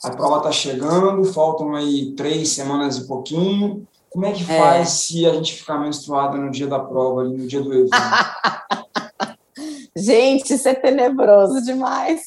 a 0.03 0.09
prova 0.09 0.37
está 0.37 0.51
chegando, 0.51 1.23
faltam 1.23 1.73
aí 1.73 2.13
três 2.15 2.49
semanas 2.49 2.97
e 2.97 3.07
pouquinho. 3.07 3.87
Como 4.09 4.25
é 4.25 4.33
que 4.33 4.43
é. 4.43 4.59
faz 4.59 4.89
se 4.89 5.25
a 5.25 5.33
gente 5.33 5.53
ficar 5.53 5.77
menstruada 5.77 6.37
no 6.37 6.51
dia 6.51 6.67
da 6.67 6.79
prova, 6.79 7.23
no 7.23 7.47
dia 7.47 7.61
do 7.61 7.73
evento? 7.73 7.91
gente, 9.95 10.53
isso 10.53 10.67
é 10.67 10.73
tenebroso 10.73 11.63
demais. 11.63 12.21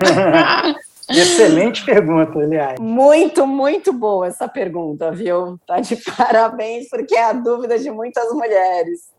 Excelente 1.10 1.84
pergunta, 1.84 2.38
aliás. 2.38 2.78
Muito, 2.78 3.46
muito 3.46 3.92
boa 3.92 4.26
essa 4.26 4.46
pergunta, 4.46 5.10
viu? 5.10 5.58
Tá 5.66 5.80
de 5.80 5.96
parabéns, 6.16 6.88
porque 6.88 7.14
é 7.14 7.24
a 7.24 7.32
dúvida 7.32 7.78
de 7.78 7.90
muitas 7.90 8.30
mulheres. 8.32 9.10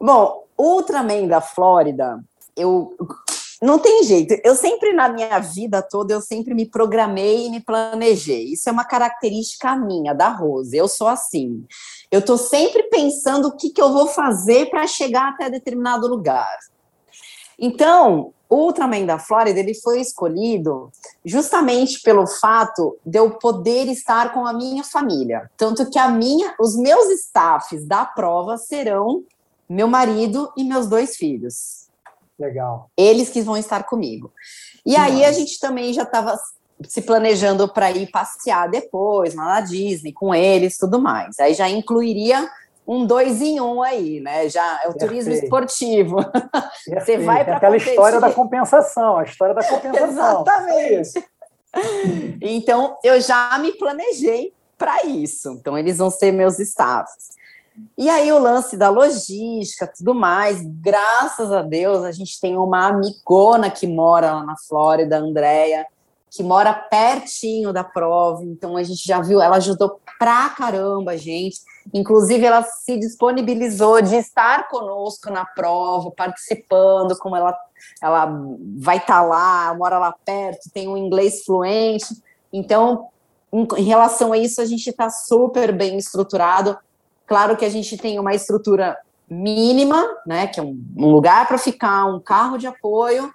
Bom, 0.00 0.44
Ultraman 0.56 1.26
da 1.26 1.40
Flórida, 1.40 2.20
eu 2.58 2.96
não 3.60 3.78
tem 3.78 4.04
jeito. 4.04 4.34
Eu 4.44 4.54
sempre 4.54 4.92
na 4.92 5.08
minha 5.08 5.38
vida 5.38 5.82
toda 5.82 6.12
eu 6.12 6.20
sempre 6.20 6.54
me 6.54 6.66
programei 6.66 7.46
e 7.46 7.50
me 7.50 7.60
planejei. 7.60 8.52
Isso 8.52 8.68
é 8.68 8.72
uma 8.72 8.84
característica 8.84 9.74
minha 9.76 10.14
da 10.14 10.28
Rose. 10.28 10.76
Eu 10.76 10.88
sou 10.88 11.08
assim. 11.08 11.64
Eu 12.10 12.20
estou 12.20 12.38
sempre 12.38 12.84
pensando 12.84 13.48
o 13.48 13.56
que, 13.56 13.70
que 13.70 13.82
eu 13.82 13.92
vou 13.92 14.06
fazer 14.06 14.70
para 14.70 14.86
chegar 14.86 15.30
até 15.30 15.50
determinado 15.50 16.06
lugar. 16.06 16.56
Então, 17.58 18.32
o 18.48 18.56
Ultraman 18.56 19.04
da 19.04 19.18
Flórida 19.18 19.58
ele 19.58 19.74
foi 19.74 20.00
escolhido 20.00 20.90
justamente 21.24 22.00
pelo 22.00 22.26
fato 22.26 22.96
de 23.04 23.18
eu 23.18 23.32
poder 23.32 23.88
estar 23.88 24.32
com 24.32 24.46
a 24.46 24.52
minha 24.52 24.84
família. 24.84 25.50
Tanto 25.56 25.90
que 25.90 25.98
a 25.98 26.08
minha, 26.08 26.54
os 26.60 26.76
meus 26.76 27.10
staffs 27.10 27.84
da 27.84 28.06
prova 28.06 28.56
serão 28.56 29.24
meu 29.68 29.88
marido 29.88 30.50
e 30.56 30.64
meus 30.64 30.86
dois 30.86 31.16
filhos. 31.16 31.87
Legal. 32.38 32.90
Eles 32.96 33.28
que 33.28 33.42
vão 33.42 33.56
estar 33.56 33.84
comigo. 33.84 34.32
E 34.86 34.96
aí 34.96 35.24
a 35.24 35.32
gente 35.32 35.58
também 35.58 35.92
já 35.92 36.02
estava 36.04 36.38
se 36.86 37.02
planejando 37.02 37.68
para 37.68 37.90
ir 37.90 38.10
passear 38.10 38.68
depois, 38.70 39.34
lá 39.34 39.44
na 39.44 39.60
Disney, 39.60 40.12
com 40.12 40.34
eles 40.34 40.78
tudo 40.78 41.00
mais. 41.00 41.38
Aí 41.40 41.54
já 41.54 41.68
incluiria 41.68 42.48
um 42.86 43.04
dois 43.04 43.42
em 43.42 43.60
um 43.60 43.82
aí, 43.82 44.20
né? 44.20 44.48
Já 44.48 44.64
é 44.82 44.88
o 44.88 44.92
Perfeito. 44.92 44.98
turismo 44.98 45.32
esportivo. 45.34 46.16
Perfeito. 46.86 47.04
Você 47.04 47.18
vai 47.18 47.44
para 47.44 47.56
aquela 47.56 47.72
competir. 47.72 47.90
história 47.90 48.20
da 48.20 48.32
compensação, 48.32 49.18
a 49.18 49.24
história 49.24 49.54
da 49.54 49.64
compensação. 49.64 50.42
Exatamente. 50.42 51.24
então 52.40 52.96
eu 53.04 53.20
já 53.20 53.58
me 53.58 53.72
planejei 53.72 54.54
para 54.78 55.04
isso. 55.04 55.58
Então 55.60 55.76
eles 55.76 55.98
vão 55.98 56.10
ser 56.10 56.32
meus 56.32 56.58
staffs. 56.60 57.36
E 57.96 58.08
aí 58.08 58.30
o 58.32 58.38
lance 58.38 58.76
da 58.76 58.88
logística, 58.88 59.92
tudo 59.96 60.14
mais, 60.14 60.62
graças 60.62 61.52
a 61.52 61.62
Deus 61.62 62.04
a 62.04 62.12
gente 62.12 62.40
tem 62.40 62.56
uma 62.56 62.88
amigona 62.88 63.70
que 63.70 63.86
mora 63.86 64.34
lá 64.34 64.44
na 64.44 64.56
Flórida, 64.56 65.18
Andrea, 65.18 65.86
que 66.30 66.42
mora 66.42 66.72
pertinho 66.72 67.72
da 67.72 67.82
prova, 67.82 68.44
então 68.44 68.76
a 68.76 68.82
gente 68.82 69.06
já 69.06 69.20
viu, 69.20 69.40
ela 69.40 69.56
ajudou 69.56 70.00
pra 70.18 70.50
caramba 70.50 71.12
a 71.12 71.16
gente. 71.16 71.58
Inclusive, 71.92 72.44
ela 72.44 72.62
se 72.62 72.98
disponibilizou 72.98 74.02
de 74.02 74.16
estar 74.16 74.68
conosco 74.68 75.30
na 75.30 75.44
prova, 75.44 76.10
participando, 76.10 77.16
como 77.16 77.34
ela, 77.34 77.58
ela 78.02 78.26
vai 78.76 78.98
estar 78.98 79.20
tá 79.20 79.22
lá, 79.22 79.74
mora 79.74 79.98
lá 79.98 80.14
perto, 80.24 80.70
tem 80.72 80.86
um 80.88 80.96
inglês 80.96 81.44
fluente. 81.44 82.14
Então, 82.52 83.08
em 83.52 83.84
relação 83.84 84.32
a 84.32 84.38
isso, 84.38 84.60
a 84.60 84.66
gente 84.66 84.90
está 84.90 85.08
super 85.08 85.72
bem 85.72 85.96
estruturado. 85.96 86.76
Claro 87.28 87.56
que 87.56 87.64
a 87.64 87.68
gente 87.68 87.96
tem 87.98 88.18
uma 88.18 88.34
estrutura 88.34 88.96
mínima, 89.30 90.04
né, 90.26 90.46
que 90.46 90.58
é 90.58 90.62
um, 90.62 90.82
um 90.96 91.10
lugar 91.10 91.46
para 91.46 91.58
ficar, 91.58 92.06
um 92.06 92.18
carro 92.18 92.56
de 92.56 92.66
apoio, 92.66 93.32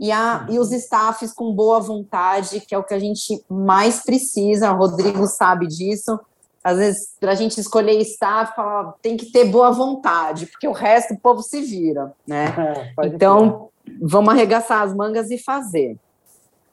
e, 0.00 0.12
a, 0.12 0.46
e 0.50 0.58
os 0.58 0.72
staffs 0.72 1.32
com 1.32 1.52
boa 1.52 1.80
vontade, 1.80 2.60
que 2.60 2.74
é 2.74 2.78
o 2.78 2.84
que 2.84 2.94
a 2.94 2.98
gente 2.98 3.44
mais 3.48 4.04
precisa. 4.04 4.72
O 4.72 4.76
Rodrigo 4.76 5.26
sabe 5.26 5.66
disso. 5.66 6.18
Às 6.62 6.78
vezes, 6.78 7.14
para 7.18 7.32
a 7.32 7.34
gente 7.34 7.58
escolher 7.60 8.00
staff, 8.02 8.54
fala, 8.54 8.94
tem 9.00 9.16
que 9.16 9.26
ter 9.32 9.46
boa 9.46 9.70
vontade, 9.70 10.46
porque 10.46 10.68
o 10.68 10.72
resto 10.72 11.14
o 11.14 11.18
povo 11.18 11.42
se 11.42 11.60
vira, 11.62 12.12
né? 12.26 12.92
É, 13.00 13.06
então, 13.06 13.70
vamos 14.00 14.32
arregaçar 14.32 14.82
as 14.82 14.94
mangas 14.94 15.30
e 15.30 15.38
fazer. 15.38 15.96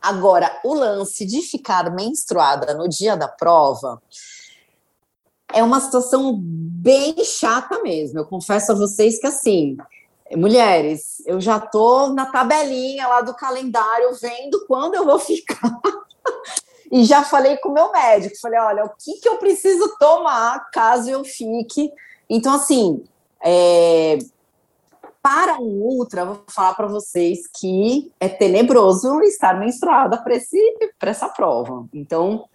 Agora, 0.01 0.59
o 0.63 0.73
lance 0.73 1.25
de 1.25 1.41
ficar 1.41 1.89
menstruada 1.91 2.73
no 2.75 2.87
dia 2.87 3.15
da 3.15 3.27
prova 3.27 4.01
é 5.55 5.63
uma 5.63 5.79
situação 5.79 6.37
bem 6.37 7.15
chata 7.23 7.81
mesmo. 7.81 8.19
Eu 8.19 8.25
confesso 8.25 8.73
a 8.73 8.75
vocês 8.75 9.17
que 9.17 9.25
assim, 9.25 9.77
mulheres, 10.35 11.23
eu 11.25 11.39
já 11.39 11.59
tô 11.59 12.09
na 12.09 12.25
tabelinha 12.25 13.07
lá 13.07 13.21
do 13.21 13.33
calendário 13.33 14.13
vendo 14.21 14.65
quando 14.67 14.95
eu 14.95 15.05
vou 15.05 15.17
ficar. 15.19 15.79
e 16.91 17.05
já 17.05 17.23
falei 17.23 17.55
com 17.57 17.69
o 17.69 17.73
meu 17.73 17.89
médico, 17.91 18.39
falei, 18.39 18.59
olha, 18.59 18.83
o 18.83 18.89
que, 18.99 19.13
que 19.13 19.29
eu 19.29 19.37
preciso 19.37 19.95
tomar 19.97 20.69
caso 20.71 21.09
eu 21.09 21.23
fique. 21.23 21.89
Então, 22.29 22.53
assim, 22.53 23.01
é, 23.41 24.17
para 25.21 25.57
um 25.59 25.81
ultra, 25.81 26.25
vou 26.25 26.43
falar 26.47 26.73
para 26.73 26.87
vocês 26.87 27.47
que 27.47 28.11
é 28.19 28.27
tenebroso 28.27 29.21
estar 29.21 29.57
menstruada 29.57 30.21
para 30.21 31.09
essa 31.09 31.29
prova. 31.29 31.87
Então, 31.93 32.45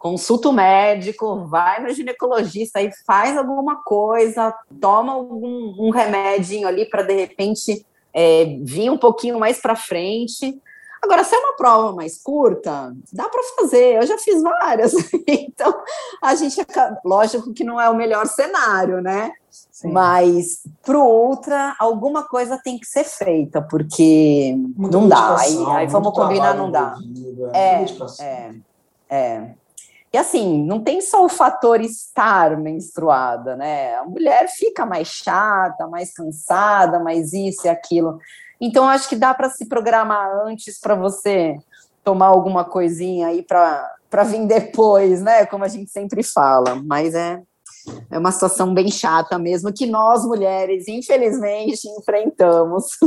consulta 0.00 0.48
o 0.48 0.52
médico, 0.52 1.44
vai 1.44 1.82
no 1.82 1.92
ginecologista 1.92 2.80
e 2.80 2.90
faz 3.06 3.36
alguma 3.36 3.84
coisa, 3.84 4.52
toma 4.80 5.12
algum, 5.12 5.74
um 5.78 5.90
remedinho 5.90 6.66
ali 6.66 6.88
para 6.88 7.02
de 7.02 7.12
repente 7.12 7.86
é, 8.12 8.56
vir 8.62 8.90
um 8.90 8.96
pouquinho 8.96 9.38
mais 9.38 9.60
para 9.60 9.76
frente. 9.76 10.58
Agora, 11.02 11.22
se 11.22 11.34
é 11.34 11.38
uma 11.38 11.54
prova 11.54 11.92
mais 11.92 12.16
curta, 12.22 12.94
dá 13.12 13.28
para 13.28 13.42
fazer. 13.58 13.96
Eu 13.96 14.06
já 14.06 14.16
fiz 14.16 14.42
várias. 14.42 14.94
então, 15.28 15.82
a 16.22 16.34
gente, 16.34 16.56
lógico 17.04 17.52
que 17.52 17.62
não 17.62 17.78
é 17.78 17.88
o 17.90 17.94
melhor 17.94 18.26
cenário, 18.26 19.02
né? 19.02 19.32
Sim. 19.50 19.92
Mas 19.92 20.62
para 20.82 20.98
o 20.98 21.28
ultra, 21.28 21.76
alguma 21.78 22.22
coisa 22.22 22.58
tem 22.62 22.78
que 22.78 22.86
ser 22.86 23.04
feita, 23.04 23.60
porque 23.60 24.54
Muita 24.76 24.96
não 24.96 25.08
dá. 25.08 25.38
Aí, 25.38 25.64
aí 25.68 25.86
vamos 25.88 26.14
combinar, 26.14 26.54
não 26.54 26.70
dá. 26.70 26.96
É, 27.52 27.84
é, 28.22 28.54
é. 29.10 29.59
E 30.12 30.18
assim, 30.18 30.64
não 30.64 30.80
tem 30.80 31.00
só 31.00 31.24
o 31.24 31.28
fator 31.28 31.80
estar 31.80 32.56
menstruada, 32.56 33.54
né? 33.54 33.94
A 33.96 34.04
mulher 34.04 34.48
fica 34.48 34.84
mais 34.84 35.06
chata, 35.06 35.86
mais 35.86 36.12
cansada, 36.12 36.98
mais 36.98 37.32
isso 37.32 37.66
e 37.66 37.70
aquilo. 37.70 38.18
Então, 38.60 38.88
acho 38.88 39.08
que 39.08 39.14
dá 39.14 39.32
para 39.32 39.48
se 39.48 39.66
programar 39.66 40.28
antes 40.44 40.80
para 40.80 40.96
você 40.96 41.56
tomar 42.02 42.26
alguma 42.26 42.64
coisinha 42.64 43.28
aí 43.28 43.42
para 43.42 44.24
vir 44.24 44.46
depois, 44.46 45.22
né? 45.22 45.46
Como 45.46 45.64
a 45.64 45.68
gente 45.68 45.90
sempre 45.90 46.24
fala. 46.24 46.74
Mas 46.84 47.14
é, 47.14 47.40
é 48.10 48.18
uma 48.18 48.32
situação 48.32 48.74
bem 48.74 48.90
chata 48.90 49.38
mesmo, 49.38 49.72
que 49.72 49.86
nós 49.86 50.24
mulheres, 50.24 50.88
infelizmente, 50.88 51.86
enfrentamos. 51.88 52.98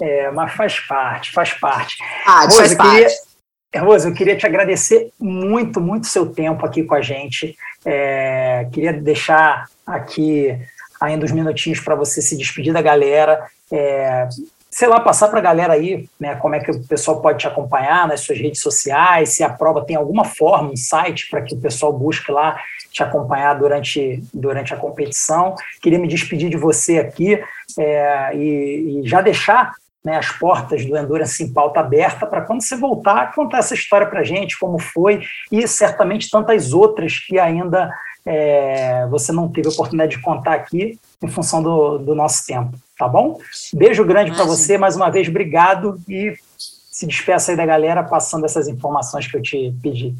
É, 0.00 0.30
mas 0.30 0.52
faz 0.54 0.80
parte, 0.80 1.32
faz 1.32 1.52
parte. 1.54 1.96
Ah, 2.26 2.50
faz 2.50 2.74
parte. 2.74 2.96
Queria 2.96 3.33
Rosa, 3.78 4.08
eu 4.08 4.14
queria 4.14 4.36
te 4.36 4.46
agradecer 4.46 5.10
muito, 5.18 5.80
muito 5.80 6.06
seu 6.06 6.26
tempo 6.26 6.64
aqui 6.64 6.84
com 6.84 6.94
a 6.94 7.00
gente. 7.00 7.56
É, 7.84 8.66
queria 8.72 8.92
deixar 8.92 9.68
aqui 9.86 10.56
ainda 11.00 11.24
uns 11.24 11.32
minutinhos 11.32 11.80
para 11.80 11.94
você 11.94 12.22
se 12.22 12.36
despedir 12.36 12.72
da 12.72 12.82
galera. 12.82 13.46
É, 13.72 14.28
sei 14.74 14.88
lá, 14.88 14.98
passar 14.98 15.28
para 15.28 15.38
a 15.38 15.42
galera 15.42 15.74
aí, 15.74 16.08
né, 16.18 16.34
como 16.34 16.56
é 16.56 16.58
que 16.58 16.68
o 16.68 16.82
pessoal 16.84 17.22
pode 17.22 17.38
te 17.38 17.46
acompanhar 17.46 18.08
nas 18.08 18.22
suas 18.22 18.40
redes 18.40 18.60
sociais, 18.60 19.28
se 19.36 19.44
a 19.44 19.48
prova 19.48 19.84
tem 19.84 19.94
alguma 19.94 20.24
forma, 20.24 20.72
um 20.72 20.76
site 20.76 21.30
para 21.30 21.42
que 21.42 21.54
o 21.54 21.60
pessoal 21.60 21.92
busque 21.92 22.32
lá 22.32 22.60
te 22.90 23.00
acompanhar 23.00 23.54
durante, 23.54 24.20
durante 24.34 24.74
a 24.74 24.76
competição. 24.76 25.54
Queria 25.80 25.98
me 25.98 26.08
despedir 26.08 26.50
de 26.50 26.56
você 26.56 26.98
aqui 26.98 27.40
é, 27.78 28.36
e, 28.36 29.00
e 29.00 29.08
já 29.08 29.20
deixar 29.20 29.74
né, 30.04 30.18
as 30.18 30.30
portas 30.30 30.84
do 30.84 30.96
Endurance 30.96 31.42
em 31.42 31.52
pauta 31.52 31.80
aberta 31.80 32.26
para 32.26 32.42
quando 32.42 32.62
você 32.62 32.76
voltar 32.76 33.32
contar 33.34 33.58
essa 33.58 33.74
história 33.74 34.06
para 34.06 34.20
a 34.20 34.24
gente, 34.24 34.58
como 34.58 34.78
foi, 34.78 35.22
e 35.50 35.66
certamente 35.66 36.28
tantas 36.30 36.72
outras 36.72 37.18
que 37.18 37.38
ainda 37.38 37.90
é, 38.26 39.06
você 39.06 39.32
não 39.32 39.48
teve 39.48 39.68
oportunidade 39.68 40.16
de 40.16 40.22
contar 40.22 40.54
aqui 40.54 40.98
em 41.22 41.28
função 41.28 41.62
do, 41.62 41.98
do 41.98 42.14
nosso 42.14 42.46
tempo, 42.46 42.76
tá 42.98 43.08
bom? 43.08 43.38
Beijo 43.72 44.04
grande 44.04 44.32
para 44.32 44.44
você, 44.44 44.76
mais 44.76 44.94
uma 44.96 45.10
vez, 45.10 45.28
obrigado 45.28 45.98
e 46.08 46.34
se 46.58 47.06
despeça 47.06 47.50
aí 47.50 47.56
da 47.56 47.66
galera 47.66 48.02
passando 48.02 48.44
essas 48.44 48.68
informações 48.68 49.26
que 49.26 49.36
eu 49.36 49.42
te 49.42 49.74
pedi. 49.82 50.14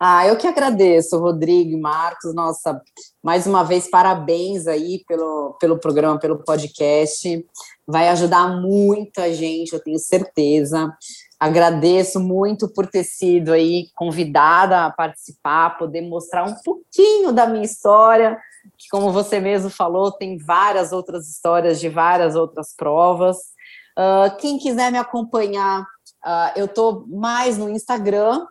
Ah, 0.00 0.26
eu 0.26 0.36
que 0.36 0.46
agradeço, 0.46 1.18
Rodrigo 1.18 1.70
e 1.70 1.80
Marcos. 1.80 2.32
Nossa, 2.34 2.80
mais 3.22 3.46
uma 3.46 3.64
vez, 3.64 3.90
parabéns 3.90 4.66
aí 4.66 5.02
pelo, 5.08 5.56
pelo 5.60 5.78
programa, 5.78 6.18
pelo 6.18 6.44
podcast 6.44 7.44
vai 7.88 8.10
ajudar 8.10 8.60
muita 8.60 9.32
gente, 9.32 9.72
eu 9.72 9.82
tenho 9.82 9.98
certeza. 9.98 10.94
Agradeço 11.40 12.20
muito 12.20 12.68
por 12.68 12.86
ter 12.86 13.02
sido 13.02 13.50
aí 13.50 13.86
convidada 13.94 14.84
a 14.84 14.90
participar, 14.90 15.78
poder 15.78 16.02
mostrar 16.02 16.44
um 16.44 16.54
pouquinho 16.62 17.32
da 17.32 17.46
minha 17.46 17.64
história, 17.64 18.38
que 18.76 18.88
como 18.90 19.10
você 19.10 19.40
mesmo 19.40 19.70
falou, 19.70 20.12
tem 20.12 20.36
várias 20.36 20.92
outras 20.92 21.26
histórias 21.28 21.80
de 21.80 21.88
várias 21.88 22.36
outras 22.36 22.74
provas. 22.76 23.38
Uh, 23.98 24.36
quem 24.36 24.58
quiser 24.58 24.92
me 24.92 24.98
acompanhar, 24.98 25.80
uh, 25.82 26.52
eu 26.54 26.66
estou 26.66 27.06
mais 27.08 27.56
no 27.56 27.70
Instagram, 27.70 28.46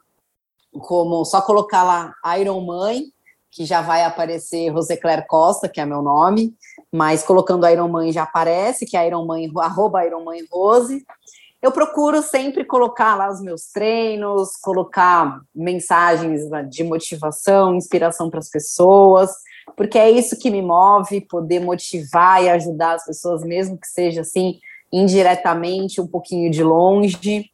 como 0.72 1.24
só 1.26 1.42
colocar 1.42 1.84
lá 1.84 2.14
Iron 2.40 2.62
Mãe, 2.62 3.04
que 3.52 3.66
já 3.66 3.82
vai 3.82 4.04
aparecer 4.04 4.70
Rosecler 4.70 5.26
Costa, 5.28 5.68
que 5.68 5.82
é 5.82 5.86
meu 5.86 6.02
nome 6.02 6.56
mas 6.92 7.24
colocando 7.24 7.68
Iron 7.68 7.88
Man 7.88 8.12
já 8.12 8.24
aparece, 8.24 8.86
que 8.86 8.96
é 8.98 9.08
Iron 9.08 9.26
Man, 9.26 9.40
arroba 9.62 10.06
Iron 10.06 10.24
Man 10.24 10.46
Rose. 10.52 11.04
Eu 11.62 11.72
procuro 11.72 12.22
sempre 12.22 12.64
colocar 12.64 13.16
lá 13.16 13.30
os 13.30 13.42
meus 13.42 13.72
treinos, 13.72 14.52
colocar 14.62 15.42
mensagens 15.54 16.42
de 16.70 16.84
motivação, 16.84 17.76
inspiração 17.76 18.30
para 18.30 18.40
as 18.40 18.50
pessoas, 18.50 19.32
porque 19.76 19.98
é 19.98 20.10
isso 20.10 20.38
que 20.38 20.52
me 20.52 20.62
move, 20.62 21.22
poder 21.22 21.60
motivar 21.60 22.44
e 22.44 22.50
ajudar 22.50 22.96
as 22.96 23.06
pessoas, 23.06 23.44
mesmo 23.44 23.78
que 23.78 23.88
seja 23.88 24.22
assim, 24.22 24.60
indiretamente, 24.94 26.00
um 26.00 26.08
pouquinho 26.08 26.50
de 26.50 26.64
longe. 26.64 27.52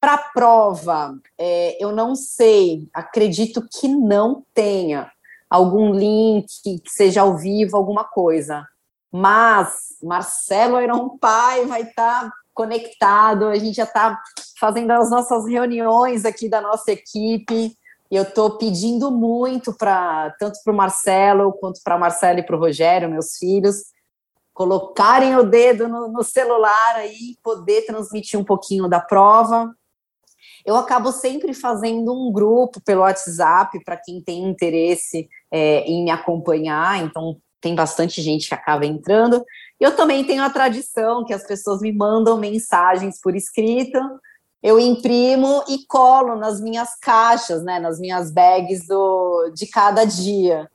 Para 0.00 0.14
a 0.14 0.18
prova, 0.18 1.14
é, 1.36 1.76
eu 1.82 1.92
não 1.92 2.14
sei, 2.14 2.88
acredito 2.94 3.62
que 3.70 3.86
não 3.86 4.42
tenha 4.54 5.12
algum 5.48 5.92
link 5.92 6.46
que 6.62 6.80
seja 6.88 7.20
ao 7.20 7.36
vivo, 7.36 7.76
alguma 7.76 8.04
coisa. 8.04 8.66
Mas 9.12 9.96
Marcelo 10.02 10.76
Airon 10.76 11.18
Pai 11.18 11.66
vai 11.66 11.82
estar 11.82 12.24
tá 12.24 12.32
conectado, 12.54 13.46
a 13.46 13.56
gente 13.56 13.76
já 13.76 13.84
está 13.84 14.18
fazendo 14.58 14.90
as 14.92 15.10
nossas 15.10 15.46
reuniões 15.46 16.24
aqui 16.24 16.48
da 16.48 16.60
nossa 16.60 16.92
equipe. 16.92 17.76
E 18.10 18.16
eu 18.16 18.22
estou 18.22 18.56
pedindo 18.56 19.10
muito 19.10 19.72
para 19.72 20.34
tanto 20.38 20.58
para 20.64 20.72
o 20.72 20.76
Marcelo 20.76 21.52
quanto 21.52 21.80
para 21.82 21.94
a 21.94 21.98
Marcela 21.98 22.40
e 22.40 22.42
para 22.42 22.56
o 22.56 22.58
Rogério, 22.58 23.08
meus 23.08 23.36
filhos, 23.36 23.84
colocarem 24.52 25.36
o 25.36 25.44
dedo 25.44 25.88
no, 25.88 26.08
no 26.08 26.24
celular 26.24 26.96
aí, 26.96 27.36
poder 27.42 27.86
transmitir 27.86 28.38
um 28.38 28.44
pouquinho 28.44 28.88
da 28.88 29.00
prova. 29.00 29.74
Eu 30.64 30.76
acabo 30.76 31.12
sempre 31.12 31.54
fazendo 31.54 32.12
um 32.12 32.32
grupo 32.32 32.80
pelo 32.80 33.02
WhatsApp 33.02 33.82
para 33.84 33.96
quem 33.96 34.20
tem 34.20 34.44
interesse 34.44 35.28
é, 35.50 35.80
em 35.80 36.04
me 36.04 36.10
acompanhar, 36.10 37.02
então 37.02 37.36
tem 37.60 37.74
bastante 37.74 38.22
gente 38.22 38.48
que 38.48 38.54
acaba 38.54 38.86
entrando. 38.86 39.44
Eu 39.78 39.94
também 39.94 40.24
tenho 40.24 40.42
a 40.42 40.50
tradição 40.50 41.24
que 41.24 41.32
as 41.32 41.46
pessoas 41.46 41.80
me 41.80 41.92
mandam 41.92 42.38
mensagens 42.38 43.20
por 43.20 43.34
escrito, 43.34 43.98
eu 44.62 44.78
imprimo 44.78 45.64
e 45.68 45.86
colo 45.86 46.36
nas 46.36 46.60
minhas 46.60 46.94
caixas, 47.00 47.62
né, 47.64 47.78
nas 47.78 47.98
minhas 47.98 48.30
bags 48.30 48.86
do, 48.86 49.50
de 49.54 49.66
cada 49.66 50.04
dia. 50.04 50.68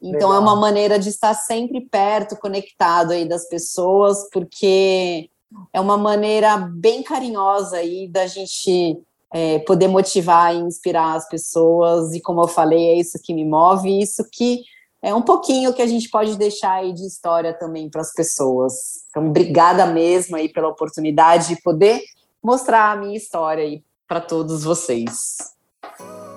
Então 0.00 0.30
Legal. 0.30 0.34
é 0.34 0.38
uma 0.38 0.56
maneira 0.56 0.98
de 0.98 1.08
estar 1.08 1.34
sempre 1.34 1.80
perto, 1.80 2.36
conectado 2.36 3.12
aí 3.12 3.28
das 3.28 3.48
pessoas, 3.48 4.28
porque 4.32 5.28
é 5.72 5.80
uma 5.80 5.96
maneira 5.96 6.56
bem 6.56 7.02
carinhosa 7.02 7.76
aí 7.76 8.08
da 8.08 8.26
gente 8.26 8.96
é, 9.32 9.58
poder 9.60 9.88
motivar 9.88 10.54
e 10.54 10.58
inspirar 10.58 11.14
as 11.14 11.28
pessoas. 11.28 12.12
E 12.12 12.20
como 12.20 12.42
eu 12.42 12.48
falei, 12.48 12.90
é 12.90 13.00
isso 13.00 13.18
que 13.22 13.32
me 13.32 13.44
move, 13.44 14.00
isso 14.00 14.24
que 14.30 14.60
é 15.02 15.12
um 15.12 15.22
pouquinho 15.22 15.74
que 15.74 15.82
a 15.82 15.86
gente 15.86 16.08
pode 16.08 16.36
deixar 16.36 16.74
aí 16.74 16.92
de 16.92 17.04
história 17.04 17.52
também 17.52 17.90
para 17.90 18.02
as 18.02 18.12
pessoas. 18.12 18.72
Então, 19.10 19.26
obrigada 19.26 19.84
mesmo 19.86 20.36
aí 20.36 20.48
pela 20.48 20.68
oportunidade 20.68 21.48
de 21.48 21.62
poder 21.62 22.00
mostrar 22.42 22.92
a 22.92 22.96
minha 22.96 23.16
história 23.16 23.64
aí 23.64 23.82
para 24.06 24.20
todos 24.20 24.62
vocês. 24.62 25.38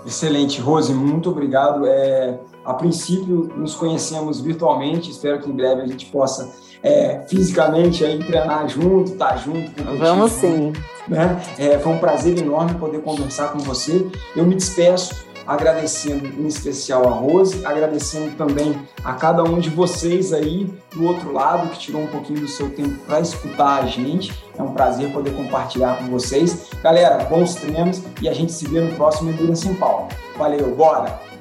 Excelente, 0.06 0.62
Rose, 0.62 0.94
muito 0.94 1.30
obrigado. 1.30 1.86
É, 1.86 2.40
a 2.64 2.74
princípio, 2.74 3.52
nos 3.56 3.76
conhecemos 3.76 4.40
virtualmente, 4.40 5.12
espero 5.12 5.42
que 5.42 5.50
em 5.50 5.54
breve 5.54 5.82
a 5.82 5.88
gente 5.88 6.06
possa 6.08 6.52
é, 6.86 7.20
fisicamente 7.28 8.06
aí, 8.06 8.20
treinar 8.24 8.70
junto, 8.70 9.14
estar 9.14 9.30
tá 9.30 9.38
junto. 9.38 9.84
Vamos 9.98 10.32
sim. 10.34 10.72
Né? 11.08 11.42
É, 11.58 11.80
foi 11.80 11.94
um 11.94 11.98
prazer 11.98 12.38
enorme 12.38 12.76
poder 12.76 13.02
conversar 13.02 13.52
com 13.52 13.60
você. 13.60 14.08
Eu 14.36 14.46
me 14.46 14.54
despeço 14.54 15.26
agradecendo 15.48 16.28
em 16.28 16.48
especial 16.48 17.08
a 17.08 17.12
Rose, 17.12 17.66
agradecendo 17.66 18.36
também 18.36 18.76
a 19.04 19.14
cada 19.14 19.44
um 19.44 19.60
de 19.60 19.70
vocês 19.70 20.34
aí 20.34 20.72
do 20.94 21.06
outro 21.06 21.32
lado 21.32 21.70
que 21.70 21.80
tirou 21.80 22.02
um 22.02 22.08
pouquinho 22.08 22.40
do 22.40 22.48
seu 22.48 22.70
tempo 22.70 22.98
para 23.06 23.20
escutar 23.20 23.84
a 23.84 23.86
gente. 23.86 24.34
É 24.58 24.62
um 24.62 24.74
prazer 24.74 25.12
poder 25.12 25.32
compartilhar 25.36 25.98
com 25.98 26.06
vocês. 26.06 26.70
Galera, 26.84 27.24
bons 27.26 27.56
treinos 27.56 28.02
e 28.22 28.30
a 28.30 28.34
gente 28.34 28.52
se 28.52 28.68
vê 28.68 28.82
no 28.82 28.96
próximo 28.96 29.30
Endurance 29.32 29.68
em 29.68 29.76
Paulo. 29.76 30.08
Valeu, 30.38 30.76
bora! 30.76 31.35